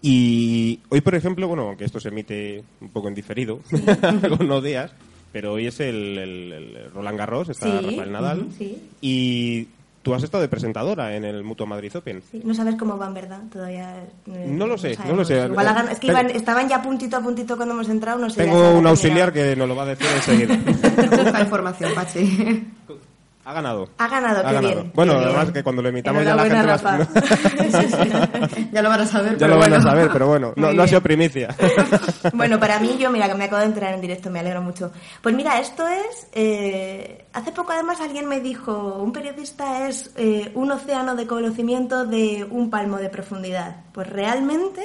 Y 0.00 0.80
hoy, 0.88 1.00
por 1.00 1.14
ejemplo, 1.14 1.48
bueno, 1.48 1.68
aunque 1.68 1.84
esto 1.84 2.00
se 2.00 2.08
emite 2.08 2.62
un 2.80 2.88
poco 2.90 3.08
en 3.08 3.14
diferido, 3.14 3.60
con 4.28 4.42
unos 4.42 4.62
días, 4.62 4.92
pero 5.32 5.52
hoy 5.54 5.66
es 5.66 5.80
el, 5.80 6.18
el- 6.18 6.52
el 6.52 6.90
Roland 6.92 7.18
Garros, 7.18 7.48
está 7.48 7.80
Sí, 7.80 7.86
Rafael 7.86 8.12
Nadal. 8.12 8.46
sí. 8.56 8.78
Y 9.00 9.68
tú 10.02 10.14
has 10.14 10.22
estado 10.22 10.42
de 10.42 10.48
presentadora 10.48 11.14
en 11.16 11.24
el 11.24 11.44
Mutua 11.44 11.66
Madrid 11.66 11.94
Open. 11.96 12.22
Sí, 12.30 12.42
no 12.44 12.54
sabes 12.54 12.74
cómo 12.76 12.96
van, 12.98 13.14
¿verdad? 13.14 13.40
Todavía. 13.52 14.04
eh, 14.26 14.46
No 14.48 14.66
lo 14.66 14.76
sé, 14.76 14.96
no 15.06 15.14
lo 15.14 15.24
sé. 15.24 15.44
Igual 15.46 15.66
hagan- 15.68 15.88
es 15.88 15.98
que 16.00 16.08
iban- 16.08 16.30
estaban 16.30 16.68
ya 16.68 16.82
puntito 16.82 17.16
a 17.16 17.20
puntito 17.20 17.56
cuando 17.56 17.74
hemos 17.74 17.88
entrado, 17.88 18.18
no 18.18 18.28
sé. 18.30 18.42
Tengo 18.44 18.76
un 18.78 18.86
auxiliar 18.86 19.32
que 19.32 19.54
nos 19.56 19.68
lo 19.68 19.76
va 19.76 19.84
a 19.84 19.86
decir 19.86 20.06
enseguida. 20.14 20.56
Busca 21.22 21.40
información, 21.40 21.92
Pachi. 21.94 22.66
ha 23.44 23.52
ganado. 23.52 23.88
Ha 23.98 24.08
ganado, 24.08 24.38
Ha 24.40 24.48
qué 24.48 24.54
ganado. 24.54 24.74
bien. 24.74 24.92
Bueno, 24.94 25.12
qué 25.14 25.18
bien. 25.18 25.28
además 25.30 25.50
que 25.52 25.62
cuando 25.64 25.82
lo 25.82 25.88
imitamos 25.88 26.24
ya 26.24 26.36
la 26.36 26.42
gente... 26.44 26.62
Rafa. 26.62 26.98
Sí. 27.72 28.68
ya 28.72 28.82
lo 28.82 28.88
van 28.88 29.00
a 29.00 29.06
saber, 29.06 29.32
ya 29.32 29.38
pero 29.46 29.54
lo 29.54 29.60
van 29.60 29.72
a 29.72 29.80
saber, 29.80 30.08
pero 30.12 30.26
bueno, 30.28 30.52
no, 30.56 30.72
no 30.72 30.82
ha 30.82 30.88
sido 30.88 31.00
primicia. 31.00 31.48
Bueno, 32.34 32.58
para 32.60 32.78
mí, 32.78 32.96
yo, 32.98 33.10
mira, 33.10 33.28
que 33.28 33.34
me 33.34 33.44
acabo 33.44 33.60
de 33.60 33.66
enterar 33.66 33.94
en 33.94 34.00
directo, 34.00 34.30
me 34.30 34.40
alegro 34.40 34.62
mucho. 34.62 34.92
Pues 35.22 35.34
mira, 35.34 35.58
esto 35.58 35.86
es. 35.88 36.26
eh, 36.32 37.24
hace 37.32 37.52
poco, 37.52 37.72
además, 37.72 38.00
alguien 38.00 38.28
me 38.28 38.40
dijo: 38.40 38.96
un 39.02 39.12
periodista 39.12 39.88
es 39.88 40.12
eh, 40.16 40.50
un 40.54 40.70
océano 40.70 41.14
de 41.16 41.26
conocimiento 41.26 42.04
de 42.06 42.46
un 42.50 42.70
palmo 42.70 42.96
de 42.98 43.08
profundidad. 43.08 43.76
Pues 43.92 44.08
realmente. 44.08 44.82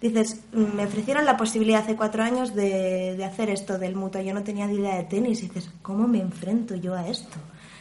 Dices, 0.00 0.40
me 0.52 0.84
ofrecieron 0.84 1.24
la 1.24 1.36
posibilidad 1.36 1.80
hace 1.82 1.96
cuatro 1.96 2.22
años 2.22 2.54
de, 2.54 3.16
de 3.16 3.24
hacer 3.24 3.50
esto 3.50 3.78
del 3.78 3.96
mutuo. 3.96 4.20
Yo 4.20 4.32
no 4.32 4.44
tenía 4.44 4.66
ni 4.68 4.76
idea 4.76 4.94
de 4.96 5.02
tenis. 5.04 5.42
Y 5.42 5.48
dices, 5.48 5.70
¿cómo 5.82 6.06
me 6.06 6.20
enfrento 6.20 6.76
yo 6.76 6.94
a 6.94 7.08
esto? 7.08 7.36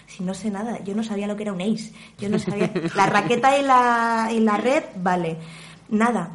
Si 0.07 0.23
no 0.23 0.33
sé 0.33 0.49
nada, 0.49 0.81
yo 0.83 0.95
no 0.95 1.03
sabía 1.03 1.27
lo 1.27 1.35
que 1.35 1.43
era 1.43 1.53
un 1.53 1.61
ace. 1.61 1.91
Yo 2.17 2.29
no 2.29 2.39
sabía. 2.39 2.71
La 2.95 3.05
raqueta 3.05 3.57
y 3.59 3.63
la, 3.63 4.29
y 4.31 4.39
la 4.39 4.57
red, 4.57 4.83
vale. 4.95 5.37
Nada. 5.89 6.31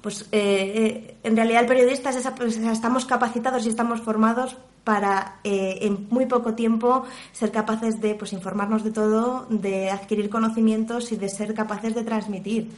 Pues 0.00 0.22
eh, 0.22 0.28
eh, 0.32 1.16
en 1.24 1.36
realidad 1.36 1.62
el 1.62 1.66
periodista 1.66 2.10
es 2.10 2.16
esa, 2.16 2.34
pues, 2.34 2.56
estamos 2.56 3.04
capacitados 3.04 3.66
y 3.66 3.70
estamos 3.70 4.00
formados 4.00 4.56
para 4.84 5.40
eh, 5.42 5.78
en 5.80 6.06
muy 6.10 6.26
poco 6.26 6.54
tiempo 6.54 7.04
ser 7.32 7.50
capaces 7.50 8.00
de 8.00 8.14
pues 8.14 8.32
informarnos 8.32 8.84
de 8.84 8.92
todo, 8.92 9.46
de 9.50 9.90
adquirir 9.90 10.30
conocimientos 10.30 11.10
y 11.10 11.16
de 11.16 11.28
ser 11.28 11.54
capaces 11.54 11.92
de 11.92 12.04
transmitir. 12.04 12.70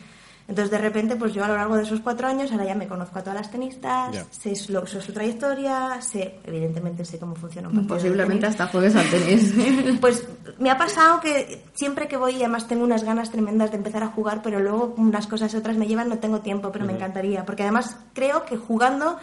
Entonces 0.49 0.71
de 0.71 0.79
repente 0.79 1.15
pues 1.17 1.35
yo 1.35 1.45
a 1.45 1.49
lo 1.49 1.57
largo 1.57 1.77
de 1.77 1.83
esos 1.83 2.01
cuatro 2.01 2.27
años 2.27 2.51
ahora 2.51 2.65
ya 2.65 2.75
me 2.75 2.89
conozco 2.89 3.19
a 3.19 3.23
todas 3.23 3.39
las 3.39 3.51
tenistas, 3.51 4.27
sé 4.31 4.55
lo- 4.73 4.87
sé 4.87 5.03
su 5.03 5.13
trayectoria, 5.13 6.01
sé 6.01 6.37
evidentemente 6.47 7.05
sé 7.05 7.19
cómo 7.19 7.35
funciona 7.35 7.69
un 7.69 7.75
partido 7.75 7.95
de 7.97 8.01
Posiblemente 8.01 8.47
tenis. 8.47 8.59
hasta 8.61 8.67
juegues 8.73 8.97
al 8.97 9.07
tenis. 9.11 9.55
Pues 10.01 10.27
me 10.59 10.71
ha 10.71 10.79
pasado 10.79 11.21
que 11.21 11.63
siempre 11.75 12.09
que 12.09 12.17
voy, 12.17 12.33
y 12.33 12.39
además 12.39 12.67
tengo 12.67 12.83
unas 12.85 13.05
ganas 13.05 13.31
tremendas 13.31 13.71
de 13.73 13.77
empezar 13.77 14.03
a 14.03 14.07
jugar, 14.09 14.41
pero 14.43 14.59
luego 14.59 14.95
unas 14.97 15.27
cosas 15.27 15.53
y 15.53 15.57
otras 15.59 15.77
me 15.77 15.87
llevan, 15.87 16.09
no 16.09 16.17
tengo 16.19 16.41
tiempo, 16.41 16.73
pero 16.73 16.87
me 16.87 16.95
encantaría. 16.95 17.45
Porque 17.45 17.65
además 17.65 17.99
creo 18.15 18.47
que 18.47 18.57
jugando 18.57 19.19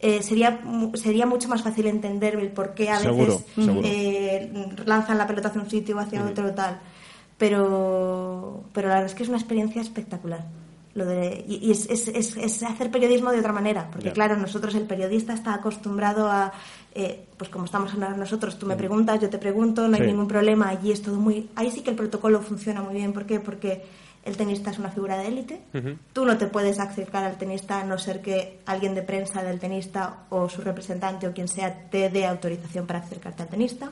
eh, 0.00 0.22
sería, 0.24 0.60
sería 0.94 1.24
mucho 1.24 1.48
más 1.48 1.62
fácil 1.62 1.86
entender 1.86 2.34
el 2.34 2.48
por 2.48 2.74
qué 2.74 2.90
a 2.90 2.98
veces 2.98 3.04
Seguro, 3.54 3.80
eh, 3.84 4.52
lanzan 4.86 5.18
la 5.18 5.26
pelota 5.28 5.48
hacia 5.48 5.60
un 5.62 5.70
sitio 5.70 5.96
o 5.96 6.00
hacia 6.00 6.24
otro 6.24 6.52
tal. 6.52 6.80
Pero, 7.38 8.64
pero 8.72 8.88
la 8.88 8.94
verdad 8.94 9.10
es 9.10 9.14
que 9.14 9.22
es 9.22 9.28
una 9.28 9.38
experiencia 9.38 9.80
espectacular. 9.80 10.44
Lo 10.94 11.04
de, 11.04 11.44
y 11.48 11.56
y 11.56 11.72
es, 11.72 11.90
es- 11.90 12.06
es- 12.08 12.36
es 12.36 12.62
hacer 12.62 12.90
periodismo 12.90 13.32
de 13.32 13.40
otra 13.40 13.52
manera, 13.52 13.88
porque 13.90 14.12
claro, 14.12 14.36
nosotros 14.36 14.74
el 14.76 14.84
periodista 14.86 15.32
está 15.34 15.54
acostumbrado 15.54 16.30
a, 16.30 16.52
eh, 16.94 17.26
pues 17.36 17.50
como 17.50 17.64
estamos 17.64 17.92
ahora 17.94 18.10
nosotros, 18.10 18.58
tú 18.60 18.66
me 18.66 18.76
preguntas, 18.76 19.18
yo 19.20 19.28
te 19.28 19.38
pregunto, 19.38 19.88
no 19.88 19.96
hay 19.96 20.02
ningún 20.06 20.28
problema, 20.28 20.68
allí 20.68 20.92
es 20.92 21.02
todo 21.02 21.16
muy... 21.16 21.50
Ahí 21.56 21.70
sí 21.72 21.80
que 21.82 21.90
el 21.90 21.96
protocolo 21.96 22.40
funciona 22.42 22.80
muy 22.80 22.94
bien, 22.94 23.12
¿por 23.12 23.26
qué? 23.26 23.40
Porque 23.40 23.82
el 24.24 24.36
tenista 24.36 24.70
es 24.70 24.78
una 24.78 24.88
figura 24.90 25.18
de 25.18 25.26
élite, 25.26 25.62
Ujú. 25.74 25.98
tú 26.12 26.24
no 26.24 26.38
te 26.38 26.46
puedes 26.46 26.78
acercar 26.78 27.24
al 27.24 27.36
tenista 27.38 27.80
a 27.80 27.84
no 27.84 27.98
ser 27.98 28.22
que 28.22 28.60
alguien 28.64 28.94
de 28.94 29.02
prensa 29.02 29.42
del 29.42 29.58
tenista 29.58 30.20
o 30.30 30.48
su 30.48 30.62
representante 30.62 31.26
o 31.26 31.32
quien 31.34 31.48
sea 31.48 31.88
te 31.90 32.08
dé 32.08 32.24
autorización 32.24 32.86
para 32.86 33.00
acercarte 33.00 33.42
al 33.42 33.48
tenista, 33.48 33.90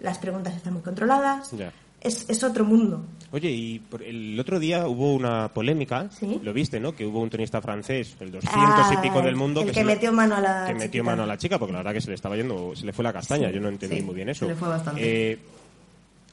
las 0.00 0.18
preguntas 0.18 0.54
están 0.54 0.74
muy 0.74 0.82
controladas. 0.82 1.50
Es, 2.00 2.28
es 2.28 2.42
otro 2.44 2.64
mundo. 2.64 3.04
Oye, 3.32 3.50
y 3.50 3.78
por- 3.80 4.02
el 4.02 4.38
otro 4.38 4.58
día 4.60 4.86
hubo 4.86 5.12
una 5.14 5.48
polémica, 5.52 6.08
Sí. 6.10 6.40
lo 6.42 6.52
viste, 6.52 6.78
¿no? 6.78 6.94
Que 6.94 7.04
hubo 7.04 7.20
un 7.20 7.28
tenista 7.28 7.60
francés, 7.60 8.16
el 8.20 8.30
200 8.30 8.54
Ah, 8.64 8.94
y 8.94 9.08
pico 9.08 9.20
del 9.20 9.34
mundo, 9.36 9.62
el 9.62 9.68
que 9.68 9.74
se 9.74 9.80
le- 9.84 9.94
metió 9.94 10.12
mano 10.12 10.36
a 10.36 10.40
la 10.40 10.64
que 10.66 10.74
metió 10.74 10.86
chiquita. 10.86 11.02
mano 11.04 11.22
a 11.24 11.26
la 11.26 11.36
chica, 11.36 11.58
porque 11.58 11.72
la 11.72 11.78
verdad 11.80 11.92
que 11.94 12.00
se 12.00 12.08
le 12.08 12.14
estaba 12.14 12.36
yendo, 12.36 12.74
se 12.76 12.86
le 12.86 12.92
fue 12.92 13.02
la 13.02 13.12
castaña, 13.12 13.50
yo 13.50 13.60
no 13.60 13.68
entendí 13.68 13.96
sí, 13.96 14.02
muy 14.02 14.14
bien 14.14 14.28
eso. 14.28 14.46
se 14.46 14.52
le 14.52 14.56
fue 14.56 14.68
bastante. 14.68 15.32
Eh, 15.32 15.38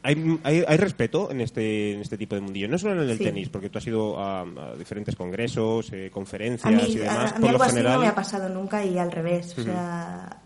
hay, 0.04 0.40
hay, 0.44 0.64
hay 0.68 0.78
respeto 0.78 1.32
en 1.32 1.42
este, 1.42 1.94
en 1.94 2.02
este 2.02 2.18
tipo 2.18 2.36
de 2.36 2.42
mundillo, 2.42 2.68
no 2.68 2.78
solo 2.78 2.94
en 2.94 3.00
el 3.00 3.08
del 3.08 3.18
Sí. 3.18 3.24
tenis, 3.24 3.50
porque 3.50 3.70
tú 3.70 3.78
has 3.80 3.88
ido 3.88 4.20
a, 4.20 4.42
a 4.42 4.76
diferentes 4.78 5.16
congresos, 5.16 5.92
eh, 5.94 6.10
conferencias 6.14 6.72
mí, 6.74 6.92
y 6.92 6.96
demás. 6.98 7.18
a, 7.18 7.22
a 7.36 7.40
mí 7.40 7.40
por 7.40 7.50
algo 7.50 7.58
lo 7.58 7.64
así 7.64 7.72
general, 7.74 7.94
no 7.96 8.02
me 8.02 8.08
ha 8.08 8.16
pasado 8.16 8.50
nunca 8.50 8.86
y 8.86 8.98
al 8.98 9.12
revés. 9.12 9.58
O 9.58 9.64
sea, 9.64 10.38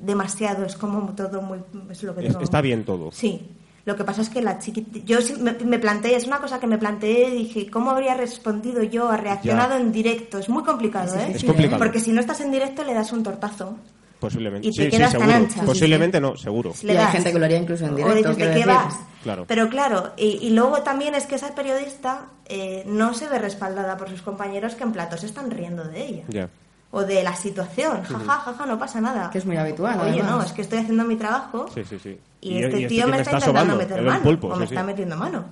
demasiado, 0.00 0.64
es 0.66 0.76
como 0.76 1.14
todo 1.14 1.40
muy... 1.42 1.58
Es 1.90 2.02
lo 2.02 2.14
que 2.14 2.20
es- 2.26 2.28
tengo. 2.28 2.44
está 2.44 2.60
bien 2.60 2.84
todo. 2.84 3.10
Sí. 3.10 3.40
Lo 3.86 3.96
que 3.96 4.04
pasa 4.04 4.20
es 4.20 4.28
que 4.28 4.42
la 4.42 4.58
chiquita... 4.58 4.98
Yo 5.04 5.22
sí 5.22 5.36
me, 5.40 5.52
me 5.52 5.78
planteé, 5.78 6.16
es 6.16 6.26
una 6.26 6.38
cosa 6.40 6.60
que 6.60 6.66
me 6.66 6.76
planteé 6.76 7.28
y 7.30 7.38
dije, 7.44 7.70
¿cómo 7.70 7.92
habría 7.92 8.14
respondido 8.14 8.82
yo 8.82 9.08
a 9.08 9.16
reaccionado 9.16 9.76
Ya. 9.76 9.80
en 9.80 9.92
directo? 9.92 10.38
Es 10.38 10.48
muy 10.48 10.64
complicado, 10.64 11.14
¿eh? 11.18 11.32
Es 11.34 11.44
complicado. 11.44 11.78
Porque 11.78 12.00
si 12.00 12.12
no 12.12 12.20
estás 12.20 12.40
en 12.40 12.50
directo 12.50 12.82
le 12.84 12.92
das 12.92 13.12
un 13.12 13.22
tortazo. 13.22 13.76
Posiblemente. 14.18 14.66
Y 14.66 14.72
te 14.72 14.84
sí, 14.84 14.90
quedas 14.90 15.12
sí, 15.12 15.18
tan 15.18 15.30
ancha. 15.30 15.62
Posiblemente 15.62 16.20
no, 16.20 16.36
seguro. 16.36 16.72
Le 16.82 16.94
y 16.94 16.96
hay 16.96 17.06
gente 17.12 17.32
que 17.32 17.38
lo 17.38 17.44
haría 17.44 17.58
incluso 17.58 17.84
en 17.84 17.92
O 17.92 17.96
directo. 17.96 18.16
dices, 18.18 18.36
quiero 18.36 18.50
¿de 18.54 18.60
qué 18.60 18.66
vas? 18.66 18.98
Claro. 19.22 19.44
Pero 19.46 19.68
claro, 19.68 20.12
y, 20.16 20.38
y 20.42 20.50
luego 20.50 20.82
también 20.82 21.14
es 21.14 21.26
que 21.26 21.34
esa 21.36 21.54
periodista 21.54 22.26
eh, 22.46 22.82
no 22.86 23.14
se 23.14 23.28
ve 23.28 23.38
respaldada 23.38 23.96
por 23.96 24.08
sus 24.08 24.22
compañeros 24.22 24.74
que 24.74 24.84
en 24.84 24.92
platos 24.92 25.22
están 25.22 25.50
riendo 25.50 25.84
de 25.84 26.04
ella. 26.04 26.22
Ya. 26.28 26.48
O 26.92 27.02
de 27.04 27.22
la 27.22 27.34
situación, 27.34 28.02
jaja, 28.04 28.38
jaja, 28.40 28.66
no 28.66 28.78
pasa 28.78 29.00
nada. 29.00 29.28
Que 29.30 29.38
es 29.38 29.44
muy 29.46 29.56
habitual, 29.56 30.00
Oye, 30.00 30.10
además. 30.20 30.30
no, 30.30 30.42
es 30.42 30.52
que 30.52 30.62
estoy 30.62 30.78
haciendo 30.78 31.04
mi 31.04 31.16
trabajo 31.16 31.66
Sí, 31.74 31.84
sí, 31.84 31.98
sí. 31.98 32.18
y, 32.40 32.62
este 32.62 32.80
y 32.82 32.86
tío 32.86 33.06
me 33.08 33.16
que 33.16 33.22
está, 33.22 33.32
intentando 33.36 33.46
sobando, 33.46 33.76
meter 33.76 34.02
mano 34.02 34.22
pulpo, 34.22 34.48
o 34.48 34.56
me 34.56 34.64
está 34.64 34.82
metiendo 34.82 35.16
mano. 35.16 35.44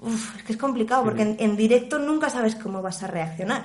Uf, 0.00 0.36
es 0.36 0.42
que 0.42 0.52
es 0.52 0.58
complicado 0.58 1.02
porque 1.02 1.22
en, 1.22 1.36
en 1.38 1.56
directo 1.56 1.98
nunca 1.98 2.28
sabes 2.28 2.54
cómo 2.56 2.82
vas 2.82 3.02
a 3.02 3.06
reaccionar. 3.06 3.64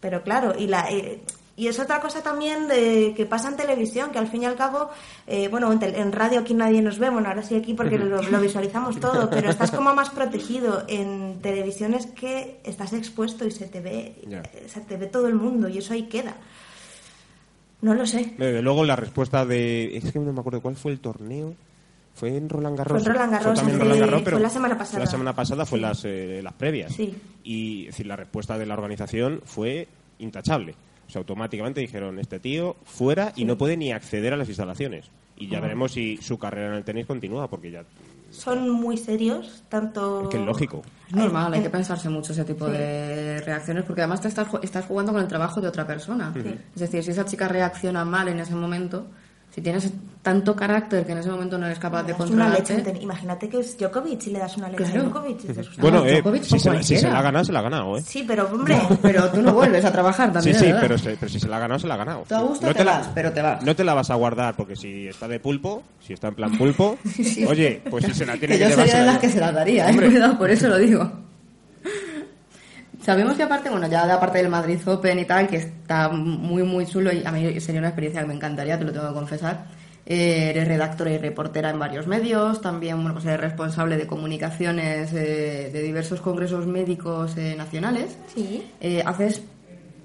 Pero 0.00 0.22
claro, 0.22 0.54
y 0.58 0.66
la 0.66 0.90
eh, 0.90 1.22
y 1.56 1.68
es 1.68 1.78
otra 1.78 2.00
cosa 2.00 2.22
también 2.22 2.68
de, 2.68 3.14
que 3.16 3.24
pasa 3.26 3.48
en 3.48 3.56
televisión, 3.56 4.10
que 4.12 4.18
al 4.18 4.28
fin 4.28 4.42
y 4.42 4.44
al 4.46 4.56
cabo, 4.56 4.90
eh, 5.26 5.48
bueno, 5.48 5.72
en, 5.72 5.78
tel- 5.80 5.94
en 5.96 6.12
radio 6.12 6.40
aquí 6.40 6.52
nadie 6.52 6.82
nos 6.82 6.98
ve, 6.98 7.08
bueno, 7.08 7.28
ahora 7.28 7.42
sí 7.42 7.56
aquí 7.56 7.72
porque 7.74 7.98
lo, 7.98 8.20
lo 8.22 8.40
visualizamos 8.40 9.00
todo, 9.00 9.30
pero 9.30 9.48
estás 9.50 9.70
como 9.70 9.94
más 9.94 10.10
protegido. 10.10 10.84
En 10.88 11.40
televisión 11.40 11.94
es 11.94 12.06
que 12.06 12.60
estás 12.64 12.92
expuesto 12.92 13.46
y 13.46 13.50
se 13.50 13.66
te 13.68 13.80
ve, 13.80 14.14
eh, 14.30 14.66
se 14.68 14.80
te 14.82 14.96
ve 14.98 15.06
todo 15.06 15.28
el 15.28 15.34
mundo 15.34 15.68
y 15.68 15.78
eso 15.78 15.94
ahí 15.94 16.02
queda. 16.04 16.36
No 17.82 17.94
lo 17.94 18.06
sé. 18.06 18.34
Desde 18.38 18.62
luego 18.62 18.84
la 18.84 18.96
respuesta 18.96 19.44
de... 19.44 19.96
Es 19.96 20.12
que 20.12 20.18
no 20.18 20.32
me 20.32 20.40
acuerdo 20.40 20.60
cuál 20.62 20.76
fue 20.76 20.92
el 20.92 21.00
torneo. 21.00 21.54
Fue 22.14 22.34
en 22.34 22.48
Roland 22.48 22.78
Garros. 22.78 23.02
Fue 23.02 23.10
en 23.10 23.14
Roland 23.14 23.32
Garros, 23.32 23.58
Roland 23.62 24.24
pero 24.24 24.36
fue 24.36 24.40
la 24.40 24.48
semana 24.50 24.78
pasada. 24.78 25.00
La 25.04 25.10
semana 25.10 25.34
pasada 25.36 25.66
fue 25.66 25.78
las, 25.78 26.02
eh, 26.06 26.40
las 26.42 26.54
previas. 26.54 26.94
Sí. 26.94 27.14
Y 27.44 27.80
es 27.82 27.86
decir, 27.88 28.06
la 28.06 28.16
respuesta 28.16 28.56
de 28.56 28.64
la 28.64 28.72
organización 28.74 29.42
fue 29.44 29.86
intachable. 30.18 30.74
O 31.06 31.10
sea, 31.10 31.20
automáticamente 31.20 31.80
dijeron, 31.80 32.18
este 32.18 32.40
tío 32.40 32.76
fuera 32.84 33.32
y 33.36 33.44
no 33.44 33.56
puede 33.56 33.76
ni 33.76 33.92
acceder 33.92 34.32
a 34.32 34.36
las 34.36 34.48
instalaciones. 34.48 35.06
Y 35.36 35.48
ya 35.48 35.60
veremos 35.60 35.92
si 35.92 36.16
su 36.16 36.38
carrera 36.38 36.68
en 36.68 36.74
el 36.74 36.84
tenis 36.84 37.06
continúa, 37.06 37.48
porque 37.48 37.70
ya... 37.70 37.84
Son 38.30 38.68
muy 38.70 38.96
serios, 38.96 39.62
tanto... 39.68 40.22
Es 40.24 40.28
que 40.30 40.38
es 40.38 40.44
lógico. 40.44 40.82
Es 41.08 41.14
normal, 41.14 41.52
hay 41.52 41.58
En- 41.58 41.64
que 41.64 41.70
pensarse 41.70 42.08
mucho 42.08 42.32
ese 42.32 42.44
tipo 42.44 42.66
de 42.66 43.40
reacciones 43.42 43.84
porque 43.84 44.00
además 44.00 44.20
te 44.20 44.28
estás, 44.28 44.48
estás 44.62 44.84
jugando 44.86 45.12
con 45.12 45.20
el 45.22 45.28
trabajo 45.28 45.60
de 45.60 45.68
otra 45.68 45.86
persona. 45.86 46.32
Es 46.74 46.80
decir, 46.80 47.04
si 47.04 47.10
esa 47.12 47.24
chica 47.24 47.46
reacciona 47.48 48.04
mal 48.04 48.28
en 48.28 48.40
ese 48.40 48.54
momento, 48.54 49.06
si 49.56 49.62
tienes 49.62 49.90
tanto 50.20 50.54
carácter 50.54 51.06
que 51.06 51.12
en 51.12 51.18
ese 51.18 51.30
momento 51.30 51.56
no 51.56 51.64
eres 51.64 51.78
capaz 51.78 52.02
de 52.02 52.12
ten- 52.12 53.00
Imagínate 53.00 53.48
que 53.48 53.60
es 53.60 53.78
Djokovic 53.78 54.26
y 54.26 54.30
le 54.30 54.38
das 54.38 54.54
una 54.58 54.68
leche 54.68 54.84
Claro. 54.84 55.00
a 55.00 55.04
Djokovic. 55.04 55.44
y 55.44 55.48
dices, 55.48 55.76
Bueno, 55.78 56.00
no, 56.00 56.06
eh, 56.06 56.12
Djokovic 56.16 56.42
si, 56.42 56.58
se, 56.58 56.70
la- 56.70 56.82
si 56.82 56.96
se 56.98 57.08
la 57.08 57.18
ha 57.18 57.22
ganado, 57.22 57.44
se 57.46 57.52
la 57.52 57.60
ha 57.60 57.62
ganado, 57.62 57.96
¿eh? 57.96 58.02
Sí, 58.06 58.22
pero 58.28 58.46
hombre, 58.52 58.76
Pero 59.00 59.30
tú 59.30 59.40
no 59.40 59.54
vuelves 59.54 59.82
a 59.86 59.90
trabajar 59.92 60.28
Sí, 60.28 60.34
también. 60.34 60.56
sí, 60.58 60.64
¿verdad? 60.66 60.80
pero, 60.82 60.98
se- 60.98 61.16
pero 61.16 61.32
si 61.32 61.40
se 61.40 61.48
la 61.48 61.56
ha 61.56 61.60
ganado, 61.60 61.80
se 61.80 61.86
la 61.86 61.94
ha 61.94 61.96
ganado. 61.96 62.24
Tú 62.28 62.34
a 62.34 62.40
gusto 62.42 62.66
no 62.66 62.74
te 62.74 62.84
la, 62.84 62.98
vas, 62.98 63.08
pero 63.14 63.32
te 63.32 63.40
vas. 63.40 63.62
No 63.62 63.74
te 63.74 63.82
la 63.84 63.94
vas 63.94 64.10
a 64.10 64.14
guardar, 64.16 64.54
porque 64.56 64.76
si 64.76 65.08
está 65.08 65.26
de 65.26 65.40
pulpo, 65.40 65.82
si 66.00 66.12
está 66.12 66.28
en 66.28 66.34
plan 66.34 66.52
pulpo, 66.58 66.98
oye, 67.48 67.80
pues 67.88 68.04
si 68.04 68.12
se 68.12 68.26
la 68.26 68.34
tiene 68.36 68.58
que 68.58 68.64
que, 68.64 68.64
yo 68.64 68.68
llevar, 68.76 68.86
sería 68.86 68.92
se 68.92 68.98
de 69.00 69.06
la 69.06 69.12
las 69.12 69.20
que 69.22 69.30
se 69.30 69.40
las 69.40 69.54
daría, 69.54 69.90
¿eh? 69.90 69.96
Cuidado, 69.96 70.36
por 70.36 70.50
eso 70.50 70.68
lo 70.68 70.76
digo. 70.76 71.10
Sabemos 73.06 73.36
que 73.36 73.44
aparte, 73.44 73.70
bueno, 73.70 73.86
ya 73.86 74.04
de 74.04 74.14
aparte 74.14 74.38
del 74.38 74.48
Madrid 74.48 74.80
Open 74.84 75.20
y 75.20 75.24
tal, 75.24 75.46
que 75.46 75.58
está 75.58 76.08
muy, 76.08 76.64
muy 76.64 76.84
chulo 76.86 77.12
y 77.12 77.24
a 77.24 77.30
mí 77.30 77.60
sería 77.60 77.78
una 77.78 77.90
experiencia 77.90 78.20
que 78.22 78.26
me 78.26 78.34
encantaría, 78.34 78.76
te 78.76 78.84
lo 78.84 78.92
tengo 78.92 79.06
que 79.06 79.14
confesar. 79.14 79.66
Eh, 80.04 80.50
eres 80.50 80.66
redactora 80.66 81.12
y 81.12 81.18
reportera 81.18 81.70
en 81.70 81.78
varios 81.78 82.08
medios, 82.08 82.60
también 82.60 82.96
bueno, 82.96 83.12
pues 83.12 83.24
eres 83.26 83.40
responsable 83.40 83.96
de 83.96 84.08
comunicaciones 84.08 85.12
eh, 85.12 85.70
de 85.72 85.82
diversos 85.82 86.20
congresos 86.20 86.66
médicos 86.66 87.36
eh, 87.36 87.54
nacionales. 87.56 88.18
Sí. 88.34 88.66
Eh, 88.80 89.04
haces 89.06 89.40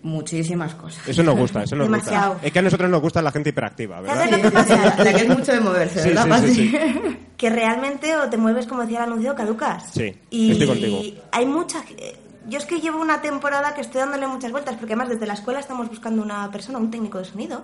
muchísimas 0.03 0.75
cosas. 0.75 1.07
Eso 1.07 1.23
nos 1.23 1.35
gusta, 1.35 1.63
eso 1.63 1.75
nos 1.75 1.87
Demasiado. 1.87 2.33
gusta. 2.33 2.45
Es 2.45 2.53
que 2.53 2.59
a 2.59 2.61
nosotros 2.61 2.87
nos 2.87 3.01
gusta 3.01 3.23
la 3.23 3.31
gente 3.31 3.49
hiperactiva, 3.49 4.01
¿verdad? 4.01 4.15
¿Sabes 4.15 4.31
lo 4.31 4.41
que 4.43 4.51
pasa? 4.51 4.75
La, 4.77 5.03
la 5.03 5.13
que 5.15 5.21
es 5.23 5.27
mucho 5.27 5.51
de 5.53 5.59
moverse, 5.59 6.03
Sí, 6.03 6.09
¿verdad, 6.09 6.43
sí, 6.45 6.53
sí, 6.53 6.75
que 7.35 7.49
realmente 7.49 8.15
o 8.15 8.29
te 8.29 8.37
mueves 8.37 8.67
como 8.67 8.83
decía 8.83 8.99
el 8.99 9.05
anuncio 9.05 9.31
o 9.31 9.35
caducas. 9.35 9.89
Sí, 9.91 10.15
y 10.29 10.51
estoy 10.51 10.67
contigo. 10.67 11.01
hay 11.31 11.47
muchas 11.47 11.83
yo 12.47 12.57
es 12.57 12.65
que 12.65 12.79
llevo 12.81 12.99
una 13.01 13.21
temporada 13.21 13.73
que 13.73 13.81
estoy 13.81 14.01
dándole 14.01 14.27
muchas 14.27 14.51
vueltas 14.51 14.75
porque 14.75 14.93
además 14.93 15.09
desde 15.09 15.25
la 15.27 15.33
escuela 15.33 15.59
estamos 15.59 15.87
buscando 15.89 16.21
una 16.23 16.49
persona, 16.51 16.77
un 16.79 16.91
técnico 16.91 17.17
de 17.19 17.25
sonido. 17.25 17.63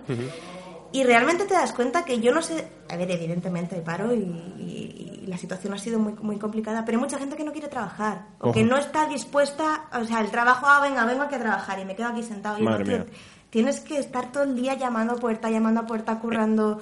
Y 0.94 1.04
realmente 1.04 1.44
te 1.46 1.54
das 1.54 1.74
cuenta 1.74 2.06
que 2.06 2.20
yo 2.22 2.34
no 2.34 2.42
sé, 2.42 2.66
a 2.90 2.96
ver, 2.96 3.12
evidentemente 3.12 3.76
hay 3.76 3.82
paro 3.82 4.14
y, 4.14 4.20
y- 4.20 5.22
y 5.24 5.28
la 5.28 5.38
situación 5.38 5.74
ha 5.74 5.78
sido 5.78 6.00
muy, 6.00 6.14
muy 6.22 6.38
complicada, 6.40 6.86
pero 6.86 6.98
hay 6.98 7.04
mucha 7.04 7.18
gente 7.20 7.36
que 7.36 7.44
no 7.44 7.52
quiere 7.52 7.68
trabajar 7.68 8.28
o 8.40 8.54
que 8.54 8.64
no 8.64 8.78
está 8.78 9.06
dispuesta, 9.10 9.88
o 10.00 10.06
sea, 10.06 10.22
el 10.22 10.32
trabajo, 10.32 10.66
ah, 10.70 10.80
venga, 10.82 11.04
vengo 11.06 11.24
aquí 11.24 11.36
a 11.36 11.40
trabajar 11.40 11.78
y 11.80 11.86
me 11.86 11.94
quedo 11.98 12.08
aquí 12.08 12.24
sentado. 12.24 12.58
Y 12.58 12.64
Madre 12.64 12.86
no, 12.86 12.90
mía. 12.92 13.06
Tienes 13.50 13.82
que 13.82 13.98
estar 14.00 14.32
todo 14.32 14.44
el 14.44 14.56
día 14.56 14.76
llamando 14.76 15.14
a 15.14 15.18
puerta, 15.18 15.50
llamando 15.50 15.82
a 15.82 15.86
puerta, 15.86 16.18
currando. 16.20 16.80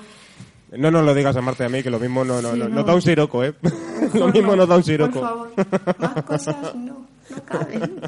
No 0.78 0.92
nos 0.92 1.04
lo 1.04 1.14
digas 1.16 1.36
a 1.36 1.42
Marte 1.42 1.64
y 1.64 1.66
a 1.66 1.70
mí, 1.70 1.82
que 1.82 1.90
lo 1.90 2.00
mismo 2.00 2.24
no, 2.24 2.42
no, 2.42 2.52
Sí, 2.54 2.60
no, 2.60 2.68
no. 2.70 2.76
nos 2.76 2.86
da 2.86 2.94
un 2.94 3.02
siroco, 3.02 3.44
¿eh? 3.44 3.56
lo 4.14 4.28
mismo 4.28 4.56
nos 4.56 4.68
da 4.70 4.76
un 4.76 4.84
siroco. 4.84 5.20
Por 5.20 5.30
favor, 5.30 5.52
más 5.98 6.24
cosas 6.24 6.76
no, 6.76 7.08
no 7.30 7.44
caben. 7.44 8.02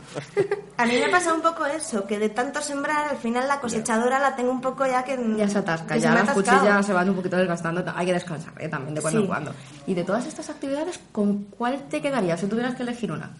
A 0.77 0.85
mí 0.85 0.93
me 0.99 1.09
pasa 1.09 1.33
un 1.33 1.41
poco 1.41 1.65
eso, 1.65 2.05
que 2.05 2.19
de 2.19 2.29
tanto 2.29 2.61
sembrar, 2.61 3.09
al 3.09 3.17
final 3.17 3.47
la 3.47 3.59
cosechadora 3.59 4.19
la 4.19 4.35
tengo 4.35 4.51
un 4.51 4.61
poco 4.61 4.85
ya 4.85 5.03
que... 5.03 5.17
Ya 5.37 5.47
se 5.47 5.57
atasca, 5.59 5.95
se 5.95 6.01
ya 6.01 6.13
las 6.13 6.29
cuchillas 6.31 6.85
se 6.85 6.93
van 6.93 7.09
un 7.09 7.15
poquito 7.15 7.35
desgastando. 7.37 7.83
Hay 7.95 8.05
que 8.05 8.13
descansar 8.13 8.53
¿eh? 8.59 8.69
también 8.69 8.93
de 8.95 9.01
cuando 9.01 9.19
Sí. 9.19 9.23
en 9.23 9.27
cuando. 9.27 9.53
Y 9.87 9.93
de 9.93 10.03
todas 10.03 10.25
estas 10.27 10.49
actividades, 10.49 10.99
¿con 11.11 11.45
cuál 11.45 11.83
te 11.89 12.01
quedarías 12.01 12.39
si 12.39 12.47
tuvieras 12.47 12.75
que 12.75 12.83
elegir 12.83 13.11
una? 13.11 13.31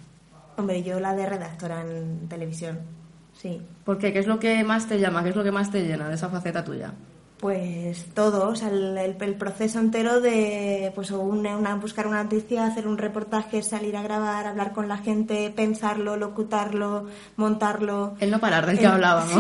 Hombre, 0.57 0.81
yo 0.81 0.99
la 0.99 1.13
de 1.13 1.25
redactora 1.27 1.81
en 1.81 2.27
televisión, 2.27 2.79
sí. 3.39 3.61
¿Por 3.85 3.99
qué? 3.99 4.11
¿Qué 4.11 4.19
es 4.19 4.27
lo 4.27 4.39
que 4.39 4.63
más 4.63 4.87
te 4.87 4.99
llama? 4.99 5.21
¿Qué 5.23 5.29
es 5.29 5.35
lo 5.35 5.43
que 5.43 5.51
más 5.51 5.69
te 5.69 5.83
llena 5.83 6.09
de 6.09 6.15
esa 6.15 6.29
faceta 6.29 6.63
tuya? 6.63 6.91
Pues 7.39 8.05
todo, 8.15 8.49
o 8.49 8.55
sea, 8.55 8.69
el, 8.69 8.97
el- 8.97 9.15
el 9.21 9.35
proceso 9.35 9.77
entero 9.79 10.21
de 10.21 10.91
pues 10.95 11.11
una, 11.11 11.55
una- 11.55 11.75
buscar 11.75 12.07
una 12.07 12.23
noticia, 12.23 12.65
hacer 12.65 12.87
un 12.87 12.97
reportaje, 12.97 13.61
salir 13.61 13.95
a 13.95 14.01
grabar, 14.01 14.47
hablar 14.47 14.73
con 14.73 14.87
la 14.87 14.97
gente, 14.97 15.53
pensarlo, 15.55 16.17
locutarlo, 16.17 17.05
montarlo. 17.35 18.15
El 18.19 18.31
no 18.31 18.39
parar 18.39 18.65
del 18.65 18.79
que 18.79 18.87
hablábamos. 18.87 19.33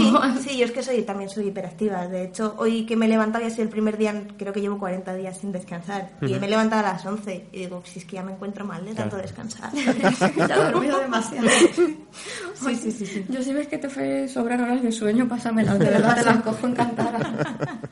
Sí, 0.43 0.49
sí, 0.49 0.57
yo 0.59 0.65
es 0.65 0.71
que 0.71 0.83
soy 0.83 1.01
también 1.01 1.29
soy 1.31 1.47
hiperactiva. 1.47 2.07
De 2.07 2.25
hecho, 2.25 2.53
hoy 2.59 2.85
que 2.85 2.95
me 2.95 3.07
he 3.07 3.09
levantado 3.09 3.43
y 3.43 3.47
ha 3.47 3.49
sido 3.49 3.63
el 3.63 3.69
primer 3.69 3.97
día, 3.97 4.13
creo 4.37 4.53
que 4.53 4.61
llevo 4.61 4.77
40 4.77 5.15
días 5.15 5.37
sin 5.39 5.51
descansar. 5.51 6.09
Y 6.21 6.35
me 6.39 6.45
he 6.45 6.49
levantado 6.49 6.85
a 6.85 6.93
las 6.93 7.03
11 7.05 7.47
y 7.51 7.57
digo, 7.61 7.81
si 7.83 7.97
es 7.97 8.05
que 8.05 8.17
ya 8.17 8.23
me 8.23 8.33
encuentro 8.33 8.63
mal 8.63 8.85
de 8.85 8.93
tanto 8.93 9.17
descansar. 9.17 9.71
ya 10.37 10.55
he 10.55 10.71
dormido 10.71 10.99
demasiado. 10.99 11.47
Sí, 11.49 12.75
sí, 12.75 12.91
sí, 12.91 13.05
sí. 13.07 13.25
Yo 13.29 13.41
si 13.41 13.53
ves 13.53 13.67
que 13.67 13.79
te 13.79 13.89
fue 13.89 14.27
sobrar 14.27 14.61
horas 14.61 14.83
de 14.83 14.91
sueño, 14.91 15.27
pásamelas, 15.27 15.79
de 15.79 15.85
verdad 15.89 16.15
te 16.15 16.23
las 16.25 16.43
cojo 16.43 16.67
encantada. 16.67 17.17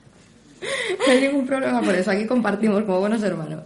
No 1.05 1.11
hay 1.13 1.21
ningún 1.21 1.45
problema 1.45 1.81
por 1.81 1.93
eso. 1.95 2.11
Aquí 2.11 2.25
compartimos 2.25 2.83
como 2.83 2.99
buenos 2.99 3.21
hermanos. 3.23 3.63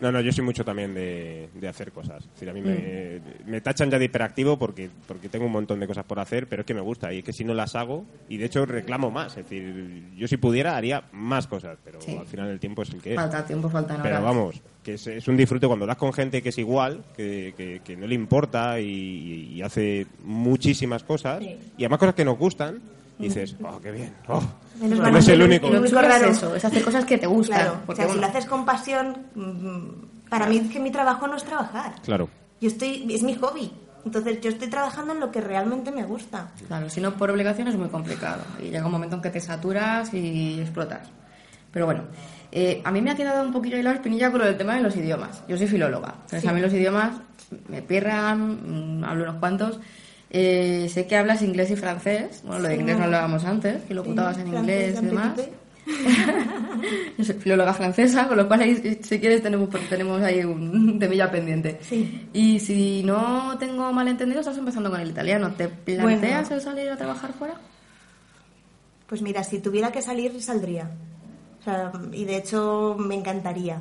No, 0.00 0.12
no, 0.12 0.20
yo 0.20 0.32
soy 0.32 0.44
mucho 0.44 0.64
también 0.64 0.94
de, 0.94 1.48
de 1.54 1.68
hacer 1.68 1.92
cosas. 1.92 2.24
Es 2.24 2.30
decir, 2.32 2.50
a 2.50 2.52
mí 2.52 2.60
me, 2.60 3.20
me 3.46 3.60
tachan 3.60 3.90
ya 3.90 3.98
de 3.98 4.04
hiperactivo 4.06 4.58
porque, 4.58 4.90
porque 5.06 5.28
tengo 5.28 5.46
un 5.46 5.52
montón 5.52 5.80
de 5.80 5.86
cosas 5.86 6.04
por 6.04 6.18
hacer, 6.18 6.46
pero 6.48 6.62
es 6.62 6.66
que 6.66 6.74
me 6.74 6.80
gusta 6.80 7.12
y 7.12 7.18
es 7.18 7.24
que 7.24 7.32
si 7.32 7.44
no 7.44 7.54
las 7.54 7.74
hago, 7.76 8.04
y 8.28 8.36
de 8.36 8.46
hecho 8.46 8.66
reclamo 8.66 9.10
más. 9.10 9.36
Es 9.36 9.44
decir, 9.48 10.04
yo 10.16 10.28
si 10.28 10.36
pudiera 10.36 10.76
haría 10.76 11.04
más 11.12 11.46
cosas, 11.46 11.78
pero 11.84 12.00
Sí. 12.00 12.16
al 12.18 12.26
final 12.26 12.48
el 12.48 12.60
tiempo 12.60 12.82
es 12.82 12.90
el 12.90 13.00
que 13.00 13.10
es. 13.10 13.16
Falta 13.16 13.44
tiempo, 13.46 13.68
faltan 13.70 14.00
horas. 14.00 14.12
Pero 14.12 14.22
vamos, 14.24 14.60
que 14.82 14.94
es, 14.94 15.06
es 15.06 15.26
un 15.28 15.36
disfrute 15.36 15.66
cuando 15.66 15.86
das 15.86 15.96
con 15.96 16.12
gente 16.12 16.42
que 16.42 16.50
es 16.50 16.58
igual, 16.58 17.02
que, 17.16 17.54
que- 17.56 17.80
que 17.84 17.96
no 17.96 18.06
le 18.06 18.14
importa 18.14 18.78
y, 18.80 19.54
y 19.54 19.62
hace 19.62 20.06
muchísimas 20.24 21.02
cosas, 21.02 21.38
Sí. 21.42 21.56
y 21.78 21.82
además 21.84 21.98
cosas 22.00 22.14
que 22.14 22.24
nos 22.24 22.38
gustan, 22.38 22.80
y 23.18 23.24
dices, 23.24 23.56
oh, 23.62 23.78
qué 23.80 23.90
bien, 23.92 24.14
oh, 24.28 24.42
Menos 24.80 24.98
no 24.98 25.18
es 25.18 25.28
el 25.28 25.42
único. 25.42 25.68
Lo 25.68 25.78
único 25.80 25.88
chulo 25.88 26.00
es 26.02 26.08
raro. 26.08 26.30
eso, 26.30 26.54
es 26.54 26.64
hacer 26.64 26.82
cosas 26.84 27.04
que 27.04 27.16
te 27.18 27.26
gustan. 27.26 27.60
Claro, 27.60 27.78
o 27.82 27.86
porque, 27.86 28.02
sea, 28.02 28.10
si 28.10 28.16
bueno, 28.16 28.26
lo 28.26 28.32
haces 28.32 28.46
con 28.46 28.64
pasión, 28.66 29.16
mm, 29.34 30.28
para 30.28 30.46
mí 30.46 30.58
es 30.58 30.70
que 30.70 30.80
mi 30.80 30.90
trabajo 30.90 31.26
no 31.26 31.36
es 31.36 31.44
trabajar. 31.44 31.94
Claro. 32.02 32.28
Yo 32.60 32.68
estoy, 32.68 33.06
es 33.10 33.22
mi 33.22 33.34
hobby. 33.36 33.70
Entonces 34.04 34.40
yo 34.40 34.50
estoy 34.50 34.68
trabajando 34.68 35.14
en 35.14 35.20
lo 35.20 35.32
que 35.32 35.40
realmente 35.40 35.90
me 35.90 36.04
gusta. 36.04 36.52
Claro, 36.68 36.88
si 36.88 37.00
no 37.00 37.14
por 37.14 37.30
obligación 37.30 37.66
es 37.68 37.76
muy 37.76 37.88
complicado. 37.88 38.42
Y 38.60 38.70
llega 38.70 38.86
un 38.86 38.92
momento 38.92 39.16
en 39.16 39.22
que 39.22 39.30
te 39.30 39.40
saturas 39.40 40.14
y 40.14 40.60
explotas. 40.60 41.08
Pero 41.72 41.86
bueno, 41.86 42.04
eh, 42.52 42.80
a 42.84 42.92
mí 42.92 43.00
me 43.02 43.10
ha 43.10 43.16
quedado 43.16 43.42
un 43.42 43.52
poquillo 43.52 43.76
ahí 43.76 43.82
la 43.82 43.92
espinilla 43.92 44.30
con 44.30 44.40
lo 44.40 44.46
del 44.46 44.56
tema 44.56 44.76
de 44.76 44.82
los 44.82 44.94
idiomas. 44.94 45.42
Yo 45.48 45.56
soy 45.58 45.66
filóloga. 45.66 46.14
Entonces 46.22 46.42
Sí. 46.42 46.48
a 46.48 46.52
mí 46.52 46.60
los 46.60 46.72
idiomas 46.72 47.16
me 47.68 47.82
pierran, 47.82 49.00
mm, 49.00 49.04
hablo 49.04 49.24
unos 49.24 49.36
cuantos. 49.36 49.80
Eh, 50.30 50.88
sé 50.92 51.06
que 51.06 51.16
hablas 51.16 51.42
inglés 51.42 51.70
y 51.70 51.76
francés. 51.76 52.42
Bueno, 52.44 52.62
lo 52.62 52.68
de 52.68 52.74
inglés 52.76 52.96
no 52.96 53.00
no. 53.00 53.04
hablábamos 53.06 53.44
antes, 53.44 53.82
que 53.84 53.94
lo 53.94 54.02
putabas 54.04 54.38
en 54.38 54.48
inglés 54.48 54.98
y 55.00 55.06
demás. 55.06 55.32
Yo 57.18 57.24
soy 57.24 57.34
filóloga 57.36 57.72
francesa, 57.72 58.26
con 58.26 58.36
lo 58.36 58.48
cual 58.48 58.60
ahí, 58.62 58.98
si 59.02 59.20
quieres 59.20 59.42
tenemos, 59.42 59.68
tenemos 59.88 60.20
ahí 60.22 60.42
un 60.44 60.98
temilla 61.00 61.30
pendiente. 61.30 61.78
Sí. 61.82 62.28
Y 62.32 62.58
si 62.58 63.02
no 63.04 63.56
tengo 63.58 63.92
malentendido, 63.92 64.40
estás 64.40 64.58
empezando 64.58 64.90
con 64.90 65.00
el 65.00 65.10
italiano. 65.10 65.52
¿Te 65.52 65.68
planteas 65.68 66.48
Bueno. 66.48 66.56
el 66.56 66.60
salir 66.60 66.90
a 66.90 66.96
trabajar 66.96 67.32
fuera? 67.32 67.54
Pues 69.06 69.22
mira, 69.22 69.44
si 69.44 69.60
tuviera 69.60 69.92
que 69.92 70.02
salir, 70.02 70.42
saldría. 70.42 70.90
O 71.60 71.62
sea, 71.64 71.92
y 72.12 72.24
de 72.24 72.36
hecho 72.36 72.96
me 72.98 73.14
encantaría. 73.14 73.80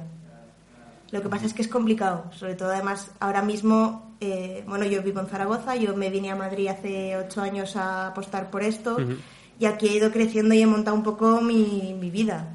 Lo 1.12 1.22
que 1.22 1.30
pasa 1.30 1.46
es 1.46 1.54
que 1.54 1.62
es 1.62 1.68
complicado, 1.68 2.26
sobre 2.32 2.56
todo 2.56 2.72
además 2.72 3.12
ahora 3.20 3.42
mismo, 3.42 4.16
eh, 4.20 4.64
bueno, 4.68 4.86
yo 4.86 5.02
vivo 5.04 5.20
en 5.20 5.28
Zaragoza, 5.28 5.76
yo 5.76 5.96
me 5.96 6.10
vine 6.10 6.32
a 6.32 6.36
Madrid 6.36 6.68
hace 6.68 7.16
ocho 7.18 7.42
años 7.42 7.76
a 7.76 8.08
apostar 8.08 8.50
por 8.50 8.64
esto 8.64 8.98
y 9.60 9.66
aquí 9.66 9.88
he 9.88 9.96
ido 9.98 10.12
creciendo 10.12 10.54
y 10.56 10.62
he 10.62 10.66
montado 10.68 10.96
un 10.98 11.04
poco 11.04 11.40
mi, 11.42 11.96
mi 12.00 12.10
vida. 12.10 12.48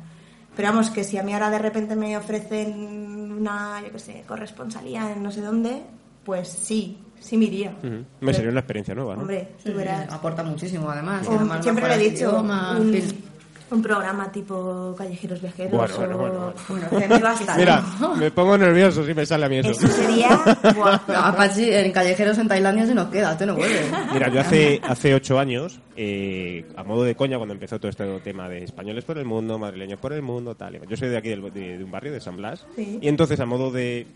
Pero 0.57 0.69
vamos, 0.69 0.91
que 0.91 1.05
si 1.05 1.17
a 1.17 1.23
mí 1.23 1.33
ahora 1.33 1.49
de 1.49 1.59
repente 1.61 1.95
me 1.97 2.17
ofrecen 2.19 3.33
una, 3.33 3.81
yo 3.83 3.93
qué 3.93 3.99
sé, 3.99 4.25
corresponsalía 4.27 5.13
en 5.13 5.23
no 5.23 5.31
sé 5.31 5.41
dónde, 5.41 5.83
pues 6.25 6.49
sí, 6.49 6.99
sí 7.21 7.39
me 7.39 7.47
iría. 7.47 7.71
Ujú. 7.83 8.05
Me 8.21 8.35
sería 8.35 8.51
una 8.51 8.61
experiencia 8.61 8.95
nueva, 8.95 9.15
¿no? 9.15 9.23
Hombre, 9.23 9.55
tú 9.65 9.73
verás. 9.73 10.13
Aporta 10.13 10.43
muchísimo, 10.43 10.91
además. 10.91 11.27
O- 11.29 11.37
además 11.37 11.63
siempre 11.63 11.87
lo 11.89 11.95
he 11.95 11.99
dicho, 11.99 12.29
idioma, 12.31 12.79
un. 12.79 13.30
Un 13.71 13.83
programa 13.83 14.31
tipo 14.33 14.95
Callejeros 14.97 15.41
Viajeros 15.41 15.73
Bueno, 15.73 15.95
o... 15.95 15.99
bueno, 15.99 16.19
bueno, 16.19 16.55
Bueno, 16.69 16.89
que 16.91 17.09
me 17.09 17.19
basta. 17.19 17.57
Mira, 17.57 17.83
¿no? 18.01 18.15
me 18.17 18.31
pongo 18.31 18.59
nervioso 18.59 19.05
si 19.07 19.15
me 19.15 19.25
sale 19.27 19.47
a 19.47 19.49
mí 19.49 19.59
eso. 19.59 19.71
Eso 19.71 19.87
sería... 19.89 20.29
buah. 20.77 21.01
No, 21.09 21.15
Apache, 21.15 21.85
en 21.87 21.93
callejeros 21.93 22.39
en 22.39 22.49
Tailandia 22.49 22.87
se 22.87 22.95
nos 22.95 23.09
queda, 23.09 23.37
te 23.37 23.47
no 23.47 23.55
vuelve. 23.55 23.81
Mira, 24.13 24.29
yo 24.29 24.41
hace, 24.41 24.81
hace 24.83 25.15
ocho 25.15 25.39
años, 25.39 25.81
eh, 25.97 26.65
a 26.77 26.83
modo 26.85 27.05
de 27.05 27.15
coña, 27.15 27.37
cuando 27.37 27.55
empezó 27.55 27.79
todo 27.79 27.91
este 27.91 28.07
tema 28.21 28.49
de 28.49 28.65
españoles 28.65 29.05
por 29.05 29.19
el 29.19 29.25
mundo, 29.25 29.59
madrileños 29.59 29.99
por 30.01 30.13
el 30.13 30.23
mundo, 30.23 30.55
tal. 30.55 30.81
Yo 30.89 30.97
soy 30.97 31.09
de 31.09 31.17
aquí, 31.17 31.29
del- 31.29 31.53
de, 31.53 31.79
de 31.79 31.85
un 31.85 31.91
barrio, 31.91 32.13
de 32.13 32.21
San 32.21 32.37
Blas. 32.37 32.67
Sí. 32.77 32.99
Y 33.01 33.09
entonces, 33.09 33.39
a 33.41 33.47
modo 33.47 33.71
de, 33.71 34.07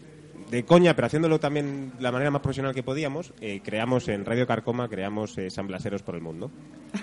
de 0.54 0.64
coña, 0.64 0.94
pero 0.94 1.06
haciéndolo 1.06 1.40
también 1.40 1.90
de 1.96 2.02
la 2.02 2.12
manera 2.12 2.30
más 2.30 2.40
profesional 2.40 2.72
que 2.72 2.84
podíamos, 2.84 3.32
eh, 3.40 3.60
creamos 3.64 4.06
en 4.06 4.24
Radio 4.24 4.46
Carcoma, 4.46 4.88
creamos 4.88 5.36
eh, 5.36 5.50
San 5.50 5.66
Blaseros 5.66 6.02
por 6.02 6.14
el 6.14 6.20
mundo. 6.20 6.48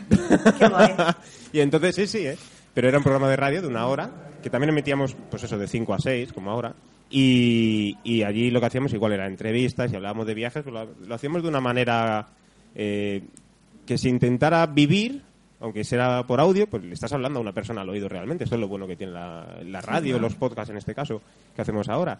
Qué 0.58 0.68
guay. 0.70 0.92
y 1.54 1.60
entonces, 1.60 1.96
sí, 1.96 2.08
sí, 2.08 2.26
¿eh? 2.26 2.38
Pero 2.74 2.88
era 2.88 2.98
un 2.98 3.04
programa 3.04 3.30
de 3.30 3.36
radio 3.36 3.62
de 3.62 3.68
una 3.68 3.88
hora, 3.88 4.10
que 4.42 4.50
también 4.50 4.70
emitíamos, 4.70 5.18
pues 5.30 5.44
eso, 5.44 5.58
de 5.58 5.68
5 5.68 5.94
a 5.94 6.00
6, 6.00 6.32
como 6.32 6.50
ahora. 6.50 6.74
Y, 7.10 7.98
y 8.06 8.24
allí 8.24 8.52
lo 8.52 8.62
que 8.62 8.68
hacíamos 8.68 8.94
igual 8.94 9.12
era 9.12 9.28
entrevistas 9.28 9.92
y 9.92 9.98
hablábamos 9.98 10.26
de 10.26 10.34
viajes, 10.34 10.64
pues 10.64 10.74
lo, 10.74 10.88
lo 11.06 11.14
hacíamos 11.14 11.44
de 11.44 11.50
una 11.50 11.60
manera 11.60 12.28
eh, 12.74 13.22
que 13.86 13.98
se 13.98 14.08
intentara 14.08 14.66
vivir, 14.66 15.24
aunque 15.60 15.84
sea 15.84 16.24
por 16.26 16.40
audio, 16.40 16.70
pues 16.70 16.86
le 16.86 16.94
estás 16.94 17.12
hablando 17.12 17.40
a 17.40 17.42
una 17.42 17.52
persona 17.52 17.82
al 17.82 17.90
oído 17.90 18.08
realmente. 18.08 18.46
Esto 18.46 18.56
es 18.56 18.62
lo 18.62 18.70
bueno 18.70 18.88
que 18.88 18.96
tiene 18.96 19.12
la, 19.12 19.58
la 19.66 19.82
radio, 19.82 20.18
los 20.20 20.36
podcasts 20.36 20.72
en 20.72 20.78
este 20.78 20.96
caso, 20.96 21.22
que 21.54 21.62
hacemos 21.62 21.90
ahora. 21.90 22.18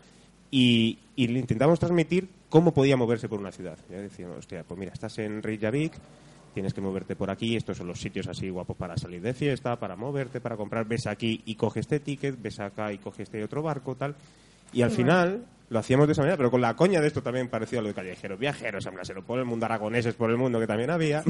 Y, 0.52 1.00
y 1.16 1.28
le 1.28 1.40
intentamos 1.40 1.80
transmitir 1.80 2.30
cómo 2.50 2.74
podía 2.74 2.98
moverse 2.98 3.30
por 3.30 3.40
una 3.40 3.52
ciudad. 3.52 3.78
Ya 3.90 3.98
decíamos, 3.98 4.38
hostia, 4.40 4.64
pues 4.68 4.78
mira, 4.78 4.92
estás 4.92 5.18
en 5.20 5.42
Reykjavik, 5.42 5.94
tienes 6.54 6.74
que 6.74 6.82
moverte 6.82 7.16
por 7.16 7.32
aquí, 7.32 7.56
estos 7.56 7.78
son 7.78 7.88
los 7.88 8.00
sitios 8.00 8.28
así 8.28 8.50
guapos 8.50 8.76
para 8.76 8.98
salir 8.98 9.22
de 9.22 9.34
fiesta, 9.34 9.80
para 9.80 9.96
moverte, 9.96 10.42
para 10.42 10.58
comprar, 10.58 10.86
ves 10.86 11.08
aquí 11.08 11.42
y 11.46 11.56
coges 11.56 11.82
este 11.82 12.02
ticket, 12.02 12.40
ves 12.40 12.60
acá 12.60 12.92
y 12.92 12.98
coges 12.98 13.22
este 13.22 13.44
otro 13.44 13.62
barco, 13.64 13.96
tal. 13.96 14.16
Y 14.74 14.82
al 14.82 14.92
final 14.92 15.46
lo 15.70 15.80
hacíamos 15.80 16.06
de 16.08 16.12
esa 16.12 16.22
manera, 16.24 16.36
pero 16.36 16.52
con 16.52 16.60
la 16.60 16.76
coña 16.76 17.00
de 17.00 17.08
esto 17.08 17.24
también 17.24 17.48
parecido 17.48 17.80
a 17.80 17.84
lo 17.84 17.88
de 17.88 17.94
callejeros, 17.94 18.38
viajeros, 18.38 18.86
amblaseros 18.86 19.24
por 19.24 19.40
el 19.40 19.46
mundo, 19.46 19.66
aragoneses 19.66 20.16
por 20.16 20.30
el 20.30 20.36
mundo, 20.36 20.60
que 20.60 20.68
también 20.68 20.90
había. 20.90 21.24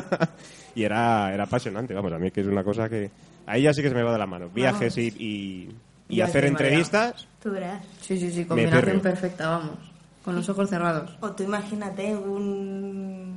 y 0.74 0.82
era, 0.82 1.32
era 1.32 1.44
apasionante, 1.44 1.94
vamos, 1.94 2.12
a 2.12 2.18
mí 2.18 2.32
que 2.32 2.40
es 2.40 2.48
una 2.48 2.64
cosa 2.64 2.88
que... 2.88 3.10
Ahí 3.46 3.62
ya 3.62 3.72
sí 3.72 3.80
que 3.80 3.88
se 3.88 3.94
me 3.94 4.02
va 4.02 4.12
de 4.12 4.18
la 4.18 4.26
mano. 4.26 4.50
Viajes 4.52 4.98
y, 4.98 5.06
y, 5.16 5.68
y 6.08 6.20
hacer 6.20 6.44
entrevistas. 6.44 7.27
Tú 7.42 7.50
verás. 7.50 7.82
Sí, 8.00 8.18
sí, 8.18 8.30
sí, 8.32 8.44
combinación 8.44 9.00
perfecta, 9.00 9.48
vamos. 9.48 9.78
Con 10.24 10.34
los 10.34 10.48
ojos 10.48 10.68
cerrados. 10.68 11.16
O 11.20 11.30
tú 11.32 11.44
imagínate 11.44 12.14
un... 12.16 13.36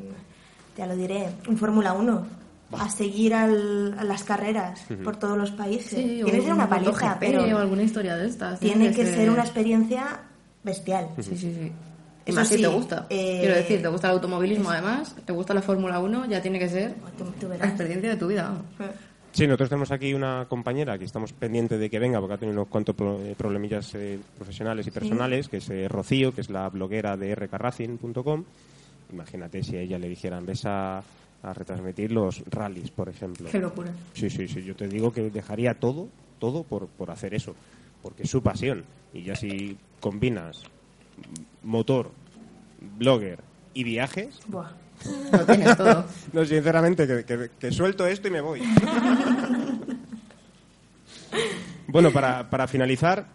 Ya 0.78 0.88
lo 0.88 0.96
diré, 0.96 1.30
un 1.48 1.58
Fórmula 1.58 1.94
1. 1.94 2.28
A 2.78 2.90
seguir 2.90 3.34
al- 3.34 3.96
a 4.00 4.04
las 4.06 4.24
carreras 4.24 4.86
por 5.04 5.18
todos 5.18 5.38
los 5.38 5.52
países. 5.52 5.90
Sí, 5.90 6.22
tiene 6.24 6.40
que 6.40 6.42
ser 6.44 6.54
una 6.54 6.64
un 6.64 6.70
paliza, 6.70 7.18
pero 7.20 7.44
o 7.44 7.58
alguna 7.60 7.84
historia 7.84 8.16
de 8.16 8.28
estas. 8.28 8.60
tiene 8.62 8.94
que 8.94 9.06
ser 9.06 9.30
una 9.30 9.42
experiencia 9.42 10.22
bestial. 10.64 11.10
Sí, 11.18 11.36
sí, 11.36 11.38
sí. 11.54 11.72
Y 12.26 12.30
Eso 12.30 12.40
más 12.40 12.48
si 12.48 12.56
sí, 12.56 12.62
te 12.62 12.68
gusta. 12.68 13.08
eh, 13.10 13.38
Quiero 13.42 13.56
decir, 13.56 13.82
te 13.82 13.88
gusta 13.90 14.08
el 14.08 14.14
automovilismo 14.14 14.70
además, 14.70 15.16
te 15.26 15.34
gusta 15.34 15.54
la 15.54 15.62
Fórmula 15.62 16.00
1, 16.00 16.26
ya 16.28 16.42
tiene 16.42 16.60
que 16.60 16.70
ser 16.70 16.94
Tú, 17.18 17.26
tú 17.40 17.50
la 17.50 17.56
experiencia 17.56 18.12
de 18.12 18.16
tu 18.16 18.28
vida. 18.28 18.44
vamos. 18.44 18.96
Sí, 19.32 19.48
nosotros 19.48 19.70
tenemos 19.70 19.92
aquí 19.92 20.14
una 20.14 20.46
compañera 20.50 20.98
que 20.98 21.06
estamos 21.06 21.32
pendientes 21.32 21.80
de 21.80 21.90
que 21.90 22.00
venga 22.00 22.20
porque 22.20 22.34
ha 22.34 22.38
tenido 22.38 22.60
unos 22.60 22.68
cuantos 22.68 22.96
eh, 23.00 23.34
problemillas 23.38 23.96
eh, 23.96 24.20
profesionales 24.36 24.86
y 24.88 24.92
personales, 24.92 25.48
que 25.48 25.58
es 25.58 25.70
eh, 25.70 25.88
Rocío, 25.88 26.34
que 26.34 26.42
es 26.42 26.50
la 26.50 26.68
bloguera 26.70 27.16
de 27.16 27.34
rkRacing.com. 27.36 28.44
Imagínate 29.14 29.64
si 29.64 29.78
a 29.78 29.82
ella 29.82 29.98
le 29.98 30.10
dijeran, 30.10 30.46
ves 30.46 30.66
a, 30.66 30.98
a 31.44 31.54
retransmitir 31.54 32.12
los 32.12 32.44
rallies, 32.50 32.92
por 32.92 33.08
ejemplo. 33.08 33.50
Qué 33.50 33.60
locura. 33.60 33.92
Sí, 34.14 34.30
sí, 34.30 34.48
sí, 34.50 34.64
yo 34.64 34.76
te 34.76 34.88
digo 34.88 35.14
que 35.14 35.30
dejaría 35.30 35.76
todo, 35.76 36.10
todo 36.40 36.64
por, 36.64 36.88
por 36.88 37.10
hacer 37.10 37.34
eso, 37.34 37.56
porque 38.02 38.24
es 38.24 38.30
su 38.30 38.42
pasión. 38.44 38.84
Y 39.14 39.24
ya 39.24 39.36
si 39.36 39.78
combinas 40.02 40.64
motor, 41.64 42.12
blogger 42.98 43.40
y 43.74 43.84
viajes, 43.86 44.40
Buah. 44.48 44.72
Lo 45.32 45.46
tienes 45.46 45.78
todo. 45.78 46.06
no, 46.34 46.46
sinceramente, 46.46 47.08
que, 47.08 47.24
que- 47.26 47.50
que 47.60 47.72
suelto 47.72 48.06
esto 48.06 48.28
y 48.28 48.32
me 48.32 48.42
voy. 48.42 48.62
bueno, 51.88 52.12
para, 52.12 52.50
para 52.50 52.68
finalizar, 52.68 53.26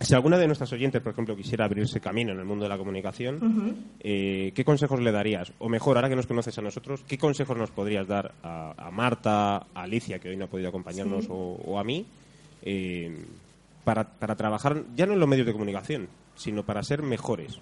si 0.00 0.14
alguna 0.14 0.38
de 0.38 0.46
nuestras 0.46 0.72
oyentes, 0.72 1.02
por 1.02 1.12
ejemplo, 1.12 1.34
quisiera 1.36 1.64
abrirse 1.64 2.00
camino 2.00 2.32
en 2.32 2.38
el 2.38 2.44
mundo 2.44 2.64
de 2.64 2.68
la 2.68 2.78
comunicación, 2.78 3.84
eh, 4.00 4.52
¿qué 4.54 4.64
consejos 4.64 5.00
le 5.00 5.10
darías? 5.10 5.52
O 5.58 5.68
mejor, 5.68 5.96
ahora 5.96 6.08
que 6.08 6.16
nos 6.16 6.26
conoces 6.26 6.56
a 6.58 6.62
nosotros, 6.62 7.02
¿qué 7.08 7.18
consejos 7.18 7.56
nos 7.56 7.70
podrías 7.70 8.06
dar 8.06 8.32
a, 8.42 8.74
a 8.76 8.90
Marta, 8.90 9.56
a 9.56 9.66
Alicia, 9.74 10.18
que 10.20 10.28
hoy 10.28 10.36
no 10.36 10.44
ha 10.44 10.48
podido 10.48 10.68
acompañarnos, 10.68 11.26
o, 11.28 11.34
o 11.64 11.78
a 11.78 11.84
mí, 11.84 12.06
eh, 12.62 13.16
para, 13.84 14.04
para 14.04 14.36
trabajar 14.36 14.82
ya 14.96 15.06
no 15.06 15.14
en 15.14 15.20
los 15.20 15.28
medios 15.28 15.46
de 15.46 15.52
comunicación, 15.52 16.08
sino 16.36 16.62
para 16.64 16.82
ser 16.84 17.02
mejores? 17.02 17.58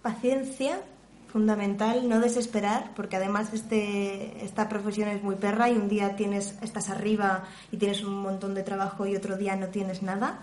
Paciencia, 0.00 0.80
fundamental, 1.32 2.08
no 2.08 2.20
desesperar, 2.20 2.92
porque 2.94 3.16
además 3.16 3.54
este, 3.54 4.44
esta 4.44 4.68
profesión 4.68 5.08
es 5.08 5.22
muy 5.22 5.36
perra 5.36 5.70
y 5.70 5.76
un 5.76 5.88
día 5.88 6.14
tienes, 6.14 6.58
estás 6.60 6.90
arriba 6.90 7.44
y 7.70 7.78
tienes 7.78 8.04
un 8.04 8.20
montón 8.20 8.54
de 8.54 8.62
trabajo 8.62 9.06
y 9.06 9.16
otro 9.16 9.38
día 9.38 9.56
no 9.56 9.68
tienes 9.68 10.02
nada. 10.02 10.40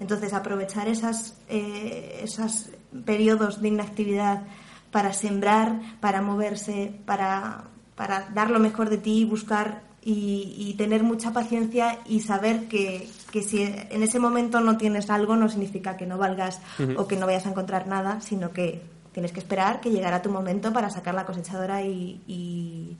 Entonces 0.00 0.32
aprovechar 0.32 0.88
esas, 0.88 1.38
eh, 1.50 2.20
esos 2.24 2.70
periodos 3.04 3.60
de 3.60 3.68
inactividad 3.68 4.44
para 4.90 5.12
sembrar, 5.12 5.78
para 6.00 6.22
moverse, 6.22 6.98
para, 7.04 7.64
para 7.94 8.30
dar 8.32 8.48
lo 8.50 8.60
mejor 8.60 8.88
de 8.88 8.96
ti, 8.96 9.26
buscar 9.26 9.82
y, 10.02 10.54
y 10.56 10.74
tener 10.78 11.02
mucha 11.02 11.34
paciencia 11.34 11.98
y 12.06 12.20
saber 12.20 12.66
que, 12.66 13.06
que 13.30 13.42
si 13.42 13.62
en 13.62 14.02
ese 14.02 14.18
momento 14.18 14.60
no 14.60 14.78
tienes 14.78 15.10
algo 15.10 15.36
no 15.36 15.50
significa 15.50 15.98
que 15.98 16.06
no 16.06 16.16
valgas 16.16 16.62
o 16.96 17.06
que 17.06 17.16
no 17.16 17.26
vayas 17.26 17.44
a 17.44 17.50
encontrar 17.50 17.86
nada, 17.86 18.22
sino 18.22 18.52
que 18.52 18.80
tienes 19.12 19.32
que 19.32 19.40
esperar 19.40 19.80
que 19.80 19.90
llegara 19.90 20.22
tu 20.22 20.30
momento 20.30 20.72
para 20.72 20.90
sacar 20.90 21.14
la 21.14 21.26
cosechadora 21.26 21.82
y, 21.82 22.20
y, 22.26 22.96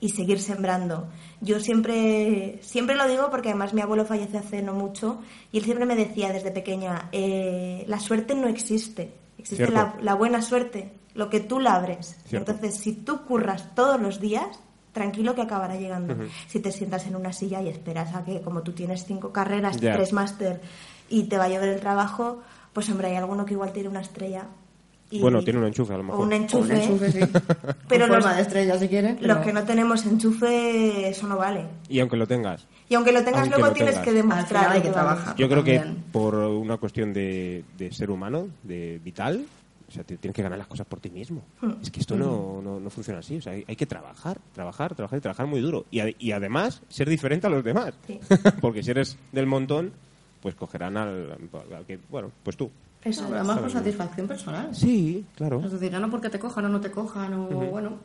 y 0.00 0.08
seguir 0.10 0.40
sembrando. 0.40 1.08
Yo 1.40 1.60
siempre, 1.60 2.58
siempre 2.62 2.96
lo 2.96 3.06
digo 3.06 3.30
porque 3.30 3.50
además 3.50 3.74
mi 3.74 3.80
abuelo 3.82 4.04
falleció 4.04 4.38
hace 4.38 4.62
no 4.62 4.72
mucho 4.72 5.20
y 5.52 5.58
él 5.58 5.64
siempre 5.64 5.86
me 5.86 5.96
decía 5.96 6.32
desde 6.32 6.50
pequeña, 6.50 7.08
eh, 7.12 7.84
la 7.86 8.00
suerte 8.00 8.34
no 8.34 8.48
existe, 8.48 9.12
existe 9.38 9.70
la, 9.70 9.94
la, 10.00 10.14
buena 10.14 10.42
suerte, 10.42 10.92
lo 11.14 11.28
que 11.28 11.40
tú 11.40 11.60
labres. 11.60 12.16
Entonces, 12.30 12.76
si 12.76 12.92
tú 12.94 13.24
curras 13.24 13.74
todos 13.74 14.00
los 14.00 14.20
días, 14.20 14.60
tranquilo 14.92 15.34
que 15.34 15.42
acabará 15.42 15.76
llegando. 15.76 16.16
Si 16.48 16.60
te 16.60 16.72
sientas 16.72 17.06
en 17.06 17.16
una 17.16 17.32
silla 17.32 17.62
y 17.62 17.68
esperas 17.68 18.14
a 18.14 18.24
que, 18.24 18.40
como 18.40 18.62
tú 18.62 18.72
tienes 18.72 19.04
cinco 19.04 19.32
carreras, 19.32 19.76
tres 19.76 20.12
máster 20.12 20.60
y 21.08 21.24
te 21.24 21.38
va 21.38 21.44
a 21.44 21.48
llevar 21.48 21.68
el 21.68 21.80
trabajo, 21.80 22.40
pues 22.72 22.88
hombre, 22.90 23.08
hay 23.08 23.16
alguno 23.16 23.44
que 23.44 23.54
igual 23.54 23.72
tiene 23.72 23.88
una 23.88 24.00
estrella 24.00 24.46
bueno, 25.18 25.42
tiene 25.42 25.58
un 25.58 25.66
enchufe 25.66 25.94
a 25.94 25.96
lo 25.96 26.04
mejor. 26.04 26.26
Un 26.26 26.32
enchufe. 26.32 26.74
Un 26.74 26.80
enchufe 26.80 27.12
sí. 27.12 27.20
pero 27.88 28.06
los, 28.06 28.16
forma 28.16 28.36
de 28.36 28.42
estrella, 28.42 28.78
si 28.78 28.88
quieres. 28.88 29.20
Los 29.20 29.38
que 29.38 29.52
no 29.52 29.64
tenemos 29.64 30.06
enchufe, 30.06 31.08
eso 31.08 31.26
no 31.26 31.36
vale. 31.36 31.66
Y 31.88 31.98
aunque 31.98 32.16
lo 32.16 32.26
tengas. 32.26 32.66
Y 32.88 32.94
aunque 32.94 33.12
lo 33.12 33.24
tengas, 33.24 33.48
luego 33.48 33.72
tienes 33.72 33.98
que 33.98 34.12
demostrar. 34.12 34.70
Hay 34.70 34.82
que 34.82 34.90
trabajar. 34.90 35.36
Yo 35.36 35.48
creo 35.48 35.64
que 35.64 35.82
por 36.12 36.34
una 36.34 36.76
cuestión 36.76 37.12
de, 37.12 37.64
de, 37.76 37.92
ser 37.92 38.10
humano, 38.10 38.48
de 38.62 39.00
vital, 39.02 39.44
o 39.88 39.92
sea, 39.92 40.04
tienes 40.04 40.34
que 40.34 40.42
ganar 40.42 40.58
las 40.58 40.68
cosas 40.68 40.86
por 40.86 41.00
ti 41.00 41.10
mismo. 41.10 41.42
Hmm. 41.60 41.72
Es 41.82 41.90
que 41.90 42.00
esto 42.00 42.16
no, 42.16 42.60
no, 42.62 42.78
no, 42.78 42.90
funciona 42.90 43.18
así. 43.18 43.38
O 43.38 43.42
sea, 43.42 43.52
hay, 43.52 43.64
hay, 43.66 43.76
que 43.76 43.86
trabajar, 43.86 44.38
trabajar, 44.52 44.94
trabajar 44.94 45.18
y 45.18 45.22
trabajar 45.22 45.46
muy 45.46 45.60
duro. 45.60 45.86
Y, 45.90 46.00
y 46.24 46.32
además, 46.32 46.82
ser 46.88 47.08
diferente 47.08 47.48
a 47.48 47.50
los 47.50 47.64
demás. 47.64 47.94
Sí. 48.06 48.20
Porque 48.60 48.84
si 48.84 48.92
eres 48.92 49.18
del 49.32 49.46
montón, 49.46 49.92
pues 50.40 50.54
cogerán 50.54 50.96
al, 50.96 51.32
al 51.74 51.86
que, 51.86 51.98
bueno, 52.08 52.30
pues 52.42 52.56
tú. 52.56 52.70
Eso, 53.02 53.26
además 53.32 53.58
por 53.58 53.70
satisfacción 53.70 54.28
personal. 54.28 54.74
Sí, 54.74 55.24
claro. 55.34 55.62
Es 55.64 55.72
decir, 55.72 55.90
ya 55.90 56.00
no 56.00 56.10
porque 56.10 56.28
te 56.28 56.38
cojan 56.38 56.66
o 56.66 56.68
no 56.68 56.80
te 56.80 56.90
cojan, 56.90 57.32
o 57.32 57.46
bueno, 57.46 57.98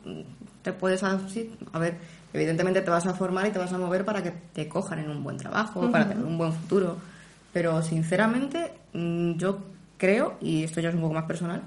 te 0.62 0.72
puedes. 0.72 1.02
Sí, 1.28 1.52
a 1.72 1.78
ver, 1.78 1.98
evidentemente 2.32 2.80
te 2.80 2.90
vas 2.90 3.06
a 3.06 3.12
formar 3.12 3.46
y 3.46 3.50
te 3.50 3.58
vas 3.58 3.72
a 3.72 3.78
mover 3.78 4.04
para 4.04 4.22
que 4.22 4.30
te 4.30 4.68
cojan 4.68 5.00
en 5.00 5.10
un 5.10 5.22
buen 5.22 5.36
trabajo, 5.36 5.90
para 5.90 6.08
tener 6.08 6.24
un 6.24 6.38
buen 6.38 6.52
futuro. 6.52 6.96
Pero 7.52 7.82
sinceramente, 7.82 8.72
mm, 8.94 9.32
yo 9.32 9.58
creo, 9.98 10.34
y 10.40 10.64
esto 10.64 10.80
ya 10.80 10.88
es 10.88 10.94
un 10.94 11.02
poco 11.02 11.14
más 11.14 11.24
personal, 11.24 11.62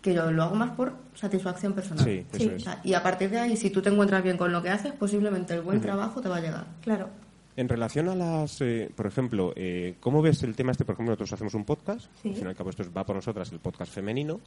que 0.00 0.14
yo 0.14 0.30
lo 0.32 0.42
hago 0.42 0.56
más 0.56 0.72
por 0.72 0.94
satisfacción 1.14 1.74
personal. 1.74 2.04
Sí, 2.04 2.26
eso 2.32 2.50
Es. 2.50 2.64
y 2.82 2.94
a 2.94 3.02
partir 3.02 3.30
de 3.30 3.38
ahí, 3.38 3.56
si 3.56 3.70
tú 3.70 3.80
te 3.80 3.90
encuentras 3.90 4.22
bien 4.24 4.36
con 4.36 4.50
lo 4.50 4.60
que 4.60 4.70
haces, 4.70 4.92
posiblemente 4.92 5.54
el 5.54 5.62
buen 5.62 5.80
trabajo 5.80 6.20
te 6.20 6.28
va 6.28 6.38
a 6.38 6.40
llegar. 6.40 6.66
Claro. 6.80 7.08
En 7.54 7.68
relación 7.68 8.08
a 8.08 8.14
las, 8.14 8.60
eh, 8.62 8.90
por 8.94 9.06
ejemplo, 9.06 9.52
eh, 9.56 9.94
¿cómo 10.00 10.22
ves 10.22 10.42
el 10.42 10.54
tema 10.54 10.72
este? 10.72 10.86
Por 10.86 10.94
ejemplo, 10.94 11.12
nosotros 11.12 11.34
hacemos 11.34 11.54
un 11.54 11.64
podcast, 11.64 12.06
al 12.24 12.34
fin 12.34 12.44
y 12.44 12.48
al 12.48 12.54
cabo 12.54 12.70
esto 12.70 12.84
va 12.96 13.04
por 13.04 13.14
nosotras, 13.14 13.52
el 13.52 13.58
podcast 13.58 13.92
femenino. 13.92 14.40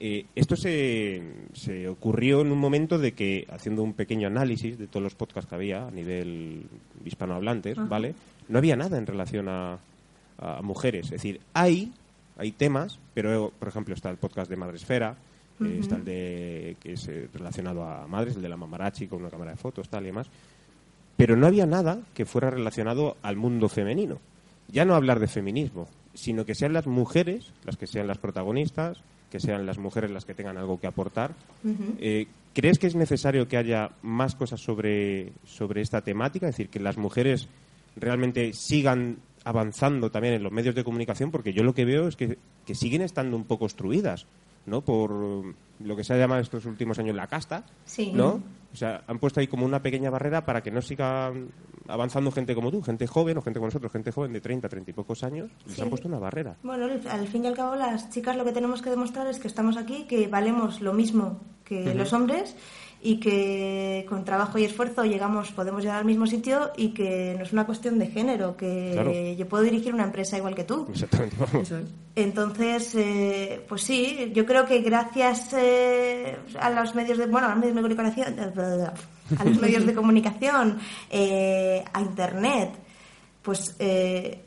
eh, 0.00 0.24
esto 0.34 0.56
se, 0.56 1.22
se, 1.52 1.86
ocurrió 1.86 2.40
en 2.40 2.50
un 2.50 2.58
momento 2.58 2.98
de 2.98 3.12
que, 3.12 3.46
haciendo 3.50 3.82
un 3.82 3.92
pequeño 3.92 4.26
análisis 4.26 4.78
de 4.78 4.86
todos 4.86 5.02
los 5.02 5.14
podcasts 5.14 5.48
que 5.48 5.54
había 5.54 5.86
a 5.86 5.90
nivel 5.90 6.62
hispanohablantes, 7.04 7.76
¿vale? 7.88 8.14
No 8.48 8.56
había 8.56 8.76
nada 8.76 8.96
en 8.96 9.06
relación 9.06 9.48
a, 9.50 9.78
a, 10.38 10.62
mujeres. 10.62 11.06
Es 11.06 11.12
decir, 11.12 11.40
hay, 11.52 11.92
hay 12.38 12.52
temas, 12.52 12.98
pero, 13.12 13.52
por 13.58 13.68
ejemplo, 13.68 13.94
está 13.94 14.08
el 14.08 14.16
podcast 14.16 14.48
de 14.48 14.56
Madresfera, 14.56 15.14
eh, 15.60 15.76
está 15.78 15.96
el 15.96 16.04
de 16.04 16.76
que 16.80 16.94
es 16.94 17.06
eh, 17.08 17.28
relacionado 17.34 17.84
a 17.84 18.06
madres, 18.06 18.36
el 18.36 18.42
de 18.42 18.48
la 18.48 18.56
mamarachi 18.56 19.06
con 19.08 19.20
una 19.20 19.30
cámara 19.30 19.52
de 19.52 19.56
fotos, 19.58 19.88
tal 19.90 20.04
y 20.04 20.06
demás 20.06 20.28
pero 21.16 21.36
no 21.36 21.46
había 21.46 21.66
nada 21.66 22.00
que 22.14 22.26
fuera 22.26 22.50
relacionado 22.50 23.16
al 23.22 23.36
mundo 23.36 23.68
femenino. 23.68 24.18
Ya 24.68 24.84
no 24.84 24.94
hablar 24.94 25.20
de 25.20 25.28
feminismo, 25.28 25.88
sino 26.14 26.44
que 26.44 26.54
sean 26.54 26.72
las 26.72 26.86
mujeres 26.86 27.52
las 27.64 27.76
que 27.76 27.86
sean 27.86 28.06
las 28.06 28.18
protagonistas, 28.18 28.98
que 29.30 29.40
sean 29.40 29.66
las 29.66 29.78
mujeres 29.78 30.10
las 30.10 30.24
que 30.24 30.34
tengan 30.34 30.56
algo 30.56 30.80
que 30.80 30.86
aportar. 30.86 31.32
Uh 31.62 31.68
-huh. 31.68 31.96
eh, 31.98 32.26
¿Crees 32.54 32.78
que 32.78 32.86
es 32.86 32.94
necesario 32.94 33.48
que 33.48 33.56
haya 33.56 33.90
más 34.02 34.36
cosas 34.36 34.60
sobre, 34.60 35.32
sobre 35.44 35.80
esta 35.80 36.02
temática? 36.02 36.48
Es 36.48 36.56
decir, 36.56 36.68
que 36.70 36.78
las 36.78 36.96
mujeres 36.96 37.48
realmente 37.96 38.52
sigan 38.52 39.16
avanzando 39.44 40.10
también 40.10 40.34
en 40.34 40.42
los 40.42 40.52
medios 40.52 40.74
de 40.74 40.84
comunicación, 40.84 41.30
porque 41.30 41.52
yo 41.52 41.64
lo 41.64 41.74
que 41.74 41.84
veo 41.84 42.06
es 42.06 42.16
que, 42.16 42.38
que 42.64 42.74
siguen 42.74 43.02
estando 43.02 43.36
un 43.36 43.44
poco 43.44 43.64
obstruidas. 43.64 44.26
¿no? 44.66 44.80
Por 44.82 45.54
lo 45.80 45.96
que 45.96 46.04
se 46.04 46.14
ha 46.14 46.18
llamado 46.18 46.40
estos 46.40 46.64
últimos 46.66 46.98
años 46.98 47.16
la 47.16 47.26
casta, 47.26 47.64
sí. 47.84 48.12
¿no? 48.14 48.40
O 48.74 48.76
sea, 48.76 49.04
han 49.06 49.20
puesto 49.20 49.38
ahí 49.38 49.46
como 49.46 49.64
una 49.64 49.80
pequeña 49.80 50.10
barrera 50.10 50.44
para 50.44 50.60
que 50.60 50.72
no 50.72 50.82
siga 50.82 51.32
avanzando 51.86 52.32
gente 52.32 52.56
como 52.56 52.72
tú, 52.72 52.82
gente 52.82 53.06
joven 53.06 53.38
o 53.38 53.42
gente 53.42 53.60
como 53.60 53.68
nosotros, 53.68 53.92
gente 53.92 54.10
joven 54.10 54.32
de 54.32 54.40
30, 54.40 54.68
30 54.68 54.90
y 54.90 54.94
pocos 54.94 55.22
años, 55.22 55.48
les 55.64 55.76
sí. 55.76 55.82
han 55.82 55.88
puesto 55.88 56.08
una 56.08 56.18
barrera. 56.18 56.56
Bueno, 56.64 56.88
al 57.08 57.28
fin 57.28 57.44
y 57.44 57.46
al 57.46 57.54
cabo 57.54 57.76
las 57.76 58.10
chicas 58.10 58.36
lo 58.36 58.44
que 58.44 58.50
tenemos 58.50 58.82
que 58.82 58.90
demostrar 58.90 59.28
es 59.28 59.38
que 59.38 59.46
estamos 59.46 59.76
aquí, 59.76 60.06
que 60.08 60.26
valemos 60.26 60.80
lo 60.80 60.92
mismo 60.92 61.40
que 61.64 61.84
uh 61.84 61.86
-huh. 61.86 61.94
los 61.94 62.12
hombres 62.12 62.56
y 63.06 63.20
que 63.20 64.06
con 64.08 64.24
trabajo 64.24 64.58
y 64.58 64.64
esfuerzo 64.64 65.04
llegamos, 65.04 65.52
podemos 65.52 65.82
llegar 65.82 65.98
al 65.98 66.06
mismo 66.06 66.26
sitio 66.26 66.72
y 66.74 66.88
que 66.88 67.34
no 67.36 67.44
es 67.44 67.52
una 67.52 67.66
cuestión 67.66 67.98
de 67.98 68.06
género, 68.06 68.56
que 68.56 68.92
claro. 68.94 69.12
yo 69.12 69.46
puedo 69.46 69.62
dirigir 69.62 69.92
una 69.92 70.04
empresa 70.04 70.38
igual 70.38 70.54
que 70.54 70.64
tú. 70.64 70.86
Exactamente. 70.90 71.36
Entonces, 72.16 72.94
eh, 72.94 73.62
pues 73.68 73.82
sí, 73.82 74.32
yo 74.34 74.46
creo 74.46 74.64
que 74.64 74.80
gracias 74.80 75.52
eh, 75.52 76.34
a 76.58 76.70
los 76.70 76.94
medios 76.94 77.18
de, 77.18 77.26
bueno, 77.26 77.48
a 77.48 77.54
los 77.54 77.58
medios 77.58 77.74
de 77.74 77.82
comunicación, 77.82 78.40
a 79.38 79.44
los 79.44 79.60
medios 79.60 79.84
de 79.84 79.94
comunicación, 79.94 80.78
eh, 81.10 81.84
a 81.92 82.00
internet, 82.00 82.70
pues 83.42 83.76
eh, 83.80 84.40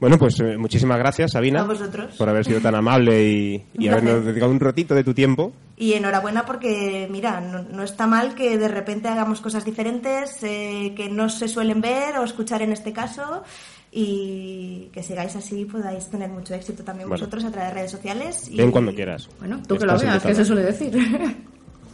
Bueno, 0.05 0.19
pues 0.19 0.39
eh, 0.41 0.59
muchísimas 0.59 0.99
gracias, 0.99 1.33
Sabina, 1.33 1.63
a 1.63 1.65
vosotros. 1.65 2.15
por 2.19 2.29
haber 2.29 2.45
sido 2.45 2.61
tan 2.61 2.75
amable 2.75 3.27
y, 3.27 3.65
y 3.79 3.89
habernos 3.89 4.23
dedicado 4.23 4.53
un 4.53 4.61
ratito 4.61 4.95
de 4.95 5.03
tu 5.03 5.15
tiempo. 5.15 5.55
Y 5.79 5.95
enhorabuena 5.95 6.45
porque, 6.45 7.09
mira, 7.11 7.41
no, 7.41 7.63
no, 7.63 7.83
está 7.83 8.07
mal 8.07 8.35
que 8.35 8.59
de 8.59 8.69
repente 8.69 9.09
hagamos 9.09 9.41
cosas 9.41 9.65
diferentes 9.65 10.43
eh, 10.43 10.93
que 10.95 11.09
no 11.09 11.31
se 11.31 11.49
suelen 11.49 11.81
ver 11.81 12.19
o 12.19 12.25
escuchar 12.25 12.61
en 12.61 12.73
este 12.73 12.93
caso 12.93 13.45
y 13.91 14.91
que 14.93 15.03
sigáis 15.03 15.37
así 15.37 15.65
podáis 15.65 16.11
tener 16.11 16.29
mucho 16.29 16.53
éxito 16.53 16.85
también 16.85 17.09
bueno. 17.09 17.23
vosotros 17.23 17.43
a 17.43 17.51
través 17.51 17.71
de 17.71 17.75
redes 17.75 17.91
sociales. 17.91 18.49
Y... 18.51 18.59
Ven 18.59 18.71
cuando 18.71 18.95
quieras. 18.95 19.31
Bueno, 19.39 19.63
tú 19.67 19.79
que 19.79 19.87
lo 19.87 19.99
veas, 19.99 20.23
que 20.23 20.35
se 20.35 20.45
suele 20.45 20.65
decir. 20.65 20.93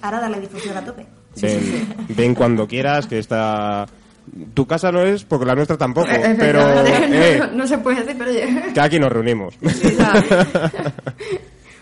Ahora 0.02 0.18
darle 0.20 0.40
difusión 0.40 0.76
a 0.76 0.84
tope. 0.84 1.06
Ven, 1.40 1.60
sí, 1.60 1.60
sí. 1.60 2.14
ven 2.16 2.34
cuando 2.34 2.66
quieras, 2.66 3.06
que 3.06 3.20
está... 3.20 3.86
Tu 4.54 4.66
casa 4.66 4.92
no 4.92 5.02
es, 5.02 5.24
porque 5.24 5.46
la 5.46 5.54
nuestra 5.54 5.76
tampoco, 5.76 6.08
pero... 6.38 6.60
Eh, 7.12 7.36
no, 7.38 7.52
no, 7.52 7.66
se 7.66 7.78
puede 7.78 8.02
decir, 8.02 8.16
pero... 8.18 8.72
Que 8.72 8.80
aquí 8.80 8.98
nos 8.98 9.10
reunimos. 9.10 9.58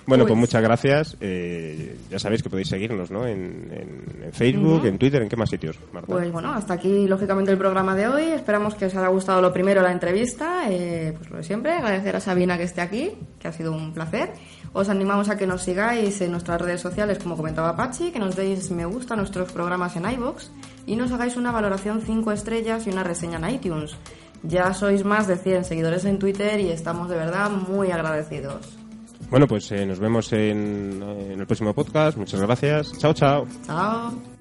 Bueno, 0.09 0.24
pues, 0.24 0.30
pues, 0.32 0.40
muchas 0.40 0.62
gracias. 0.62 1.16
Eh, 1.20 1.99
ya 2.11 2.18
sabéis 2.18 2.42
que 2.42 2.49
podéis 2.49 2.68
seguirnos, 2.68 3.11
¿no? 3.11 3.26
En, 3.26 3.68
en, 3.70 4.24
en 4.24 4.32
Facebook, 4.32 4.80
uh 4.80 4.84
-huh. 4.84 4.88
en 4.88 4.96
Twitter, 4.96 5.20
¿en 5.20 5.28
qué 5.28 5.36
más 5.36 5.51
sitios, 5.51 5.78
Marta? 5.92 6.11
Pues 6.11 6.32
bueno, 6.32 6.51
hasta 6.55 6.72
aquí, 6.72 7.07
lógicamente, 7.07 7.53
el 7.53 7.59
programa 7.59 7.94
de 7.94 8.09
hoy. 8.09 8.22
Esperamos 8.22 8.74
que 8.74 8.86
os 8.86 8.94
haya 8.94 9.09
gustado 9.09 9.42
lo 9.42 9.53
primero, 9.53 9.82
la 9.82 9.92
entrevista. 9.92 10.62
Eh, 10.70 11.12
pues 11.14 11.28
lo 11.28 11.36
de 11.36 11.42
siempre, 11.42 11.72
agradecer 11.72 12.16
a 12.16 12.20
Sabina 12.20 12.57
que 12.57 12.64
esté 12.64 12.80
aquí, 12.80 13.12
que 13.38 13.49
ha 13.49 13.53
sido 13.53 13.70
un 13.72 13.92
placer. 13.92 14.30
Os 14.73 14.89
animamos 14.89 15.29
a 15.29 15.37
que 15.37 15.47
nos 15.47 15.62
sigáis 15.62 16.21
en 16.21 16.33
nuestras 16.33 16.61
redes 16.61 16.81
sociales, 16.81 17.19
como 17.19 17.37
comentaba 17.37 17.77
Pachi, 17.77 18.11
que 18.11 18.19
nos 18.19 18.37
deis 18.37 18.71
me 18.71 18.85
gusta 18.85 19.14
a 19.14 19.16
nuestros 19.16 19.53
programas 19.53 19.97
en 19.97 20.11
iVoox 20.11 20.51
y 20.87 20.97
nos 20.97 21.12
hagáis 21.12 21.37
una 21.37 21.53
valoración 21.53 22.01
5 22.01 22.33
estrellas 22.33 22.87
y 22.87 22.91
una 22.91 23.05
reseña 23.05 23.39
en 23.39 23.55
iTunes. 23.55 23.97
Ya 24.43 24.73
sois 24.75 25.05
más 25.05 25.27
de 25.27 25.37
100 25.37 25.64
seguidores 25.64 26.05
en 26.05 26.19
Twitter 26.19 26.61
y 26.61 26.71
estamos 26.71 27.09
de 27.09 27.16
verdad 27.16 27.51
muy 27.51 27.91
agradecidos. 27.91 28.79
Bueno, 29.31 29.47
pues 29.47 29.71
eh, 29.73 29.85
nos 29.85 29.99
vemos 29.99 30.33
en, 30.33 31.03
en 31.03 31.41
el 31.41 31.47
próximo 31.47 31.75
podcast. 31.75 32.16
Muchas 32.16 32.41
gracias. 32.41 32.97
Chao, 32.99 33.12
chao. 33.12 33.47
Chao. 33.66 34.38